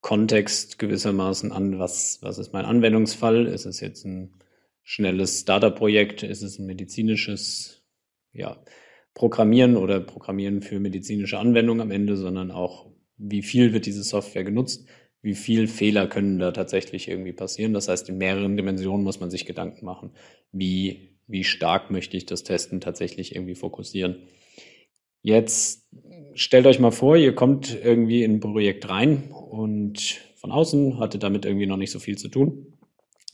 Kontext 0.00 0.78
gewissermaßen 0.78 1.50
an, 1.52 1.78
was, 1.78 2.18
was 2.20 2.38
ist 2.38 2.52
mein 2.52 2.66
Anwendungsfall? 2.66 3.46
Ist 3.46 3.64
es 3.64 3.80
jetzt 3.80 4.04
ein 4.04 4.34
schnelles 4.82 5.40
Startup-Projekt? 5.40 6.22
Ist 6.22 6.42
es 6.42 6.58
ein 6.58 6.66
medizinisches 6.66 7.84
ja, 8.34 8.56
Programmieren 9.14 9.76
oder 9.76 10.00
Programmieren 10.00 10.60
für 10.60 10.80
medizinische 10.80 11.38
Anwendungen 11.38 11.80
am 11.80 11.90
Ende, 11.90 12.16
sondern 12.16 12.50
auch, 12.50 12.90
wie 13.16 13.42
viel 13.42 13.72
wird 13.72 13.86
diese 13.86 14.02
Software 14.02 14.44
genutzt, 14.44 14.86
wie 15.22 15.34
viel 15.34 15.68
Fehler 15.68 16.06
können 16.06 16.38
da 16.38 16.50
tatsächlich 16.50 17.08
irgendwie 17.08 17.32
passieren. 17.32 17.72
Das 17.72 17.88
heißt, 17.88 18.08
in 18.08 18.18
mehreren 18.18 18.56
Dimensionen 18.56 19.04
muss 19.04 19.20
man 19.20 19.30
sich 19.30 19.46
Gedanken 19.46 19.84
machen, 19.86 20.10
wie, 20.52 21.16
wie 21.26 21.44
stark 21.44 21.90
möchte 21.90 22.16
ich 22.16 22.26
das 22.26 22.42
Testen 22.42 22.80
tatsächlich 22.80 23.34
irgendwie 23.34 23.54
fokussieren. 23.54 24.16
Jetzt 25.22 25.88
stellt 26.34 26.66
euch 26.66 26.80
mal 26.80 26.90
vor, 26.90 27.16
ihr 27.16 27.34
kommt 27.34 27.74
irgendwie 27.82 28.24
in 28.24 28.32
ein 28.32 28.40
Projekt 28.40 28.88
rein 28.90 29.30
und 29.30 30.20
von 30.34 30.52
außen 30.52 30.98
hatte 30.98 31.18
damit 31.18 31.46
irgendwie 31.46 31.66
noch 31.66 31.78
nicht 31.78 31.92
so 31.92 31.98
viel 31.98 32.18
zu 32.18 32.28
tun. 32.28 32.74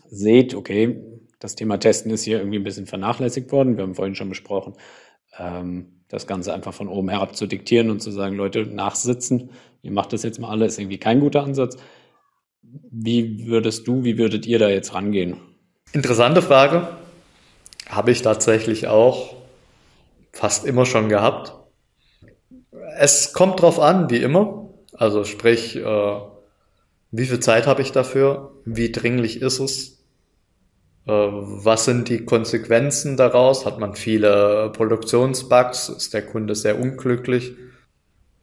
Seht, 0.09 0.55
okay, 0.55 1.01
das 1.41 1.57
Thema 1.57 1.79
Testen 1.79 2.13
ist 2.13 2.23
hier 2.23 2.39
irgendwie 2.39 2.59
ein 2.59 2.65
bisschen 2.65 2.87
vernachlässigt 2.87 3.51
worden. 3.51 3.77
Wir 3.77 3.83
haben 3.83 3.97
vorhin 3.97 4.15
schon 4.15 4.29
besprochen, 4.29 4.75
ähm, 5.39 6.01
das 6.09 6.27
Ganze 6.27 6.53
einfach 6.53 6.75
von 6.75 6.89
oben 6.89 7.09
herab 7.09 7.37
zu 7.37 7.47
diktieren 7.47 7.91
und 7.91 8.01
zu 8.01 8.11
sagen, 8.11 8.37
Leute, 8.37 8.67
nachsitzen, 8.67 9.51
ihr 9.83 9.93
macht 9.93 10.13
das 10.13 10.23
jetzt 10.23 10.41
mal 10.41 10.51
alle, 10.51 10.67
ist 10.67 10.79
irgendwie 10.79 10.99
kein 10.99 11.21
guter 11.21 11.45
Ansatz. 11.45 11.77
Wie 12.63 13.47
würdest 13.47 13.87
du, 13.87 14.05
wie 14.05 14.19
würdet 14.19 14.47
ihr 14.47 14.59
da 14.59 14.69
jetzt 14.69 14.95
rangehen? 14.95 15.37
Interessante 15.93 16.43
Frage. 16.43 16.89
Habe 17.89 18.13
ich 18.13 18.23
tatsächlich 18.23 18.87
auch 18.87 19.35
fast 20.33 20.65
immer 20.65 20.87
schon 20.87 21.09
gehabt. 21.09 21.55
Es 22.97 23.33
kommt 23.33 23.61
drauf 23.61 23.81
an, 23.81 24.11
wie 24.11 24.19
immer. 24.19 24.69
Also 24.93 25.25
sprich, 25.25 25.77
äh, 25.77 26.21
wie 27.11 27.27
viel 27.27 27.41
Zeit 27.41 27.67
habe 27.67 27.83
ich 27.83 27.93
dafür? 27.93 28.53
Wie 28.65 28.93
dringlich 28.93 29.43
ist 29.43 29.59
es? 29.59 30.00
Äh, 31.07 31.13
was 31.13 31.85
sind 31.85 32.09
die 32.09 32.25
Konsequenzen 32.25 33.17
daraus? 33.17 33.67
Hat 33.67 33.79
man 33.79 33.95
viele 33.95 34.71
Produktionsbugs? 34.73 35.89
Ist 35.89 36.15
der 36.15 36.27
Kunde 36.27 36.55
sehr 36.55 36.79
unglücklich? 36.79 37.55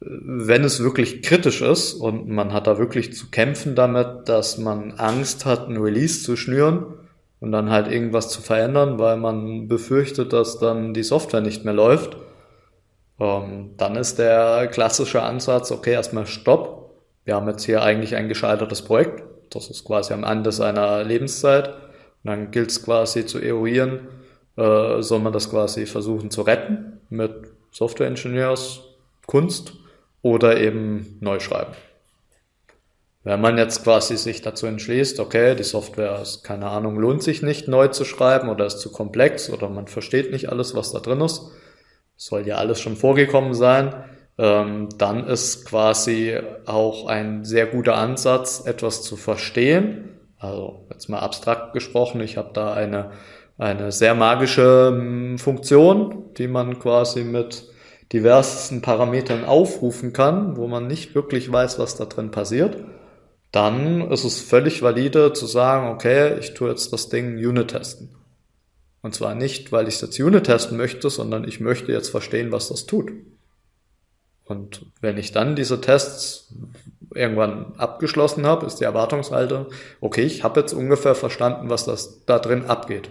Wenn 0.00 0.62
es 0.62 0.82
wirklich 0.82 1.22
kritisch 1.22 1.60
ist 1.60 1.94
und 1.94 2.28
man 2.28 2.52
hat 2.52 2.66
da 2.68 2.78
wirklich 2.78 3.14
zu 3.14 3.30
kämpfen 3.30 3.74
damit, 3.74 4.28
dass 4.28 4.56
man 4.58 4.92
Angst 4.92 5.44
hat, 5.44 5.68
ein 5.68 5.76
Release 5.76 6.22
zu 6.22 6.36
schnüren 6.36 6.86
und 7.40 7.50
dann 7.50 7.70
halt 7.70 7.90
irgendwas 7.90 8.28
zu 8.28 8.40
verändern, 8.40 8.98
weil 8.98 9.16
man 9.16 9.66
befürchtet, 9.66 10.32
dass 10.32 10.58
dann 10.58 10.94
die 10.94 11.02
Software 11.02 11.40
nicht 11.40 11.64
mehr 11.64 11.74
läuft, 11.74 12.16
ähm, 13.18 13.74
dann 13.76 13.96
ist 13.96 14.18
der 14.20 14.68
klassische 14.68 15.22
Ansatz, 15.22 15.72
okay, 15.72 15.92
erstmal 15.92 16.26
Stopp. 16.26 16.94
Wir 17.24 17.34
haben 17.34 17.48
jetzt 17.48 17.64
hier 17.64 17.82
eigentlich 17.82 18.14
ein 18.14 18.28
gescheitertes 18.28 18.82
Projekt. 18.82 19.24
Das 19.50 19.68
ist 19.68 19.84
quasi 19.84 20.12
am 20.12 20.22
Ende 20.22 20.52
seiner 20.52 21.02
Lebenszeit 21.02 21.74
dann 22.24 22.50
gilt 22.50 22.70
es 22.70 22.82
quasi 22.82 23.26
zu 23.26 23.38
eruieren, 23.38 24.08
äh, 24.56 25.02
soll 25.02 25.20
man 25.20 25.32
das 25.32 25.50
quasi 25.50 25.86
versuchen 25.86 26.30
zu 26.30 26.42
retten 26.42 27.00
mit 27.08 27.32
Software-Ingenieurs, 27.70 28.80
Kunst 29.26 29.74
oder 30.22 30.58
eben 30.58 31.18
neu 31.20 31.38
schreiben. 31.38 31.72
Wenn 33.24 33.40
man 33.40 33.58
jetzt 33.58 33.84
quasi 33.84 34.16
sich 34.16 34.42
dazu 34.42 34.66
entschließt, 34.66 35.20
okay, 35.20 35.54
die 35.54 35.64
Software 35.64 36.20
ist, 36.22 36.44
keine 36.44 36.68
Ahnung, 36.68 36.98
lohnt 36.98 37.22
sich 37.22 37.42
nicht 37.42 37.68
neu 37.68 37.88
zu 37.88 38.04
schreiben 38.04 38.48
oder 38.48 38.66
ist 38.66 38.80
zu 38.80 38.90
komplex 38.90 39.50
oder 39.50 39.68
man 39.68 39.86
versteht 39.86 40.30
nicht 40.30 40.50
alles, 40.50 40.74
was 40.74 40.92
da 40.92 41.00
drin 41.00 41.20
ist, 41.20 41.50
soll 42.16 42.46
ja 42.46 42.56
alles 42.56 42.80
schon 42.80 42.96
vorgekommen 42.96 43.54
sein, 43.54 43.94
ähm, 44.38 44.88
dann 44.98 45.26
ist 45.26 45.66
quasi 45.66 46.38
auch 46.64 47.06
ein 47.06 47.44
sehr 47.44 47.66
guter 47.66 47.96
Ansatz, 47.96 48.62
etwas 48.64 49.02
zu 49.02 49.16
verstehen 49.16 50.17
Also 50.38 50.86
jetzt 50.90 51.08
mal 51.08 51.18
abstrakt 51.18 51.72
gesprochen, 51.72 52.20
ich 52.20 52.36
habe 52.36 52.50
da 52.52 52.72
eine, 52.72 53.10
eine 53.56 53.92
sehr 53.92 54.14
magische 54.14 54.92
hm, 54.94 55.38
Funktion, 55.38 56.32
die 56.36 56.48
man 56.48 56.78
quasi 56.78 57.24
mit 57.24 57.64
diversen 58.12 58.80
Parametern 58.80 59.44
aufrufen 59.44 60.12
kann, 60.12 60.56
wo 60.56 60.66
man 60.66 60.86
nicht 60.86 61.14
wirklich 61.14 61.50
weiß, 61.50 61.78
was 61.78 61.96
da 61.96 62.06
drin 62.06 62.30
passiert. 62.30 62.78
Dann 63.52 64.10
ist 64.10 64.24
es 64.24 64.40
völlig 64.40 64.82
valide 64.82 65.32
zu 65.32 65.46
sagen, 65.46 65.88
okay, 65.88 66.38
ich 66.38 66.54
tue 66.54 66.68
jetzt 66.68 66.92
das 66.92 67.08
Ding 67.08 67.36
Unit 67.36 67.68
testen. 67.68 68.14
Und 69.02 69.14
zwar 69.14 69.34
nicht, 69.34 69.72
weil 69.72 69.88
ich 69.88 69.94
es 69.94 70.00
jetzt 70.00 70.20
Unit 70.20 70.44
testen 70.44 70.76
möchte, 70.76 71.08
sondern 71.08 71.44
ich 71.46 71.60
möchte 71.60 71.92
jetzt 71.92 72.10
verstehen, 72.10 72.52
was 72.52 72.68
das 72.68 72.86
tut. 72.86 73.10
Und 74.48 74.86
wenn 75.00 75.18
ich 75.18 75.32
dann 75.32 75.56
diese 75.56 75.80
Tests 75.80 76.52
irgendwann 77.14 77.74
abgeschlossen 77.76 78.46
habe, 78.46 78.66
ist 78.66 78.76
die 78.76 78.84
Erwartungshaltung, 78.84 79.66
okay, 80.00 80.22
ich 80.22 80.42
habe 80.42 80.60
jetzt 80.60 80.72
ungefähr 80.72 81.14
verstanden, 81.14 81.70
was 81.70 81.84
das 81.84 82.24
da 82.24 82.38
drin 82.38 82.64
abgeht. 82.64 83.10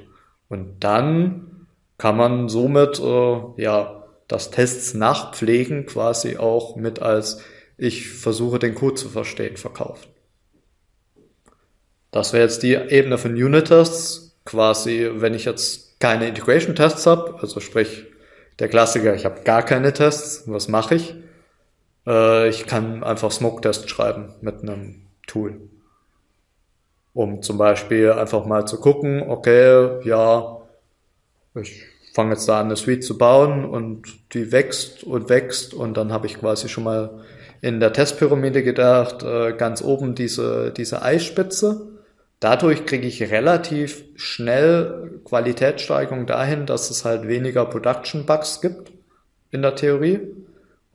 Und 0.50 0.84
dann 0.84 1.68
kann 1.98 2.18
man 2.18 2.50
somit 2.50 3.00
äh, 3.00 3.40
ja 3.58 4.04
das 4.28 4.52
Tests 4.52 4.94
nachpflegen 4.94 5.86
quasi 5.86 6.38
auch 6.38 6.76
mit 6.76 7.02
als 7.02 7.42
ich 7.78 8.10
versuche 8.10 8.60
den 8.60 8.76
Code 8.76 8.96
zu 8.96 9.10
verstehen 9.10 9.58
verkaufen. 9.58 10.10
Das 12.12 12.34
wäre 12.34 12.44
jetzt 12.44 12.64
die 12.64 12.74
Ebene 12.74 13.18
von 13.18 13.32
Unit-Tests. 13.32 14.24
Quasi, 14.46 15.10
wenn 15.14 15.34
ich 15.34 15.46
jetzt 15.46 16.00
keine 16.00 16.28
Integration-Tests 16.28 17.06
habe, 17.06 17.38
also 17.42 17.60
sprich 17.60 18.06
der 18.60 18.70
Klassiker, 18.70 19.14
ich 19.14 19.26
habe 19.26 19.42
gar 19.42 19.62
keine 19.62 19.94
Tests, 19.94 20.44
was 20.48 20.68
mache 20.68 20.96
ich? 20.96 21.14
Äh, 22.08 22.50
ich 22.50 22.66
kann 22.66 23.04
einfach 23.04 23.32
Smoke-Test 23.32 23.90
schreiben 23.90 24.34
mit 24.42 24.62
einem 24.62 25.04
Tool. 25.28 25.60
Um 27.14 27.42
zum 27.42 27.58
Beispiel 27.58 28.12
einfach 28.12 28.46
mal 28.46 28.66
zu 28.66 28.80
gucken, 28.80 29.24
okay, 29.28 30.00
ja, 30.08 30.62
ich 31.56 31.84
fange 32.14 32.32
jetzt 32.34 32.48
da 32.48 32.60
an, 32.60 32.68
eine 32.68 32.76
Suite 32.76 33.04
zu 33.04 33.18
bauen 33.18 33.66
und 33.66 34.34
die 34.34 34.52
wächst 34.52 35.04
und 35.04 35.30
wächst 35.30 35.74
und 35.74 35.98
dann 35.98 36.12
habe 36.12 36.28
ich 36.28 36.40
quasi 36.40 36.70
schon 36.70 36.84
mal 36.84 37.24
in 37.62 37.80
der 37.80 37.94
Testpyramide 37.94 38.64
gedacht, 38.64 39.24
äh, 39.24 39.54
ganz 39.54 39.82
oben 39.82 40.16
diese, 40.16 40.72
diese 40.72 41.02
Eisspitze. 41.02 41.88
Dadurch 42.40 42.86
kriege 42.86 43.08
ich 43.08 43.32
relativ 43.32 44.04
schnell 44.16 45.20
Qualitätssteigerung 45.26 46.28
dahin, 46.28 46.68
dass 46.68 46.92
es 46.92 47.04
halt 47.04 47.28
weniger 47.28 47.66
Production 47.66 48.28
Bugs 48.28 48.62
gibt 48.62 48.92
in 49.50 49.64
der 49.64 49.76
Theorie. 49.76 50.20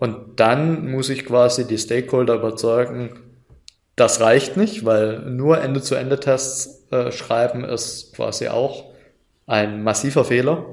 Und 0.02 0.40
dann 0.40 0.90
muss 0.90 1.10
ich 1.10 1.24
quasi 1.24 1.64
die 1.64 1.78
Stakeholder 1.78 2.34
überzeugen, 2.34 3.20
das 3.94 4.20
reicht 4.20 4.56
nicht, 4.56 4.84
weil 4.84 5.20
nur 5.20 5.60
Ende-zu-Ende-Tests 5.60 6.88
äh, 6.90 7.12
schreiben 7.12 7.62
ist 7.62 8.12
quasi 8.12 8.48
auch 8.48 8.86
ein 9.46 9.84
massiver 9.84 10.24
Fehler, 10.24 10.66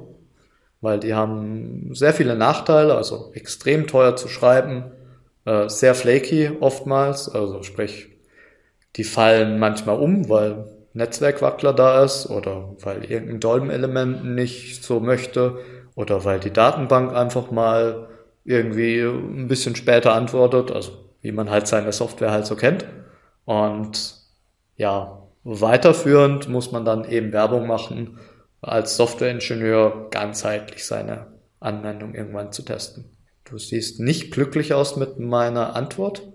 weil 0.82 1.00
die 1.00 1.14
haben 1.14 1.94
sehr 1.94 2.14
viele 2.14 2.36
Nachteile, 2.36 2.96
also 2.96 3.30
extrem 3.36 3.86
teuer 3.86 4.16
zu 4.16 4.30
schreiben, 4.30 4.86
äh, 5.46 5.70
sehr 5.70 5.94
flaky 5.94 6.50
oftmals, 6.60 7.30
also 7.30 7.62
sprich, 7.62 8.08
die 8.96 9.04
fallen 9.04 9.60
manchmal 9.60 10.00
um, 10.00 10.28
weil 10.28 10.66
Netzwerkwackler 10.94 11.74
da 11.74 12.04
ist 12.04 12.32
oder 12.32 12.74
weil 12.82 13.06
irgendein 13.06 13.42
Dolmen-Element 13.42 14.26
nicht 14.26 14.84
so 14.84 15.00
möchte 15.00 15.60
oder 15.94 16.26
weil 16.26 16.40
die 16.40 16.52
Datenbank 16.52 17.16
einfach 17.16 17.52
mal 17.52 18.08
irgendwie 18.50 19.02
ein 19.02 19.48
bisschen 19.48 19.76
später 19.76 20.14
antwortet, 20.14 20.72
also 20.72 20.92
wie 21.22 21.32
man 21.32 21.52
halt 21.52 21.68
seine 21.68 21.92
Software 21.92 22.32
halt 22.32 22.48
so 22.48 22.56
kennt. 22.56 22.86
Und 23.46 24.16
ja, 24.76 25.28
weiterführend 25.44 26.50
muss 26.50 26.72
man 26.72 26.84
dann 26.84 27.08
eben 27.08 27.32
Werbung 27.32 27.68
machen, 27.68 28.18
als 28.62 28.98
Softwareingenieur 28.98 30.10
ganzheitlich 30.10 30.84
seine 30.86 31.28
Anwendung 31.60 32.16
irgendwann 32.16 32.52
zu 32.52 32.64
testen. 32.64 33.06
Du 33.46 33.60
siehst 33.60 34.00
nicht 34.00 34.32
glücklich 34.32 34.74
aus 34.74 34.96
mit 34.96 35.20
meiner 35.20 35.76
Antwort. 35.76 36.28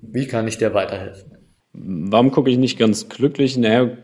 Wie 0.00 0.26
kann 0.26 0.48
ich 0.48 0.58
dir 0.58 0.74
weiterhelfen? 0.74 1.38
Warum 1.72 2.32
gucke 2.32 2.50
ich 2.50 2.58
nicht 2.58 2.78
ganz 2.78 3.08
glücklich? 3.08 3.56
Naja, 3.56 3.96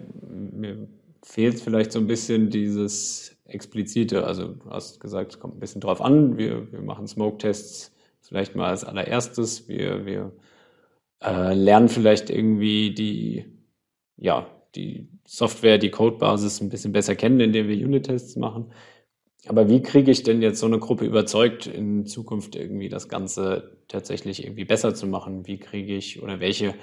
mir 0.53 0.89
fehlt 1.23 1.61
vielleicht 1.61 1.91
so 1.91 1.99
ein 1.99 2.07
bisschen 2.07 2.51
dieses 2.51 3.37
explizite. 3.49 4.25
Also 4.25 4.49
du 4.49 4.71
hast 4.71 5.01
gesagt, 5.01 5.33
es 5.33 5.41
kommt 5.41 5.57
ein 5.57 5.61
bisschen 5.61 5.81
drauf 5.81 6.01
an. 6.01 6.39
Wir, 6.39 6.71
wir 6.73 6.83
machen 6.83 7.07
Smoke-Tests 7.07 7.93
vielleicht 8.21 8.55
mal 8.55 8.69
als 8.69 8.85
allererstes. 8.85 9.69
Wir, 9.69 10.07
wir 10.07 10.33
äh, 11.23 11.55
lernen 11.55 11.89
vielleicht 11.89 12.31
irgendwie 12.31 12.95
die, 12.95 13.47
ja, 14.17 14.47
die 14.75 15.09
Software, 15.27 15.79
die 15.79 15.91
Codebasis 15.91 16.61
ein 16.61 16.69
bisschen 16.69 16.93
besser 16.93 17.17
kennen, 17.17 17.41
indem 17.41 17.69
wir 17.69 17.77
Unit-Tests 17.77 18.37
machen. 18.37 18.73
Aber 19.47 19.69
wie 19.69 19.83
kriege 19.83 20.11
ich 20.11 20.25
denn 20.25 20.43
jetzt 20.43 20.61
so 20.61 20.67
eine 20.67 20.79
Gruppe 20.79 21.07
überzeugt, 21.07 21.67
in 21.67 22.05
Zukunft 22.07 22.55
irgendwie 22.55 22.89
das 22.89 23.09
Ganze 23.09 23.79
tatsächlich 23.89 24.45
irgendwie 24.45 24.65
besser 24.65 24.95
zu 24.95 25.07
machen? 25.07 25.47
Wie 25.47 25.59
kriege 25.59 25.97
ich 25.97 26.23
oder 26.23 26.41
welche 26.41 26.75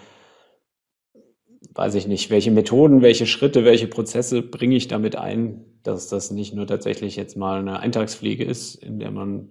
weiß 1.73 1.95
ich 1.95 2.07
nicht, 2.07 2.29
welche 2.29 2.51
Methoden, 2.51 3.01
welche 3.01 3.25
Schritte, 3.25 3.65
welche 3.65 3.87
Prozesse 3.87 4.41
bringe 4.41 4.75
ich 4.75 4.87
damit 4.87 5.15
ein, 5.15 5.65
dass 5.87 6.09
das 6.09 6.31
nicht 6.31 6.53
nur 6.53 6.67
tatsächlich 6.67 7.15
jetzt 7.15 7.37
mal 7.37 7.59
eine 7.59 7.79
Eintagspflege 7.79 8.43
ist, 8.43 8.75
in 8.75 8.99
der 8.99 9.11
man 9.11 9.49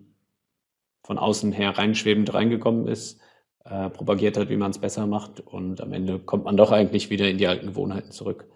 von 1.04 1.18
außen 1.18 1.52
her 1.52 1.76
reinschwebend 1.76 2.32
reingekommen 2.32 2.88
ist, 2.88 3.20
äh, 3.64 3.90
propagiert 3.90 4.36
hat, 4.36 4.48
wie 4.48 4.56
man 4.56 4.70
es 4.70 4.78
besser 4.78 5.06
macht 5.06 5.40
und 5.40 5.80
am 5.80 5.92
Ende 5.92 6.18
kommt 6.18 6.44
man 6.44 6.56
doch 6.56 6.72
eigentlich 6.72 7.10
wieder 7.10 7.28
in 7.28 7.38
die 7.38 7.46
alten 7.46 7.66
Gewohnheiten 7.66 8.10
zurück. 8.10 8.46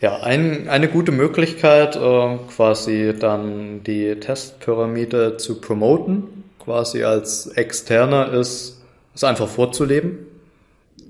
Ja, 0.00 0.20
ein, 0.22 0.68
eine 0.68 0.88
gute 0.88 1.12
Möglichkeit, 1.12 1.96
äh, 1.96 2.38
quasi 2.54 3.14
dann 3.18 3.82
die 3.84 4.20
Testpyramide 4.20 5.38
zu 5.38 5.60
promoten, 5.60 6.44
quasi 6.58 7.04
als 7.04 7.46
Externer 7.46 8.32
ist, 8.32 8.82
es 9.14 9.24
einfach 9.24 9.48
vorzuleben. 9.48 10.33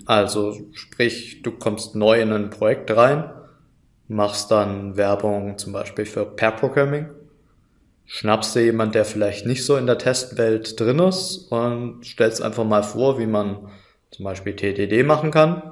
Also 0.06 0.58
sprich, 0.72 1.42
du 1.42 1.52
kommst 1.52 1.94
neu 1.94 2.20
in 2.20 2.32
ein 2.32 2.50
Projekt 2.50 2.90
rein, 2.94 3.30
machst 4.08 4.50
dann 4.50 4.96
Werbung 4.96 5.56
zum 5.56 5.72
Beispiel 5.72 6.04
für 6.04 6.26
Pair 6.26 6.52
Programming, 6.52 7.08
schnappst 8.04 8.54
dir 8.54 8.64
jemand, 8.64 8.94
der 8.94 9.04
vielleicht 9.04 9.46
nicht 9.46 9.64
so 9.64 9.76
in 9.76 9.86
der 9.86 9.98
Testwelt 9.98 10.78
drin 10.78 10.98
ist 10.98 11.50
und 11.50 12.04
stellst 12.04 12.42
einfach 12.42 12.64
mal 12.64 12.82
vor, 12.82 13.18
wie 13.18 13.26
man 13.26 13.70
zum 14.10 14.24
Beispiel 14.24 14.54
TDD 14.54 15.04
machen 15.04 15.30
kann. 15.30 15.62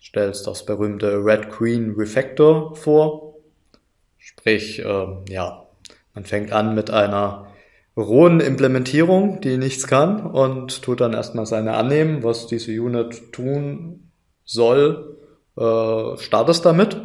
Stellst 0.00 0.46
das 0.46 0.66
berühmte 0.66 1.24
Red 1.24 1.50
Queen 1.50 1.94
Refactor 1.96 2.76
vor. 2.76 3.34
Sprich, 4.18 4.80
äh, 4.80 5.06
ja, 5.28 5.66
man 6.14 6.24
fängt 6.24 6.52
an 6.52 6.74
mit 6.74 6.90
einer 6.90 7.48
rohen 7.96 8.40
Implementierung, 8.40 9.40
die 9.40 9.56
nichts 9.56 9.86
kann 9.86 10.20
und 10.20 10.82
tut 10.82 11.00
dann 11.00 11.14
erstmal 11.14 11.46
seine 11.46 11.74
annehmen, 11.74 12.22
was 12.22 12.46
diese 12.46 12.70
Unit 12.72 13.32
tun 13.32 14.10
soll, 14.44 15.16
äh, 15.56 16.16
startest 16.18 16.64
damit. 16.64 17.00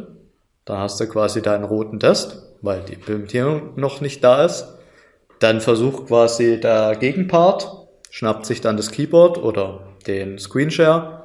Dann 0.64 0.78
hast 0.78 1.00
du 1.00 1.06
quasi 1.06 1.42
deinen 1.42 1.64
roten 1.64 1.98
Test, 1.98 2.42
weil 2.60 2.82
die 2.82 2.94
Implementierung 2.94 3.72
noch 3.76 4.00
nicht 4.00 4.22
da 4.22 4.44
ist. 4.44 4.68
Dann 5.40 5.60
versucht 5.60 6.06
quasi 6.06 6.60
der 6.60 6.94
Gegenpart, 6.96 7.88
schnappt 8.10 8.46
sich 8.46 8.60
dann 8.60 8.76
das 8.76 8.90
Keyboard 8.90 9.38
oder 9.38 9.80
den 10.06 10.38
Screenshare, 10.38 11.22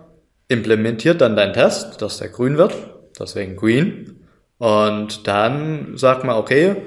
implementiert 0.47 1.21
dann 1.21 1.35
deinen 1.35 1.53
Test, 1.53 2.01
dass 2.01 2.17
der 2.17 2.29
grün 2.29 2.57
wird, 2.57 2.73
deswegen 3.19 3.57
green. 3.57 4.25
Und 4.57 5.27
dann 5.27 5.97
sagt 5.97 6.23
man, 6.23 6.37
okay, 6.37 6.77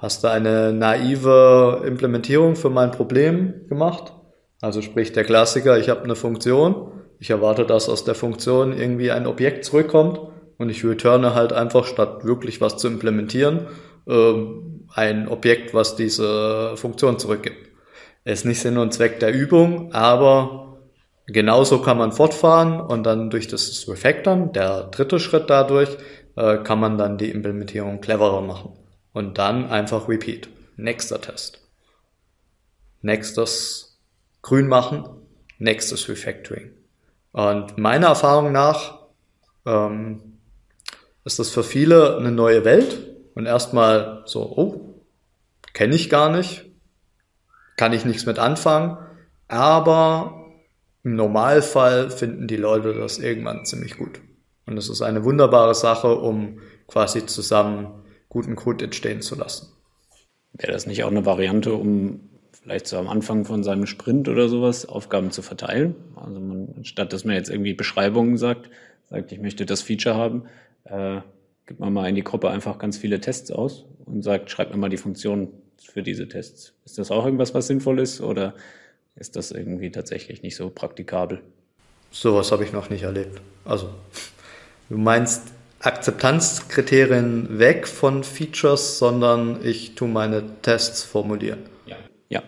Hast 0.00 0.24
du 0.24 0.28
eine 0.28 0.72
naive 0.72 1.82
Implementierung 1.86 2.56
für 2.56 2.70
mein 2.70 2.90
Problem 2.90 3.66
gemacht? 3.68 4.14
Also 4.62 4.80
sprich 4.80 5.12
der 5.12 5.24
Klassiker, 5.24 5.78
ich 5.78 5.90
habe 5.90 6.04
eine 6.04 6.16
Funktion, 6.16 6.90
ich 7.18 7.28
erwarte, 7.28 7.66
dass 7.66 7.90
aus 7.90 8.04
der 8.04 8.14
Funktion 8.14 8.72
irgendwie 8.72 9.10
ein 9.10 9.26
Objekt 9.26 9.66
zurückkommt 9.66 10.18
und 10.56 10.70
ich 10.70 10.82
returne 10.86 11.34
halt 11.34 11.52
einfach, 11.52 11.84
statt 11.84 12.24
wirklich 12.24 12.62
was 12.62 12.78
zu 12.78 12.88
implementieren, 12.88 13.66
ähm, 14.08 14.86
ein 14.94 15.28
Objekt, 15.28 15.74
was 15.74 15.96
diese 15.96 16.76
Funktion 16.76 17.18
zurückgibt. 17.18 17.68
Ist 18.24 18.46
nicht 18.46 18.60
Sinn 18.60 18.78
und 18.78 18.94
Zweck 18.94 19.20
der 19.20 19.34
Übung, 19.34 19.92
aber 19.92 20.78
genauso 21.26 21.82
kann 21.82 21.98
man 21.98 22.12
fortfahren 22.12 22.80
und 22.80 23.04
dann 23.04 23.28
durch 23.28 23.48
das 23.48 23.86
Refactoren, 23.86 24.52
der 24.52 24.84
dritte 24.84 25.20
Schritt 25.20 25.50
dadurch, 25.50 25.90
äh, 26.36 26.56
kann 26.56 26.80
man 26.80 26.96
dann 26.96 27.18
die 27.18 27.30
Implementierung 27.30 28.00
cleverer 28.00 28.40
machen. 28.40 28.79
Und 29.12 29.38
dann 29.38 29.68
einfach 29.68 30.08
Repeat. 30.08 30.48
Nächster 30.76 31.20
Test. 31.20 31.60
Nächstes 33.02 33.98
Grün 34.42 34.68
machen. 34.68 35.04
Nächstes 35.58 36.08
Refactoring. 36.08 36.70
Und 37.32 37.78
meiner 37.78 38.08
Erfahrung 38.08 38.52
nach 38.52 38.98
ähm, 39.66 40.38
ist 41.24 41.38
das 41.38 41.50
für 41.50 41.62
viele 41.62 42.16
eine 42.16 42.32
neue 42.32 42.64
Welt 42.64 43.10
und 43.34 43.46
erstmal 43.46 44.22
so, 44.26 44.42
oh, 44.42 45.02
kenne 45.72 45.94
ich 45.94 46.10
gar 46.10 46.30
nicht, 46.30 46.66
kann 47.76 47.92
ich 47.92 48.04
nichts 48.04 48.26
mit 48.26 48.38
anfangen, 48.38 48.98
aber 49.48 50.46
im 51.02 51.14
Normalfall 51.14 52.10
finden 52.10 52.46
die 52.46 52.56
Leute 52.56 52.94
das 52.94 53.18
irgendwann 53.18 53.64
ziemlich 53.64 53.96
gut. 53.96 54.20
Und 54.66 54.76
es 54.76 54.88
ist 54.88 55.02
eine 55.02 55.24
wunderbare 55.24 55.74
Sache, 55.74 56.14
um 56.16 56.60
quasi 56.86 57.26
zusammen 57.26 58.04
guten 58.30 58.56
Code 58.56 58.86
entstehen 58.86 59.20
zu 59.20 59.34
lassen. 59.34 59.68
Wäre 60.54 60.72
das 60.72 60.86
nicht 60.86 61.04
auch 61.04 61.10
eine 61.10 61.26
Variante, 61.26 61.74
um 61.74 62.30
vielleicht 62.52 62.86
so 62.86 62.96
am 62.96 63.08
Anfang 63.08 63.44
von 63.44 63.62
seinem 63.62 63.86
Sprint 63.86 64.28
oder 64.28 64.48
sowas 64.48 64.86
Aufgaben 64.86 65.30
zu 65.30 65.42
verteilen? 65.42 65.94
Also 66.16 66.40
man, 66.40 66.74
anstatt 66.76 67.12
dass 67.12 67.24
man 67.24 67.34
jetzt 67.34 67.50
irgendwie 67.50 67.74
Beschreibungen 67.74 68.38
sagt, 68.38 68.70
sagt, 69.10 69.32
ich 69.32 69.40
möchte 69.40 69.66
das 69.66 69.82
Feature 69.82 70.14
haben, 70.14 70.44
äh, 70.84 71.20
gibt 71.66 71.80
man 71.80 71.92
mal 71.92 72.08
in 72.08 72.14
die 72.14 72.24
Gruppe 72.24 72.50
einfach 72.50 72.78
ganz 72.78 72.96
viele 72.96 73.20
Tests 73.20 73.50
aus 73.50 73.84
und 74.06 74.22
sagt, 74.22 74.50
schreibt 74.50 74.72
mir 74.72 74.78
mal 74.78 74.88
die 74.88 74.96
Funktion 74.96 75.48
für 75.78 76.02
diese 76.02 76.28
Tests. 76.28 76.74
Ist 76.84 76.98
das 76.98 77.10
auch 77.10 77.24
irgendwas, 77.24 77.54
was 77.54 77.66
sinnvoll 77.66 78.00
ist 78.00 78.20
oder 78.20 78.54
ist 79.16 79.36
das 79.36 79.50
irgendwie 79.50 79.90
tatsächlich 79.90 80.42
nicht 80.42 80.56
so 80.56 80.70
praktikabel? 80.70 81.42
Sowas 82.10 82.50
habe 82.52 82.64
ich 82.64 82.72
noch 82.72 82.90
nicht 82.90 83.02
erlebt. 83.02 83.40
Also, 83.64 83.90
du 84.88 84.98
meinst 84.98 85.52
Akzeptanzkriterien 85.80 87.58
weg 87.58 87.88
von 87.88 88.22
Features, 88.22 88.98
sondern 88.98 89.64
ich 89.64 89.94
tue 89.94 90.08
meine 90.08 90.60
Tests 90.60 91.02
formulieren. 91.02 91.60
Ja. 91.86 91.96
Ja. 92.28 92.42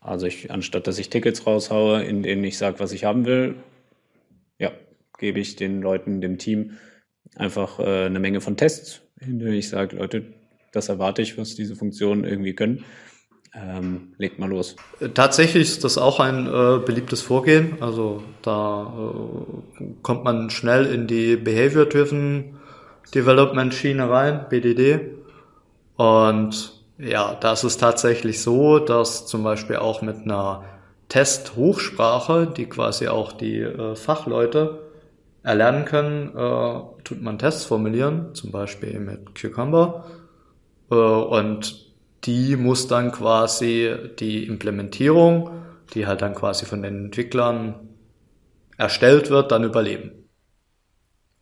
Also 0.00 0.26
ich, 0.26 0.50
anstatt 0.50 0.86
dass 0.86 0.98
ich 0.98 1.08
Tickets 1.08 1.46
raushaue, 1.46 2.02
in 2.02 2.22
denen 2.22 2.44
ich 2.44 2.58
sage, 2.58 2.80
was 2.80 2.92
ich 2.92 3.04
haben 3.04 3.24
will, 3.24 3.54
ja, 4.58 4.70
gebe 5.18 5.40
ich 5.40 5.56
den 5.56 5.80
Leuten, 5.80 6.20
dem 6.20 6.36
Team 6.36 6.72
einfach 7.36 7.80
äh, 7.80 8.04
eine 8.06 8.20
Menge 8.20 8.42
von 8.42 8.56
Tests, 8.56 9.00
in 9.18 9.38
denen 9.38 9.54
ich 9.54 9.70
sage, 9.70 9.96
Leute, 9.96 10.24
das 10.72 10.90
erwarte 10.90 11.22
ich, 11.22 11.38
was 11.38 11.54
diese 11.54 11.76
Funktionen 11.76 12.24
irgendwie 12.24 12.54
können. 12.54 12.84
Ähm, 13.54 14.14
legt 14.18 14.40
mal 14.40 14.50
los. 14.50 14.74
Tatsächlich 15.14 15.62
ist 15.62 15.84
das 15.84 15.96
auch 15.96 16.18
ein 16.18 16.46
äh, 16.46 16.84
beliebtes 16.84 17.22
Vorgehen. 17.22 17.76
Also 17.80 18.24
da 18.42 18.92
äh, 19.80 19.84
kommt 20.02 20.24
man 20.24 20.50
schnell 20.50 20.86
in 20.86 21.06
die 21.06 21.36
Behavior-Driven 21.36 22.56
Development 23.12 23.74
Schiene 23.74 24.08
rein, 24.08 24.46
BDD. 24.48 25.00
Und 25.96 26.72
ja, 26.98 27.34
da 27.34 27.52
ist 27.52 27.64
es 27.64 27.76
tatsächlich 27.76 28.40
so, 28.40 28.78
dass 28.78 29.26
zum 29.26 29.42
Beispiel 29.42 29.76
auch 29.76 30.02
mit 30.02 30.22
einer 30.24 30.64
Test-Hochsprache, 31.08 32.46
die 32.46 32.66
quasi 32.66 33.08
auch 33.08 33.32
die 33.32 33.60
äh, 33.60 33.94
Fachleute 33.94 34.80
erlernen 35.42 35.84
können, 35.84 36.36
äh, 36.36 36.80
tut 37.04 37.20
man 37.20 37.38
Tests 37.38 37.64
formulieren, 37.64 38.34
zum 38.34 38.50
Beispiel 38.50 38.98
mit 38.98 39.34
Cucumber. 39.38 40.06
Äh, 40.90 40.94
und 40.94 41.84
die 42.24 42.56
muss 42.56 42.88
dann 42.88 43.12
quasi 43.12 43.94
die 44.18 44.46
Implementierung, 44.46 45.50
die 45.92 46.06
halt 46.06 46.22
dann 46.22 46.34
quasi 46.34 46.64
von 46.64 46.82
den 46.82 47.06
Entwicklern 47.06 47.74
erstellt 48.78 49.30
wird, 49.30 49.52
dann 49.52 49.64
überleben. 49.64 50.23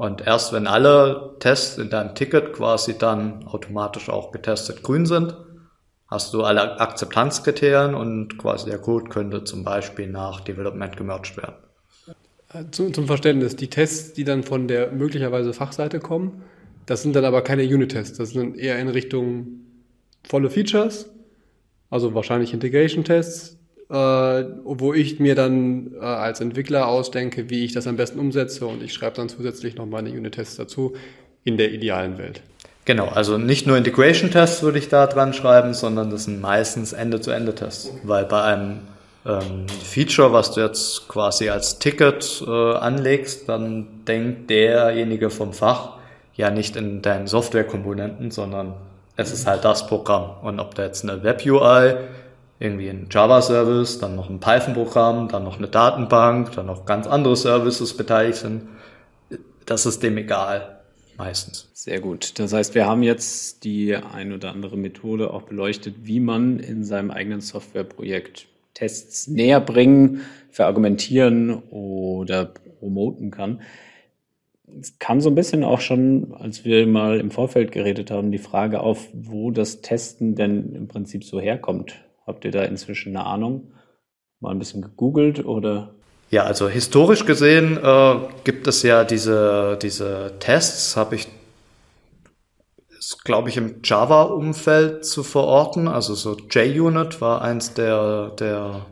Und 0.03 0.27
erst 0.27 0.53
wenn 0.53 0.67
alle 0.67 1.37
Tests 1.39 1.79
in 1.79 1.89
deinem 1.89 2.17
Ticket 2.17 2.55
quasi 2.55 2.99
dann 2.99 3.47
automatisch 3.47 4.09
auch 4.09 4.33
getestet 4.33 4.83
grün 4.83 5.07
sind, 5.07 5.37
hast 6.09 6.35
du 6.35 6.43
alle 6.43 6.81
Akzeptanzkriterien 6.81 7.95
und 7.95 8.37
quasi 8.37 8.69
der 8.69 8.79
Code 8.79 9.11
könnte 9.11 9.45
zum 9.45 9.63
Beispiel 9.63 10.09
nach 10.09 10.41
Development 10.41 10.97
gemerged 10.97 11.37
werden. 11.37 11.55
Zum, 12.73 12.93
zum 12.93 13.07
Verständnis, 13.07 13.55
die 13.55 13.71
Tests, 13.71 14.13
die 14.13 14.25
dann 14.25 14.43
von 14.43 14.67
der 14.67 14.91
möglicherweise 14.91 15.53
Fachseite 15.53 16.01
kommen, 16.01 16.43
das 16.87 17.03
sind 17.03 17.15
dann 17.15 17.25
aber 17.25 17.43
keine 17.43 17.63
Unit-Tests, 17.63 18.19
das 18.19 18.31
sind 18.31 18.59
eher 18.59 18.81
in 18.81 18.89
Richtung 18.89 19.61
volle 20.25 20.51
Features, 20.51 21.11
also 21.91 22.13
wahrscheinlich 22.13 22.53
Integration-Tests, 22.53 23.57
äh, 23.93 24.45
wo 24.65 24.95
ich 24.95 25.21
mir 25.21 25.35
dann 25.35 25.93
äh, 26.01 26.05
als 26.05 26.41
Entwickler 26.41 26.89
ausdenke, 26.89 27.51
wie 27.51 27.65
ich 27.65 27.73
das 27.73 27.87
am 27.87 27.97
besten 27.97 28.19
umsetze 28.19 28.67
und 28.67 28.83
ich 28.83 28.95
schreibe 28.95 29.17
dann 29.17 29.29
zusätzlich 29.29 29.77
noch 29.77 29.85
meine 29.85 30.11
Unit-Tests 30.11 30.57
dazu 30.57 30.95
in 31.45 31.59
der 31.59 31.73
idealen 31.73 32.17
Welt. 32.17 32.41
Genau, 32.87 33.09
also 33.09 33.37
nicht 33.37 33.67
nur 33.67 33.77
Integration-Tests 33.77 34.63
würde 34.63 34.79
ich 34.79 34.89
da 34.89 35.07
dran 35.07 35.35
schreiben, 35.35 35.75
sondern 35.75 36.11
das 36.11 36.25
sind 36.25 36.41
meistens 36.41 36.95
Ende-zu-Ende-Tests, 36.95 37.93
weil 38.03 38.25
bei 38.25 38.43
einem 38.43 38.79
ähm, 39.27 39.67
Feature, 39.69 40.33
was 40.33 40.53
du 40.53 40.63
jetzt 40.63 41.07
quasi 41.09 41.51
als 41.51 41.79
Ticket 41.79 42.43
äh, 42.47 42.51
anlegst, 42.51 43.47
dann 43.49 44.05
denkt 44.09 44.49
derjenige 44.49 45.29
vom 45.29 45.53
Fach 45.53 45.99
ja 46.35 46.51
nicht 46.51 46.77
in 46.77 47.03
deinen 47.03 47.27
Softwarekomponenten, 47.27 48.31
sondern 48.31 48.73
es 49.17 49.33
ist 49.33 49.47
halt 49.47 49.67
das 49.67 49.87
Programm. 49.87 50.31
Und 50.43 50.61
ob 50.61 50.75
da 50.75 50.85
jetzt 50.85 51.05
eine 51.05 51.23
Web-UI, 51.23 51.95
irgendwie 52.63 52.89
ein 52.89 53.09
Java-Service, 53.11 53.99
dann 53.99 54.15
noch 54.15 54.31
ein 54.31 54.39
Python-Programm, 54.39 55.29
dann 55.29 55.43
noch 55.43 55.59
eine 55.59 55.67
Datenbank, 55.67 56.53
dann 56.53 56.67
noch 56.67 56.87
ganz 56.87 57.07
andere 57.07 57.37
Services 57.37 57.97
beteiligt 57.97 58.39
sind, 58.39 58.69
das 59.67 59.85
ist 59.85 60.03
dem 60.03 60.17
egal. 60.17 60.81
Meistens. 61.19 61.71
Sehr 61.75 62.01
gut. 62.01 62.39
Das 62.39 62.53
heißt, 62.53 62.75
wir 62.75 62.87
haben 62.87 63.03
jetzt 63.03 63.65
die 63.65 63.95
ein 63.95 64.33
oder 64.33 64.53
andere 64.53 64.77
Methode 64.77 65.33
auch 65.33 65.43
beleuchtet, 65.43 65.95
wie 66.05 66.21
man 66.21 66.59
in 66.59 66.85
seinem 66.85 67.11
eigenen 67.11 67.41
Softwareprojekt 67.41 68.47
Tests 68.75 69.29
näher 69.29 69.61
bringen, 69.61 70.23
verargumentieren 70.51 71.63
oder 71.71 72.53
promoten 72.79 73.31
kann. 73.31 73.61
Es 74.81 74.99
kam 74.99 75.21
so 75.21 75.29
ein 75.29 75.35
bisschen 75.35 75.65
auch 75.65 75.81
schon, 75.81 76.35
als 76.35 76.65
wir 76.65 76.87
mal 76.87 77.21
im 77.21 77.31
Vorfeld 77.31 77.73
geredet 77.73 78.11
haben, 78.11 78.33
die 78.33 78.39
Frage 78.39 78.81
auf, 78.81 79.09
wo 79.13 79.51
das 79.51 79.83
Testen 79.83 80.35
denn 80.35 80.75
im 80.75 80.89
Prinzip 80.89 81.25
so 81.25 81.41
herkommt. 81.41 81.95
Habt 82.27 82.45
ihr 82.45 82.51
da 82.51 82.63
inzwischen 82.63 83.17
eine 83.17 83.27
Ahnung? 83.27 83.73
Mal 84.41 84.51
ein 84.51 84.59
bisschen 84.59 84.83
gegoogelt 84.83 85.45
oder? 85.45 85.95
Ja, 86.31 86.45
also 86.45 86.69
historisch 86.69 87.27
gesehen 87.27 87.77
äh, 87.77 88.15
gibt 88.45 88.67
es 88.67 88.83
ja 88.83 89.05
diese, 89.05 89.79
diese 89.81 90.33
Tests, 90.39 90.97
habe 90.97 91.17
ich, 91.17 91.29
glaube 93.25 93.51
ich 93.51 93.57
im 93.59 93.81
Java-Umfeld 93.85 95.05
zu 95.05 95.25
verorten. 95.25 95.89
Also 95.89 96.15
so 96.15 96.37
JUnit 96.37 97.21
war 97.21 97.43
eins 97.43 97.75
der, 97.75 98.31
der 98.31 98.87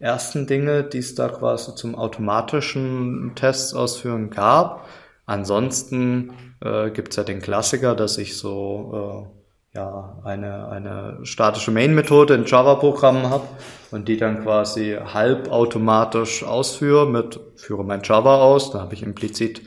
ersten 0.00 0.48
Dinge, 0.48 0.82
die 0.82 0.98
es 0.98 1.14
da 1.14 1.28
quasi 1.28 1.74
zum 1.76 1.94
automatischen 1.94 3.32
Tests 3.36 3.74
ausführen 3.74 4.30
gab. 4.30 4.88
Ansonsten 5.24 6.32
äh, 6.60 6.90
gibt 6.90 7.10
es 7.10 7.16
ja 7.16 7.22
den 7.22 7.40
Klassiker, 7.40 7.94
dass 7.94 8.18
ich 8.18 8.36
so 8.36 9.28
äh, 9.30 9.41
ja, 9.74 10.20
eine, 10.24 10.68
eine 10.68 11.24
statische 11.24 11.70
Main-Methode 11.70 12.34
in 12.34 12.44
Java-Programmen 12.44 13.30
habe 13.30 13.48
und 13.90 14.06
die 14.06 14.18
dann 14.18 14.42
quasi 14.42 14.98
halbautomatisch 15.02 16.44
ausführe 16.44 17.06
mit 17.06 17.40
führe 17.56 17.82
mein 17.84 18.02
Java 18.02 18.42
aus, 18.42 18.70
da 18.70 18.80
habe 18.80 18.92
ich 18.94 19.02
implizit 19.02 19.62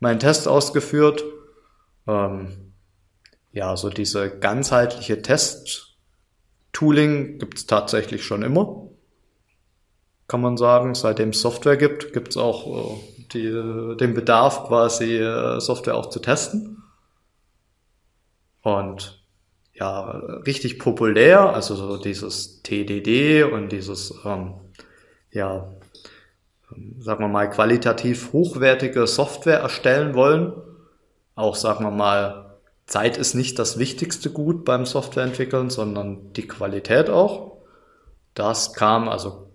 meinen 0.00 0.18
Test 0.18 0.48
ausgeführt. 0.48 1.22
Ähm, 2.08 2.72
ja, 3.52 3.76
so 3.76 3.90
diese 3.90 4.36
ganzheitliche 4.38 5.22
Test-Tooling 5.22 7.38
gibt 7.38 7.58
es 7.58 7.66
tatsächlich 7.66 8.24
schon 8.24 8.42
immer. 8.42 8.88
Kann 10.26 10.40
man 10.40 10.56
sagen, 10.56 10.96
seitdem 10.96 11.28
es 11.28 11.40
Software 11.40 11.76
gibt, 11.76 12.12
gibt 12.12 12.30
es 12.30 12.36
auch 12.36 12.66
äh, 12.66 12.96
die, 13.32 13.96
den 13.96 14.14
Bedarf, 14.14 14.66
quasi 14.66 15.18
äh, 15.18 15.60
Software 15.60 15.96
auch 15.96 16.10
zu 16.10 16.18
testen. 16.18 16.82
Und 18.62 19.23
ja, 19.74 20.02
richtig 20.46 20.78
populär, 20.78 21.52
also 21.52 21.74
so 21.74 21.96
dieses 21.96 22.62
TDD 22.62 23.42
und 23.42 23.70
dieses, 23.72 24.14
ähm, 24.24 24.54
ja, 25.32 25.68
sagen 26.98 27.24
wir 27.24 27.28
mal, 27.28 27.50
qualitativ 27.50 28.32
hochwertige 28.32 29.06
Software 29.06 29.58
erstellen 29.58 30.14
wollen. 30.14 30.52
Auch, 31.34 31.56
sagen 31.56 31.84
wir 31.84 31.90
mal, 31.90 32.56
Zeit 32.86 33.16
ist 33.16 33.34
nicht 33.34 33.58
das 33.58 33.78
wichtigste 33.78 34.30
Gut 34.30 34.64
beim 34.64 34.86
Softwareentwickeln, 34.86 35.70
sondern 35.70 36.32
die 36.34 36.46
Qualität 36.46 37.10
auch. 37.10 37.58
Das 38.34 38.74
kam, 38.74 39.08
also 39.08 39.50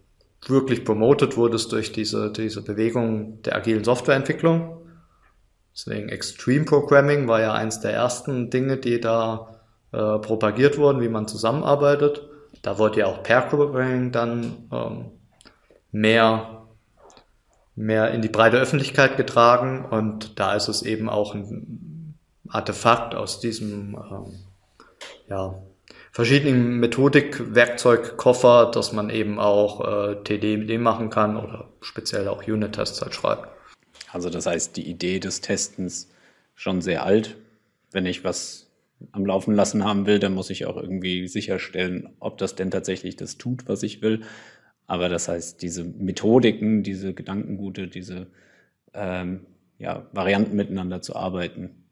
wirklich 0.45 0.84
promotet 0.84 1.38
wurde 1.38 1.55
es 1.55 1.67
durch 1.67 1.91
diese, 1.91 2.32
diese 2.32 2.61
Bewegung 2.61 3.41
der 3.43 3.55
agilen 3.55 3.84
Softwareentwicklung. 3.84 4.86
Deswegen 5.74 6.09
Extreme 6.09 6.65
Programming 6.65 7.28
war 7.28 7.39
ja 7.39 7.53
eins 7.53 7.80
der 7.80 7.93
ersten 7.93 8.49
Dinge, 8.49 8.78
die 8.78 8.99
da 8.99 9.59
äh, 9.91 10.19
propagiert 10.19 10.77
wurden, 10.77 11.01
wie 11.01 11.09
man 11.09 11.27
zusammenarbeitet. 11.27 12.21
Da 12.61 12.77
wurde 12.77 12.99
ja 12.99 13.05
auch 13.07 13.23
Pair 13.23 13.41
Programming 13.41 14.11
dann 14.11 14.69
ähm, 14.71 15.05
mehr, 15.91 16.67
mehr 17.75 18.11
in 18.11 18.21
die 18.21 18.29
breite 18.29 18.57
Öffentlichkeit 18.57 19.17
getragen 19.17 19.85
und 19.85 20.39
da 20.39 20.53
ist 20.55 20.67
es 20.67 20.81
eben 20.81 21.09
auch 21.09 21.33
ein 21.33 22.15
Artefakt 22.49 23.15
aus 23.15 23.39
diesem 23.39 23.95
ähm, 23.95 24.39
ja, 25.27 25.55
verschiedenen 26.11 26.79
Methodik-Werkzeugkoffer, 26.79 28.71
dass 28.73 28.91
man 28.91 29.09
eben 29.09 29.39
auch 29.39 30.09
äh, 30.09 30.23
TD 30.23 30.77
machen 30.77 31.09
kann 31.09 31.37
oder 31.37 31.69
speziell 31.81 32.27
auch 32.27 32.45
Unit-Tests 32.45 33.01
halt 33.01 33.15
schreibt. 33.15 33.47
Also 34.11 34.29
das 34.29 34.45
heißt, 34.45 34.75
die 34.75 34.89
Idee 34.89 35.19
des 35.19 35.41
Testens 35.41 36.09
schon 36.55 36.81
sehr 36.81 37.05
alt. 37.05 37.37
Wenn 37.91 38.05
ich 38.05 38.23
was 38.23 38.68
am 39.11 39.25
Laufen 39.25 39.55
lassen 39.55 39.83
haben 39.83 40.05
will, 40.05 40.19
dann 40.19 40.33
muss 40.33 40.49
ich 40.49 40.65
auch 40.65 40.77
irgendwie 40.77 41.27
sicherstellen, 41.27 42.09
ob 42.19 42.37
das 42.37 42.55
denn 42.55 42.71
tatsächlich 42.71 43.15
das 43.15 43.37
tut, 43.37 43.67
was 43.67 43.83
ich 43.83 44.01
will. 44.01 44.21
Aber 44.87 45.07
das 45.09 45.27
heißt, 45.27 45.61
diese 45.61 45.83
Methodiken, 45.83 46.83
diese 46.83 47.13
Gedankengute, 47.13 47.87
diese 47.87 48.27
ähm, 48.93 49.45
ja, 49.77 50.07
Varianten 50.13 50.55
miteinander 50.55 51.01
zu 51.01 51.15
arbeiten, 51.15 51.85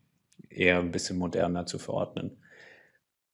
eher 0.49 0.79
ein 0.79 0.91
bisschen 0.91 1.17
moderner 1.17 1.65
zu 1.65 1.79
verordnen. 1.79 2.37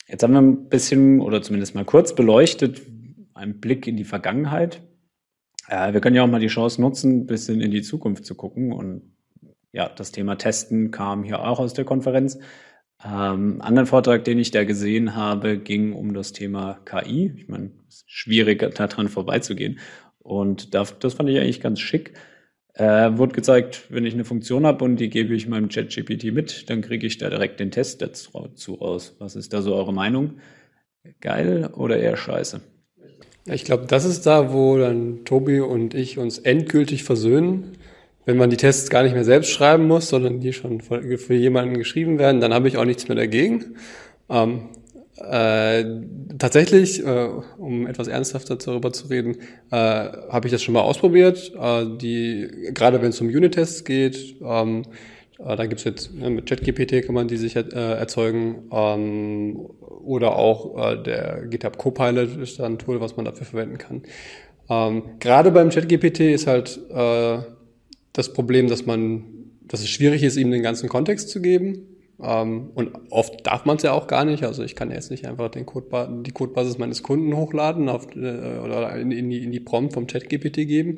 Jetzt 0.07 0.23
haben 0.23 0.33
wir 0.33 0.41
ein 0.41 0.69
bisschen 0.69 1.21
oder 1.21 1.41
zumindest 1.41 1.75
mal 1.75 1.85
kurz 1.85 2.13
beleuchtet, 2.13 2.81
einen 3.33 3.59
Blick 3.59 3.87
in 3.87 3.97
die 3.97 4.03
Vergangenheit. 4.03 4.83
Äh, 5.67 5.93
wir 5.93 6.01
können 6.01 6.15
ja 6.15 6.23
auch 6.23 6.27
mal 6.27 6.39
die 6.39 6.47
Chance 6.47 6.81
nutzen, 6.81 7.21
ein 7.21 7.25
bisschen 7.25 7.61
in 7.61 7.71
die 7.71 7.81
Zukunft 7.81 8.25
zu 8.25 8.35
gucken. 8.35 8.73
Und 8.73 9.13
ja, 9.71 9.89
das 9.89 10.11
Thema 10.11 10.35
Testen 10.35 10.91
kam 10.91 11.23
hier 11.23 11.43
auch 11.43 11.59
aus 11.59 11.73
der 11.73 11.85
Konferenz. 11.85 12.37
Ähm, 13.05 13.61
anderen 13.61 13.85
Vortrag, 13.85 14.23
den 14.23 14.39
ich 14.39 14.51
da 14.51 14.63
gesehen 14.63 15.15
habe, 15.15 15.57
ging 15.57 15.93
um 15.93 16.13
das 16.13 16.31
Thema 16.31 16.79
KI. 16.85 17.33
Ich 17.37 17.47
meine, 17.47 17.71
es 17.87 17.95
ist 17.95 18.11
schwierig, 18.11 18.59
daran 18.75 19.09
vorbeizugehen. 19.09 19.79
Und 20.19 20.73
das, 20.73 20.97
das 20.99 21.15
fand 21.15 21.29
ich 21.29 21.37
eigentlich 21.37 21.61
ganz 21.61 21.79
schick. 21.79 22.13
Äh, 22.75 23.17
wurde 23.17 23.35
gezeigt, 23.35 23.83
wenn 23.89 24.05
ich 24.05 24.13
eine 24.13 24.25
Funktion 24.25 24.65
habe 24.65 24.83
und 24.83 24.95
die 24.95 25.09
gebe 25.09 25.35
ich 25.35 25.47
meinem 25.47 25.69
ChatGPT 25.69 26.33
mit, 26.33 26.69
dann 26.69 26.81
kriege 26.81 27.05
ich 27.05 27.17
da 27.17 27.29
direkt 27.29 27.59
den 27.59 27.69
Test 27.69 28.01
dazu 28.01 28.73
raus. 28.73 29.15
Was 29.19 29.35
ist 29.35 29.53
da 29.53 29.61
so 29.61 29.75
eure 29.75 29.93
Meinung? 29.93 30.39
Geil 31.19 31.69
oder 31.75 31.97
eher 31.97 32.17
scheiße? 32.17 32.61
Ich 33.45 33.65
glaube, 33.65 33.85
das 33.87 34.05
ist 34.05 34.25
da, 34.25 34.53
wo 34.53 34.77
dann 34.77 35.25
Tobi 35.25 35.59
und 35.59 35.93
ich 35.93 36.17
uns 36.17 36.39
endgültig 36.39 37.03
versöhnen. 37.03 37.77
Wenn 38.25 38.37
man 38.37 38.49
die 38.49 38.57
Tests 38.57 38.89
gar 38.89 39.03
nicht 39.03 39.13
mehr 39.13 39.25
selbst 39.25 39.51
schreiben 39.51 39.87
muss, 39.87 40.09
sondern 40.09 40.39
die 40.39 40.53
schon 40.53 40.81
für 40.81 41.33
jemanden 41.33 41.77
geschrieben 41.77 42.19
werden, 42.19 42.39
dann 42.41 42.53
habe 42.53 42.67
ich 42.67 42.77
auch 42.77 42.85
nichts 42.85 43.07
mehr 43.07 43.17
dagegen. 43.17 43.75
Ähm, 44.29 44.69
äh, 45.17 45.85
tatsächlich, 46.39 47.05
äh, 47.05 47.29
um 47.57 47.85
etwas 47.85 48.07
ernsthafter 48.07 48.55
darüber 48.55 48.91
zu 48.91 49.07
reden, 49.07 49.37
äh, 49.71 49.75
habe 49.75 50.47
ich 50.47 50.51
das 50.51 50.63
schon 50.63 50.73
mal 50.73 50.81
ausprobiert. 50.81 51.53
Äh, 51.59 51.85
die, 51.97 52.49
gerade 52.73 53.01
wenn 53.01 53.09
es 53.09 53.21
um 53.21 53.27
Unit-Tests 53.27 53.83
geht, 53.83 54.35
ähm, 54.43 54.83
äh, 55.37 55.55
da 55.55 55.65
gibt's 55.67 55.83
jetzt 55.83 56.13
ne, 56.13 56.29
mit 56.29 56.47
ChatGPT 56.47 57.05
kann 57.05 57.13
man 57.13 57.27
die 57.27 57.37
sich 57.37 57.55
äh, 57.55 57.61
erzeugen 57.61 58.69
ähm, 58.71 59.69
oder 60.03 60.35
auch 60.35 61.01
der 61.03 61.45
GitHub 61.47 61.77
Copilot 61.77 62.35
ist 62.37 62.59
da 62.59 62.65
ein 62.65 62.77
Tool, 62.77 62.99
was 62.99 63.15
man 63.15 63.25
dafür 63.25 63.45
verwenden 63.45 63.77
kann. 63.77 64.03
Ähm, 64.69 65.03
gerade 65.19 65.51
beim 65.51 65.69
ChatGPT 65.69 66.21
ist 66.21 66.47
halt 66.47 66.79
das 68.13 68.31
Problem, 68.31 68.67
dass 68.67 68.85
man, 68.85 69.23
dass 69.67 69.81
es 69.81 69.89
schwierig 69.89 70.23
ist, 70.23 70.37
ihm 70.37 70.51
den 70.51 70.63
ganzen 70.63 70.87
Kontext 70.87 71.29
zu 71.29 71.41
geben. 71.41 71.87
Ähm, 72.21 72.69
und 72.75 72.91
oft 73.09 73.45
darf 73.45 73.65
man 73.65 73.77
es 73.77 73.83
ja 73.83 73.91
auch 73.91 74.07
gar 74.07 74.23
nicht. 74.23 74.43
Also 74.43 74.63
ich 74.63 74.75
kann 74.75 74.91
jetzt 74.91 75.11
nicht 75.11 75.27
einfach 75.27 75.49
den 75.49 75.65
Codeba 75.65 76.07
die 76.07 76.31
Codebasis 76.31 76.77
meines 76.77 77.03
Kunden 77.03 77.35
hochladen 77.35 77.89
auf, 77.89 78.07
äh, 78.15 78.59
oder 78.59 78.95
in, 78.95 79.11
in, 79.11 79.29
die, 79.29 79.43
in 79.43 79.51
die 79.51 79.59
Prompt 79.59 79.93
vom 79.93 80.07
ChatGPT 80.07 80.67
geben. 80.67 80.97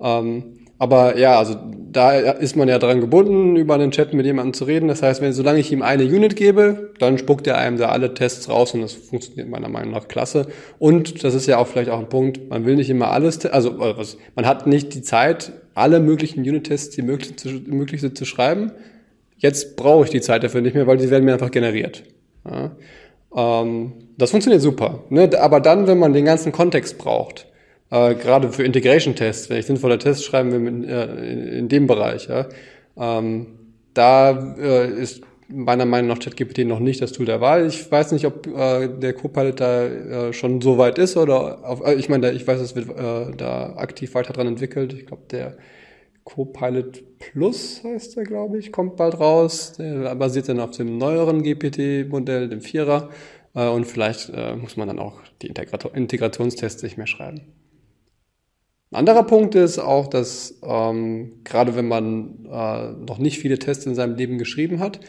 Ähm, 0.00 0.60
aber 0.78 1.16
ja, 1.16 1.38
also 1.38 1.56
da 1.92 2.12
ist 2.12 2.56
man 2.56 2.68
ja 2.68 2.78
dran 2.78 3.00
gebunden, 3.00 3.56
über 3.56 3.74
einen 3.74 3.92
Chat 3.92 4.12
mit 4.12 4.26
jemandem 4.26 4.54
zu 4.54 4.64
reden. 4.64 4.88
Das 4.88 5.02
heißt, 5.02 5.22
wenn 5.22 5.32
solange 5.32 5.60
ich 5.60 5.70
ihm 5.70 5.82
eine 5.82 6.04
Unit 6.04 6.34
gebe, 6.34 6.92
dann 6.98 7.16
spuckt 7.16 7.46
er 7.46 7.58
einem 7.58 7.78
da 7.78 7.90
alle 7.90 8.12
Tests 8.12 8.48
raus 8.48 8.74
und 8.74 8.80
das 8.80 8.92
funktioniert 8.92 9.48
meiner 9.48 9.68
Meinung 9.68 9.92
nach 9.92 10.08
klasse. 10.08 10.48
Und 10.80 11.22
das 11.22 11.34
ist 11.34 11.46
ja 11.46 11.58
auch 11.58 11.68
vielleicht 11.68 11.90
auch 11.90 12.00
ein 12.00 12.08
Punkt, 12.08 12.50
man 12.50 12.66
will 12.66 12.74
nicht 12.74 12.90
immer 12.90 13.12
alles, 13.12 13.46
also 13.46 13.78
man 14.34 14.46
hat 14.46 14.66
nicht 14.66 14.94
die 14.94 15.02
Zeit, 15.02 15.52
alle 15.74 16.00
möglichen 16.00 16.40
Unit-Tests, 16.40 16.94
die 16.94 17.02
möglich, 17.02 17.36
zu, 17.36 17.48
möglich 17.48 18.00
sind, 18.00 18.16
zu 18.16 18.24
schreiben. 18.24 18.72
Jetzt 19.36 19.76
brauche 19.76 20.04
ich 20.04 20.10
die 20.10 20.20
Zeit 20.20 20.44
dafür 20.44 20.60
nicht 20.60 20.74
mehr, 20.74 20.86
weil 20.86 20.96
die 20.96 21.10
werden 21.10 21.24
mir 21.24 21.32
einfach 21.32 21.50
generiert. 21.50 22.04
Ja. 22.48 22.76
Ähm, 23.36 23.92
das 24.16 24.30
funktioniert 24.30 24.62
super. 24.62 25.04
Ne? 25.10 25.30
Aber 25.38 25.60
dann, 25.60 25.86
wenn 25.86 25.98
man 25.98 26.12
den 26.12 26.24
ganzen 26.24 26.52
Kontext 26.52 26.98
braucht, 26.98 27.46
äh, 27.90 28.14
gerade 28.14 28.50
für 28.52 28.64
Integration-Tests, 28.64 29.50
wenn 29.50 29.58
ich 29.58 29.66
sinnvolle 29.66 29.98
Tests 29.98 30.24
schreiben 30.24 30.52
will 30.52 30.66
in, 30.66 30.84
äh, 30.84 31.04
in, 31.04 31.48
in 31.48 31.68
dem 31.68 31.86
Bereich, 31.86 32.28
ja, 32.28 32.48
ähm, 32.96 33.46
da 33.92 34.54
äh, 34.58 34.90
ist 34.90 35.22
meiner 35.48 35.84
Meinung 35.84 36.08
nach 36.08 36.18
ChatGPT 36.18 36.66
noch 36.66 36.80
nicht 36.80 37.02
das 37.02 37.12
Tool 37.12 37.26
der 37.26 37.40
Wahl. 37.40 37.66
Ich 37.66 37.90
weiß 37.90 38.12
nicht, 38.12 38.26
ob 38.26 38.46
äh, 38.46 38.88
der 38.88 39.12
Copilot 39.12 39.60
da 39.60 39.84
äh, 39.84 40.32
schon 40.32 40.60
so 40.60 40.78
weit 40.78 40.98
ist 40.98 41.16
oder 41.16 41.68
auf, 41.68 41.84
äh, 41.84 41.94
ich 41.94 42.08
meine, 42.08 42.32
ich 42.32 42.46
weiß, 42.46 42.60
es 42.60 42.74
wird 42.74 42.88
äh, 42.90 43.36
da 43.36 43.74
aktiv 43.76 44.14
weiter 44.14 44.32
dran 44.32 44.46
entwickelt. 44.46 44.92
Ich 44.94 45.06
glaube, 45.06 45.24
der 45.30 45.56
Copilot 46.24 47.18
Plus 47.18 47.82
heißt 47.84 48.16
er, 48.16 48.24
glaube 48.24 48.58
ich, 48.58 48.72
kommt 48.72 48.96
bald 48.96 49.20
raus. 49.20 49.74
Der 49.78 50.14
basiert 50.14 50.48
dann 50.48 50.60
auf 50.60 50.70
dem 50.70 50.96
neueren 50.98 51.42
GPT-Modell, 51.42 52.48
dem 52.48 52.60
Vierer. 52.60 53.10
Äh, 53.54 53.68
und 53.68 53.84
vielleicht 53.84 54.30
äh, 54.34 54.56
muss 54.56 54.76
man 54.76 54.88
dann 54.88 54.98
auch 54.98 55.20
die 55.42 55.48
Integrationstests 55.48 56.82
nicht 56.82 56.96
mehr 56.96 57.06
schreiben. 57.06 57.42
Ein 58.90 58.98
anderer 58.98 59.24
Punkt 59.24 59.54
ist 59.56 59.78
auch, 59.78 60.06
dass 60.06 60.60
ähm, 60.62 61.40
gerade 61.42 61.74
wenn 61.74 61.88
man 61.88 62.46
äh, 62.46 62.92
noch 62.92 63.18
nicht 63.18 63.40
viele 63.40 63.58
Tests 63.58 63.86
in 63.86 63.94
seinem 63.94 64.14
Leben 64.14 64.38
geschrieben 64.38 64.78
hat, 64.78 65.00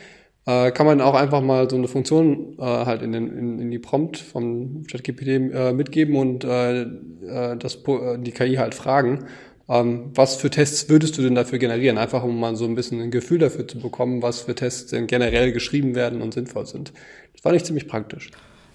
äh, 0.46 0.72
kann 0.72 0.86
man 0.86 1.02
auch 1.02 1.16
einfach 1.16 1.42
mal 1.42 1.70
so 1.70 1.76
eine 1.76 1.88
Funktion 1.88 2.58
äh, 2.60 2.64
halt 2.64 3.02
in, 3.02 3.12
den, 3.12 3.38
in, 3.38 3.60
in 3.60 3.72
die 3.72 3.80
Prompt 3.80 4.18
vom 4.18 4.84
ChatGPT 4.90 5.28
äh, 5.28 5.74
mitgeben 5.74 6.16
und 6.16 6.44
äh, 6.44 6.82
äh 6.82 7.58
das, 7.58 7.76
äh, 7.88 8.18
die 8.20 8.32
KI 8.32 8.56
halt 8.56 8.76
fragen, 8.76 9.26
ähm, 9.68 10.12
was 10.14 10.36
für 10.36 10.50
Tests 10.50 10.90
würdest 10.90 11.18
du 11.18 11.22
denn 11.22 11.36
dafür 11.36 11.58
generieren? 11.58 11.98
Einfach 11.98 12.24
um 12.24 12.40
mal 12.40 12.56
so 12.56 12.66
ein 12.66 12.76
bisschen 12.76 13.02
ein 13.02 13.12
Gefühl 13.12 13.40
dafür 13.40 13.68
zu 13.68 13.80
bekommen, 13.80 14.22
was 14.22 14.42
für 14.42 14.56
Tests 14.56 14.92
denn 14.92 15.08
generell 15.08 15.52
geschrieben 15.52 15.96
werden 15.96 16.22
und 16.22 16.34
sinnvoll 16.34 16.66
sind. 16.66 16.94
Das 17.34 17.42
fand 17.42 17.56
ich 17.56 17.64
ziemlich 17.64 17.88
praktisch. 17.88 18.30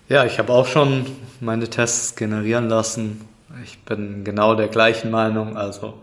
Ja, 0.08 0.24
ich 0.24 0.38
habe 0.40 0.52
auch 0.52 0.66
schon 0.66 1.06
meine 1.40 1.68
Tests 1.68 2.16
generieren 2.16 2.68
lassen 2.68 3.20
ich 3.64 3.78
bin 3.80 4.24
genau 4.24 4.54
der 4.54 4.68
gleichen 4.68 5.10
Meinung. 5.10 5.56
Also 5.56 5.94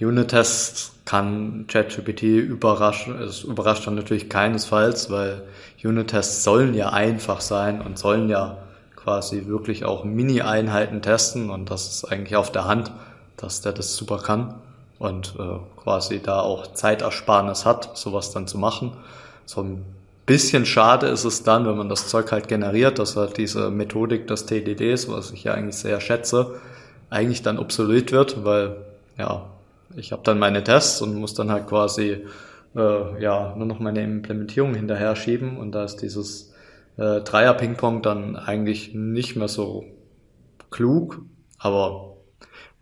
Unit-Tests 0.00 0.92
kann 1.04 1.66
ChatGPT 1.68 2.22
überraschen. 2.22 3.20
Es 3.20 3.42
überrascht 3.42 3.86
dann 3.86 3.94
natürlich 3.94 4.28
keinesfalls, 4.30 5.10
weil 5.10 5.42
Unit-Tests 5.82 6.44
sollen 6.44 6.74
ja 6.74 6.90
einfach 6.90 7.40
sein 7.40 7.82
und 7.82 7.98
sollen 7.98 8.28
ja 8.28 8.58
quasi 8.96 9.46
wirklich 9.46 9.84
auch 9.84 10.04
Mini-Einheiten 10.04 11.02
testen 11.02 11.50
und 11.50 11.70
das 11.70 11.88
ist 11.88 12.04
eigentlich 12.04 12.36
auf 12.36 12.50
der 12.50 12.64
Hand, 12.64 12.90
dass 13.36 13.60
der 13.60 13.72
das 13.72 13.96
super 13.96 14.18
kann 14.18 14.54
und 14.98 15.34
äh, 15.38 15.58
quasi 15.82 16.20
da 16.20 16.40
auch 16.40 16.72
Zeitersparnis 16.72 17.66
hat, 17.66 17.98
sowas 17.98 18.30
dann 18.30 18.46
zu 18.46 18.56
machen. 18.56 18.92
So 19.44 19.60
ein 19.60 19.84
bisschen 20.24 20.64
schade 20.64 21.06
ist 21.08 21.24
es 21.24 21.42
dann, 21.42 21.66
wenn 21.66 21.76
man 21.76 21.90
das 21.90 22.08
Zeug 22.08 22.32
halt 22.32 22.48
generiert, 22.48 22.98
dass 22.98 23.16
halt 23.16 23.36
diese 23.36 23.70
Methodik 23.70 24.26
des 24.26 24.46
TDDs, 24.46 25.10
was 25.10 25.32
ich 25.32 25.44
ja 25.44 25.52
eigentlich 25.52 25.76
sehr 25.76 26.00
schätze, 26.00 26.54
eigentlich 27.10 27.42
dann 27.42 27.58
obsolet 27.58 28.10
wird, 28.10 28.44
weil 28.44 28.76
ja, 29.18 29.44
ich 29.96 30.12
habe 30.12 30.22
dann 30.24 30.38
meine 30.38 30.64
Tests 30.64 31.00
und 31.02 31.14
muss 31.14 31.34
dann 31.34 31.50
halt 31.50 31.66
quasi 31.66 32.24
äh, 32.74 33.22
ja 33.22 33.54
nur 33.56 33.66
noch 33.66 33.80
meine 33.80 34.02
Implementierung 34.02 34.74
hinterher 34.74 35.16
schieben. 35.16 35.58
Und 35.58 35.72
da 35.72 35.84
ist 35.84 35.96
dieses 35.96 36.52
äh, 36.96 37.20
Dreier-Ping-Pong 37.20 38.02
dann 38.02 38.36
eigentlich 38.36 38.94
nicht 38.94 39.36
mehr 39.36 39.48
so 39.48 39.84
klug, 40.70 41.22
aber 41.58 42.16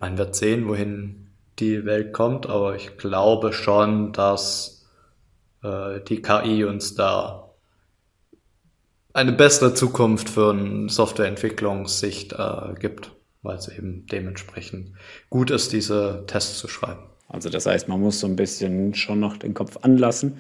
man 0.01 0.19
wird 0.19 0.35
sehen, 0.35 0.67
wohin 0.69 1.29
die 1.59 1.85
Welt 1.85 2.13
kommt, 2.13 2.49
aber 2.49 2.75
ich 2.75 2.97
glaube 2.97 3.53
schon, 3.53 4.13
dass 4.13 4.89
äh, 5.63 6.01
die 6.01 6.23
KI 6.23 6.65
uns 6.65 6.95
da 6.95 7.51
eine 9.13 9.33
bessere 9.33 9.75
Zukunft 9.75 10.31
für 10.31 10.51
eine 10.51 10.89
Softwareentwicklungssicht 10.89 12.33
äh, 12.33 12.75
gibt 12.81 13.13
weil 13.43 13.57
es 13.57 13.69
eben 13.69 14.07
dementsprechend 14.07 14.93
gut 15.31 15.51
ist, 15.51 15.73
diese 15.73 16.25
Tests 16.27 16.59
zu 16.59 16.69
schreiben. 16.69 17.03
Also 17.29 17.49
das 17.49 17.67
heißt, 17.67 17.89
man 17.89 18.01
muss 18.01 18.21
so 18.21 18.27
ein 18.27 18.37
bisschen 18.37 18.95
schon 18.95 19.21
noch 19.21 19.37
den 19.37 19.55
Kopf 19.55 19.79
anlassen. 19.83 20.39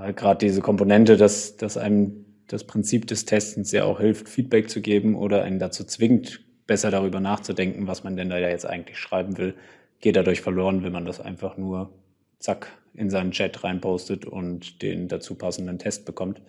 Äh, 0.00 0.12
Gerade 0.12 0.46
diese 0.46 0.60
Komponente, 0.60 1.16
dass, 1.16 1.56
dass 1.56 1.76
einem 1.76 2.24
das 2.46 2.64
Prinzip 2.64 3.06
des 3.06 3.24
Testens 3.24 3.72
ja 3.72 3.84
auch 3.84 4.00
hilft, 4.00 4.28
Feedback 4.28 4.70
zu 4.70 4.80
geben 4.80 5.16
oder 5.16 5.42
einen 5.42 5.58
dazu 5.58 5.84
zwingt, 5.84 6.40
besser 6.66 6.90
darüber 6.90 7.20
nachzudenken, 7.20 7.86
was 7.86 8.04
man 8.04 8.16
denn 8.16 8.30
da 8.30 8.38
jetzt 8.38 8.66
eigentlich 8.66 8.98
schreiben 8.98 9.36
will, 9.36 9.54
geht 10.00 10.16
dadurch 10.16 10.40
verloren, 10.40 10.82
wenn 10.82 10.92
man 10.92 11.04
das 11.04 11.20
einfach 11.20 11.56
nur 11.56 11.92
zack 12.38 12.68
in 12.94 13.10
seinen 13.10 13.32
Chat 13.32 13.64
reinpostet 13.64 14.24
und 14.24 14.82
den 14.82 15.08
dazu 15.08 15.34
passenden 15.34 15.78
Test 15.78 16.04
bekommt 16.06 16.40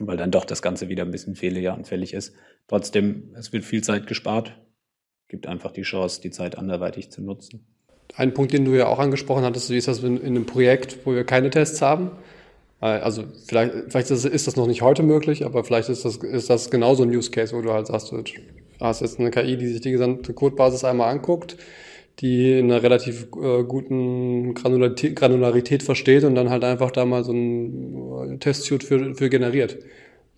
weil 0.00 0.16
dann 0.16 0.30
doch 0.30 0.44
das 0.44 0.62
Ganze 0.62 0.88
wieder 0.88 1.04
ein 1.04 1.10
bisschen 1.10 1.36
fehleranfällig 1.36 2.14
ist. 2.14 2.34
Trotzdem, 2.70 3.34
es 3.36 3.52
wird 3.52 3.64
viel 3.64 3.82
Zeit 3.82 4.06
gespart, 4.06 4.56
gibt 5.26 5.48
einfach 5.48 5.72
die 5.72 5.82
Chance, 5.82 6.20
die 6.20 6.30
Zeit 6.30 6.56
anderweitig 6.56 7.10
zu 7.10 7.20
nutzen. 7.20 7.66
Ein 8.14 8.32
Punkt, 8.32 8.52
den 8.52 8.64
du 8.64 8.76
ja 8.76 8.86
auch 8.86 9.00
angesprochen 9.00 9.42
hattest, 9.42 9.72
ist 9.72 9.88
das 9.88 10.04
in, 10.04 10.18
in 10.18 10.36
einem 10.36 10.46
Projekt, 10.46 10.98
wo 11.04 11.12
wir 11.12 11.24
keine 11.24 11.50
Tests 11.50 11.82
haben? 11.82 12.12
Äh, 12.80 12.86
also 12.86 13.24
vielleicht, 13.44 13.72
vielleicht 13.88 14.12
ist, 14.12 14.24
ist 14.24 14.46
das 14.46 14.54
noch 14.54 14.68
nicht 14.68 14.82
heute 14.82 15.02
möglich, 15.02 15.44
aber 15.44 15.64
vielleicht 15.64 15.88
ist 15.88 16.04
das, 16.04 16.18
ist 16.18 16.48
das 16.48 16.70
genauso 16.70 17.02
ein 17.02 17.10
Use 17.10 17.32
Case, 17.32 17.56
wo 17.56 17.60
du 17.60 17.72
halt 17.72 17.88
sagst, 17.88 18.12
du 18.12 18.22
hast 18.78 19.00
jetzt 19.00 19.18
eine 19.18 19.32
KI, 19.32 19.56
die 19.56 19.66
sich 19.66 19.80
die 19.80 19.90
gesamte 19.90 20.32
Codebasis 20.32 20.84
einmal 20.84 21.10
anguckt, 21.10 21.56
die 22.20 22.56
in 22.56 22.70
einer 22.70 22.84
relativ 22.84 23.26
äh, 23.42 23.64
guten 23.64 24.54
Granularität, 24.54 25.16
Granularität 25.16 25.82
versteht 25.82 26.22
und 26.22 26.36
dann 26.36 26.50
halt 26.50 26.62
einfach 26.62 26.92
da 26.92 27.04
mal 27.04 27.24
so 27.24 27.32
ein 27.32 28.34
äh, 28.34 28.38
Testsuit 28.38 28.84
für, 28.84 29.16
für 29.16 29.28
generiert. 29.28 29.76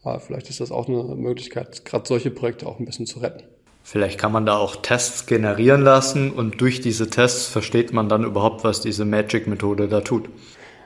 Aber 0.03 0.21
vielleicht 0.21 0.51
ist 0.51 0.61
das 0.61 0.73
auch 0.73 0.89
eine 0.89 1.03
Möglichkeit, 1.17 1.85
gerade 1.85 2.07
solche 2.07 2.31
Projekte 2.31 2.67
auch 2.67 2.79
ein 2.79 2.85
bisschen 2.85 3.07
zu 3.07 3.21
retten. 3.21 3.45
Vielleicht 3.85 4.19
kann 4.19 4.33
man 4.33 4.47
da 4.47 4.57
auch 4.57 4.77
Tests 4.77 5.27
generieren 5.27 5.83
lassen 5.83 6.31
und 6.31 6.61
durch 6.61 6.81
diese 6.81 7.11
Tests 7.11 7.47
versteht 7.47 7.93
man 7.93 8.09
dann 8.09 8.25
überhaupt, 8.25 8.63
was 8.65 8.81
diese 8.81 9.05
Magic-Methode 9.05 9.89
da 9.89 10.01
tut. 10.01 10.29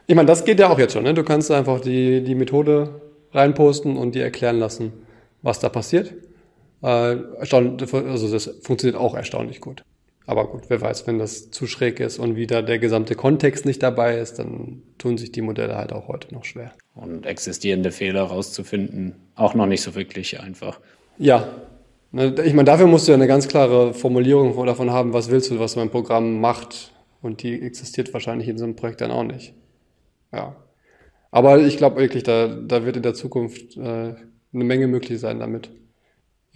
Ich 0.06 0.14
meine, 0.14 0.26
das 0.26 0.44
geht 0.44 0.60
ja 0.60 0.70
auch 0.70 0.78
jetzt 0.78 0.94
schon. 0.94 1.02
Ne? 1.02 1.14
Du 1.14 1.24
kannst 1.24 1.50
einfach 1.50 1.80
die, 1.80 2.22
die 2.22 2.34
Methode 2.34 3.00
reinposten 3.32 3.96
und 3.96 4.14
dir 4.14 4.22
erklären 4.22 4.58
lassen, 4.58 4.92
was 5.42 5.58
da 5.58 5.68
passiert. 5.68 6.14
Äh, 6.82 6.86
also 6.86 8.32
das 8.32 8.50
funktioniert 8.62 8.98
auch 8.98 9.14
erstaunlich 9.14 9.60
gut. 9.60 9.82
Aber 10.26 10.48
gut, 10.48 10.64
wer 10.68 10.80
weiß, 10.80 11.06
wenn 11.06 11.20
das 11.20 11.52
zu 11.52 11.68
schräg 11.68 12.00
ist 12.00 12.18
und 12.18 12.34
wieder 12.34 12.62
der 12.62 12.80
gesamte 12.80 13.14
Kontext 13.14 13.64
nicht 13.64 13.82
dabei 13.82 14.18
ist, 14.18 14.40
dann 14.40 14.82
tun 14.98 15.18
sich 15.18 15.30
die 15.30 15.40
Modelle 15.40 15.76
halt 15.76 15.92
auch 15.92 16.08
heute 16.08 16.34
noch 16.34 16.44
schwer. 16.44 16.72
Und 16.94 17.26
existierende 17.26 17.92
Fehler 17.92 18.24
rauszufinden, 18.24 19.14
auch 19.36 19.54
noch 19.54 19.66
nicht 19.66 19.82
so 19.82 19.94
wirklich 19.94 20.40
einfach. 20.40 20.80
Ja. 21.16 21.48
Ne, 22.10 22.34
ich 22.44 22.54
meine, 22.54 22.64
dafür 22.64 22.88
musst 22.88 23.06
du 23.06 23.12
ja 23.12 23.16
eine 23.16 23.28
ganz 23.28 23.46
klare 23.46 23.94
Formulierung 23.94 24.66
davon 24.66 24.90
haben, 24.90 25.12
was 25.12 25.30
willst 25.30 25.50
du, 25.50 25.60
was 25.60 25.76
mein 25.76 25.90
Programm 25.90 26.40
macht. 26.40 26.92
Und 27.22 27.42
die 27.42 27.62
existiert 27.62 28.12
wahrscheinlich 28.12 28.48
in 28.48 28.58
so 28.58 28.64
einem 28.64 28.76
Projekt 28.76 29.00
dann 29.00 29.12
auch 29.12 29.24
nicht. 29.24 29.54
Ja. 30.32 30.56
Aber 31.30 31.60
ich 31.60 31.76
glaube 31.76 32.00
wirklich, 32.00 32.24
da, 32.24 32.48
da 32.48 32.84
wird 32.84 32.96
in 32.96 33.02
der 33.02 33.14
Zukunft 33.14 33.76
äh, 33.76 33.80
eine 33.80 34.64
Menge 34.64 34.88
möglich 34.88 35.20
sein 35.20 35.38
damit. 35.38 35.70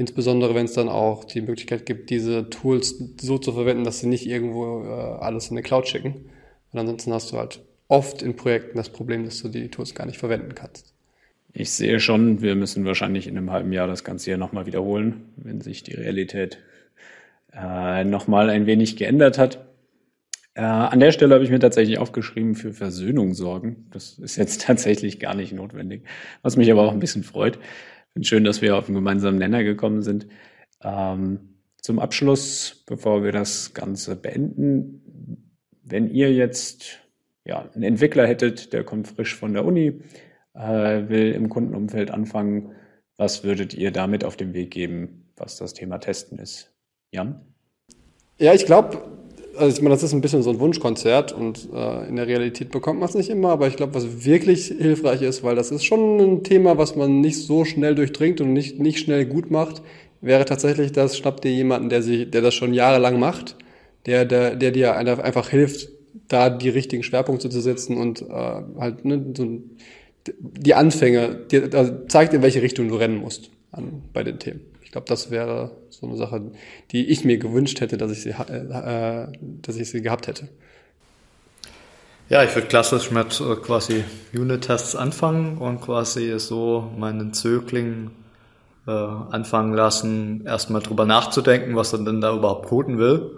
Insbesondere 0.01 0.55
wenn 0.55 0.64
es 0.64 0.72
dann 0.72 0.88
auch 0.88 1.24
die 1.24 1.42
Möglichkeit 1.42 1.84
gibt, 1.84 2.09
diese 2.09 2.48
Tools 2.48 2.94
so 3.20 3.36
zu 3.36 3.53
verwenden, 3.53 3.84
dass 3.84 3.98
sie 3.98 4.07
nicht 4.07 4.26
irgendwo 4.26 4.82
äh, 4.82 4.88
alles 4.88 5.51
in 5.51 5.59
eine 5.59 5.62
Cloud 5.62 5.86
schicken. 5.86 6.24
Und 6.72 6.78
ansonsten 6.78 7.12
hast 7.12 7.30
du 7.30 7.36
halt 7.36 7.61
oft 7.86 8.22
in 8.22 8.34
Projekten 8.34 8.78
das 8.78 8.88
Problem, 8.88 9.26
dass 9.26 9.42
du 9.42 9.51
die 9.51 9.68
Tools 9.68 9.94
gar 9.94 10.07
nicht 10.07 10.16
verwenden 10.16 10.55
kannst. 10.55 10.94
Ich 11.53 11.72
sehe 11.72 12.01
schon, 12.01 12.40
wir 12.40 12.55
müssen 12.55 12.86
wahrscheinlich 12.86 13.26
in 13.26 13.36
einem 13.36 13.51
halben 13.51 13.74
Jahr 13.74 13.88
das 13.88 14.03
Ganze 14.03 14.30
hier 14.30 14.38
nochmal 14.38 14.64
wiederholen, 14.64 15.24
wenn 15.36 15.61
sich 15.61 15.82
die 15.82 15.96
Realität 15.96 16.57
äh, 17.53 18.03
nochmal 18.05 18.48
ein 18.48 18.64
wenig 18.64 18.96
geändert 18.96 19.36
hat. 19.36 19.66
Äh, 20.55 20.62
an 20.62 20.98
der 20.98 21.12
Stelle 21.12 21.34
habe 21.34 21.44
ich 21.44 21.51
mir 21.51 21.61
tatsächlich 21.61 21.98
aufgeschrieben, 21.98 22.55
für 22.55 22.72
Versöhnung 22.72 23.34
sorgen. 23.34 23.84
Das 23.90 24.18
ist 24.18 24.36
jetzt 24.36 24.62
tatsächlich 24.66 25.20
gar 25.20 25.34
nicht 25.34 25.53
notwendig, 25.53 26.05
was 26.40 26.57
mich 26.57 26.72
aber 26.72 26.84
auch 26.84 26.92
ein 26.92 27.01
bisschen 27.01 27.22
freut 27.22 27.59
finde 28.12 28.28
schön, 28.28 28.44
dass 28.44 28.62
wir 28.62 28.76
auf 28.76 28.86
einen 28.86 28.96
gemeinsamen 28.96 29.38
Nenner 29.38 29.64
gekommen 29.64 30.02
sind. 30.02 30.26
Ähm, 30.82 31.50
zum 31.80 31.98
Abschluss, 31.98 32.84
bevor 32.86 33.22
wir 33.22 33.32
das 33.32 33.74
Ganze 33.74 34.16
beenden, 34.16 35.02
wenn 35.82 36.08
ihr 36.08 36.32
jetzt 36.32 36.98
ja, 37.44 37.68
einen 37.74 37.82
Entwickler 37.82 38.26
hättet, 38.26 38.72
der 38.72 38.84
kommt 38.84 39.08
frisch 39.08 39.34
von 39.34 39.54
der 39.54 39.64
Uni, 39.64 40.00
äh, 40.54 41.08
will 41.08 41.32
im 41.32 41.48
Kundenumfeld 41.48 42.11
anfangen, 42.11 42.72
was 43.16 43.44
würdet 43.44 43.74
ihr 43.74 43.90
damit 43.90 44.24
auf 44.24 44.36
den 44.36 44.54
Weg 44.54 44.70
geben, 44.70 45.30
was 45.36 45.56
das 45.56 45.74
Thema 45.74 45.98
Testen 45.98 46.38
ist? 46.38 46.72
Jan? 47.11 47.40
Ja, 48.38 48.54
ich 48.54 48.66
glaube, 48.66 49.19
also 49.61 49.76
ich 49.76 49.82
meine, 49.82 49.94
das 49.94 50.02
ist 50.02 50.12
ein 50.12 50.20
bisschen 50.20 50.42
so 50.42 50.50
ein 50.50 50.58
Wunschkonzert 50.58 51.32
und 51.32 51.68
äh, 51.72 52.08
in 52.08 52.16
der 52.16 52.26
Realität 52.26 52.70
bekommt 52.70 53.00
man 53.00 53.08
es 53.08 53.14
nicht 53.14 53.30
immer, 53.30 53.50
aber 53.50 53.68
ich 53.68 53.76
glaube, 53.76 53.94
was 53.94 54.24
wirklich 54.24 54.66
hilfreich 54.66 55.22
ist, 55.22 55.42
weil 55.42 55.54
das 55.54 55.70
ist 55.70 55.84
schon 55.84 56.18
ein 56.18 56.44
Thema, 56.44 56.78
was 56.78 56.96
man 56.96 57.20
nicht 57.20 57.38
so 57.38 57.64
schnell 57.64 57.94
durchdringt 57.94 58.40
und 58.40 58.52
nicht, 58.52 58.78
nicht 58.78 58.98
schnell 58.98 59.26
gut 59.26 59.50
macht, 59.50 59.82
wäre 60.20 60.44
tatsächlich 60.44 60.92
das, 60.92 61.16
schnapp 61.16 61.40
dir 61.40 61.52
jemanden, 61.52 61.88
der 61.88 62.02
sich, 62.02 62.30
der 62.30 62.42
das 62.42 62.54
schon 62.54 62.74
jahrelang 62.74 63.18
macht, 63.18 63.56
der, 64.06 64.24
der, 64.24 64.56
der 64.56 64.70
dir 64.70 64.96
einfach 64.96 65.48
hilft, 65.48 65.88
da 66.28 66.50
die 66.50 66.68
richtigen 66.68 67.02
Schwerpunkte 67.02 67.50
zu 67.50 67.61
setzen 67.61 67.96
und 67.96 68.22
äh, 68.22 68.24
halt 68.78 69.04
ne, 69.04 69.24
so 69.36 69.61
die 70.40 70.74
Anfänge, 70.74 71.46
dir, 71.50 71.70
also 71.72 72.06
zeigt, 72.08 72.34
in 72.34 72.42
welche 72.42 72.62
Richtung 72.62 72.88
du 72.88 72.96
rennen 72.96 73.18
musst 73.18 73.50
an, 73.72 74.02
bei 74.12 74.22
den 74.22 74.38
Themen. 74.38 74.61
Ich 74.82 74.92
glaube, 74.92 75.06
das 75.08 75.30
wäre 75.30 75.70
so 75.88 76.06
eine 76.06 76.16
Sache, 76.16 76.50
die 76.90 77.08
ich 77.08 77.24
mir 77.24 77.38
gewünscht 77.38 77.80
hätte, 77.80 77.96
dass 77.96 78.10
ich 78.10 78.22
sie, 78.22 78.30
äh, 78.30 79.26
dass 79.40 79.76
ich 79.76 79.90
sie 79.90 80.02
gehabt 80.02 80.26
hätte. 80.26 80.48
Ja, 82.28 82.44
ich 82.44 82.54
würde 82.54 82.68
klassisch 82.68 83.10
mit 83.10 83.40
äh, 83.40 83.56
quasi 83.56 84.04
Unit-Tests 84.32 84.96
anfangen 84.96 85.58
und 85.58 85.80
quasi 85.80 86.38
so 86.38 86.90
meinen 86.96 87.32
Zögling 87.34 88.10
äh, 88.86 88.90
anfangen 88.90 89.74
lassen, 89.74 90.44
erstmal 90.46 90.82
drüber 90.82 91.06
nachzudenken, 91.06 91.76
was 91.76 91.92
er 91.92 92.04
denn 92.04 92.20
da 92.20 92.34
überhaupt 92.34 92.68
coden 92.68 92.98
will. 92.98 93.32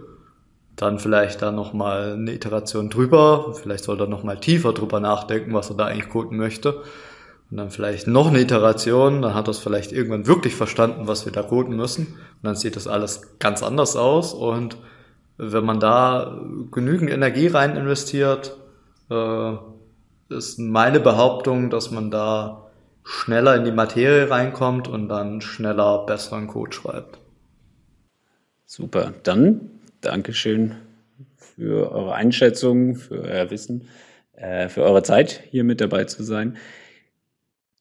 Dann 0.77 0.99
vielleicht 0.99 1.43
da 1.43 1.53
nochmal 1.53 2.15
eine 2.15 2.33
Iteration 2.33 2.89
drüber, 2.89 3.55
vielleicht 3.55 3.85
soll 3.85 4.01
er 4.01 4.07
nochmal 4.07 4.39
tiefer 4.39 4.73
drüber 4.73 5.01
nachdenken, 5.01 5.53
was 5.53 5.71
er 5.71 5.77
da 5.77 5.87
eigentlich 5.87 6.09
coden 6.09 6.39
möchte 6.39 6.83
und 7.53 7.59
dann 7.59 7.71
vielleicht 7.71 8.07
noch 8.07 8.29
eine 8.29 8.41
Iteration, 8.41 9.21
dann 9.21 9.35
hat 9.35 9.47
es 9.47 9.59
vielleicht 9.59 9.93
irgendwann 9.93 10.27
wirklich 10.27 10.55
verstanden, 10.55 11.07
was 11.07 11.27
wir 11.27 11.33
da 11.33 11.43
coden 11.43 11.77
müssen. 11.77 12.07
Und 12.07 12.45
dann 12.45 12.57
sieht 12.57 12.77
das 12.77 12.87
alles 12.87 13.39
ganz 13.41 13.63
anders 13.63 13.95
aus. 13.95 14.33
Und 14.33 14.79
wenn 15.37 15.63
man 15.63 15.79
da 15.79 16.41
genügend 16.71 17.11
Energie 17.11 17.49
rein 17.49 17.77
investiert, 17.77 18.57
äh, 19.11 19.53
ist 20.31 20.61
meine 20.61 20.99
Behauptung, 20.99 21.69
dass 21.69 21.91
man 21.91 22.11
da 22.11 22.71
schneller 23.05 23.55
in 23.57 23.65
die 23.65 23.73
Materie 23.73 24.31
reinkommt 24.31 24.89
und 24.89 25.11
dann 25.11 25.43
schneller 25.43 26.07
besseren 26.07 26.47
Code 26.47 26.73
schreibt. 26.75 27.19
Super. 28.65 29.13
Dann 29.25 29.73
Dankeschön 30.01 30.77
für 31.37 31.93
eure 31.93 32.15
Einschätzung, 32.15 32.97
für 32.97 33.21
euer 33.21 33.51
Wissen, 33.51 33.89
äh, 34.37 34.71
für 34.71 34.85
eure 34.85 35.03
Zeit, 35.03 35.43
hier 35.51 35.65
mit 35.65 35.83
dabei 35.83 36.05
zu 36.05 36.23
sein. 36.23 36.57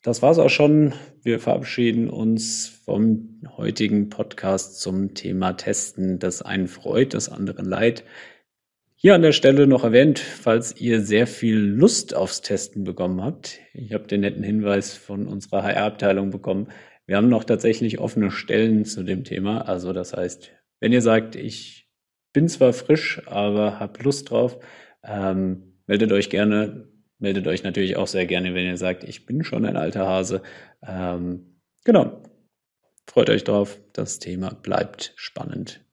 Das 0.03 0.23
war's 0.23 0.39
auch 0.39 0.49
schon. 0.49 0.93
Wir 1.21 1.39
verabschieden 1.39 2.09
uns 2.09 2.67
vom 2.85 3.39
heutigen 3.55 4.09
Podcast 4.09 4.81
zum 4.81 5.13
Thema 5.13 5.53
Testen, 5.53 6.17
das 6.17 6.41
einen 6.41 6.67
freut, 6.67 7.13
das 7.13 7.29
anderen 7.29 7.65
leid. 7.67 8.03
Hier 8.95 9.13
an 9.13 9.21
der 9.21 9.31
Stelle 9.31 9.67
noch 9.67 9.83
erwähnt, 9.83 10.17
falls 10.17 10.75
ihr 10.81 11.01
sehr 11.01 11.27
viel 11.27 11.59
Lust 11.59 12.15
aufs 12.15 12.41
Testen 12.41 12.83
bekommen 12.83 13.23
habt. 13.23 13.59
Ich 13.73 13.93
habe 13.93 14.07
den 14.07 14.21
netten 14.21 14.43
Hinweis 14.43 14.95
von 14.95 15.27
unserer 15.27 15.61
HR-Abteilung 15.61 16.31
bekommen. 16.31 16.69
Wir 17.05 17.17
haben 17.17 17.29
noch 17.29 17.43
tatsächlich 17.43 17.99
offene 17.99 18.31
Stellen 18.31 18.85
zu 18.85 19.03
dem 19.03 19.23
Thema. 19.23 19.67
Also 19.67 19.93
das 19.93 20.13
heißt, 20.13 20.51
wenn 20.79 20.93
ihr 20.93 21.03
sagt, 21.03 21.35
ich 21.35 21.91
bin 22.33 22.47
zwar 22.47 22.73
frisch, 22.73 23.21
aber 23.27 23.79
habe 23.79 24.01
Lust 24.01 24.31
drauf, 24.31 24.57
ähm, 25.03 25.77
meldet 25.85 26.11
euch 26.11 26.31
gerne 26.31 26.90
meldet 27.21 27.47
euch 27.47 27.63
natürlich 27.63 27.95
auch 27.95 28.07
sehr 28.07 28.25
gerne, 28.25 28.53
wenn 28.53 28.65
ihr 28.65 28.77
sagt, 28.77 29.03
ich 29.03 29.25
bin 29.25 29.43
schon 29.43 29.65
ein 29.65 29.77
alter 29.77 30.07
Hase. 30.07 30.41
Ähm, 30.85 31.61
genau. 31.83 32.23
Freut 33.07 33.29
euch 33.29 33.43
drauf. 33.43 33.79
Das 33.93 34.19
Thema 34.19 34.53
bleibt 34.53 35.13
spannend. 35.15 35.83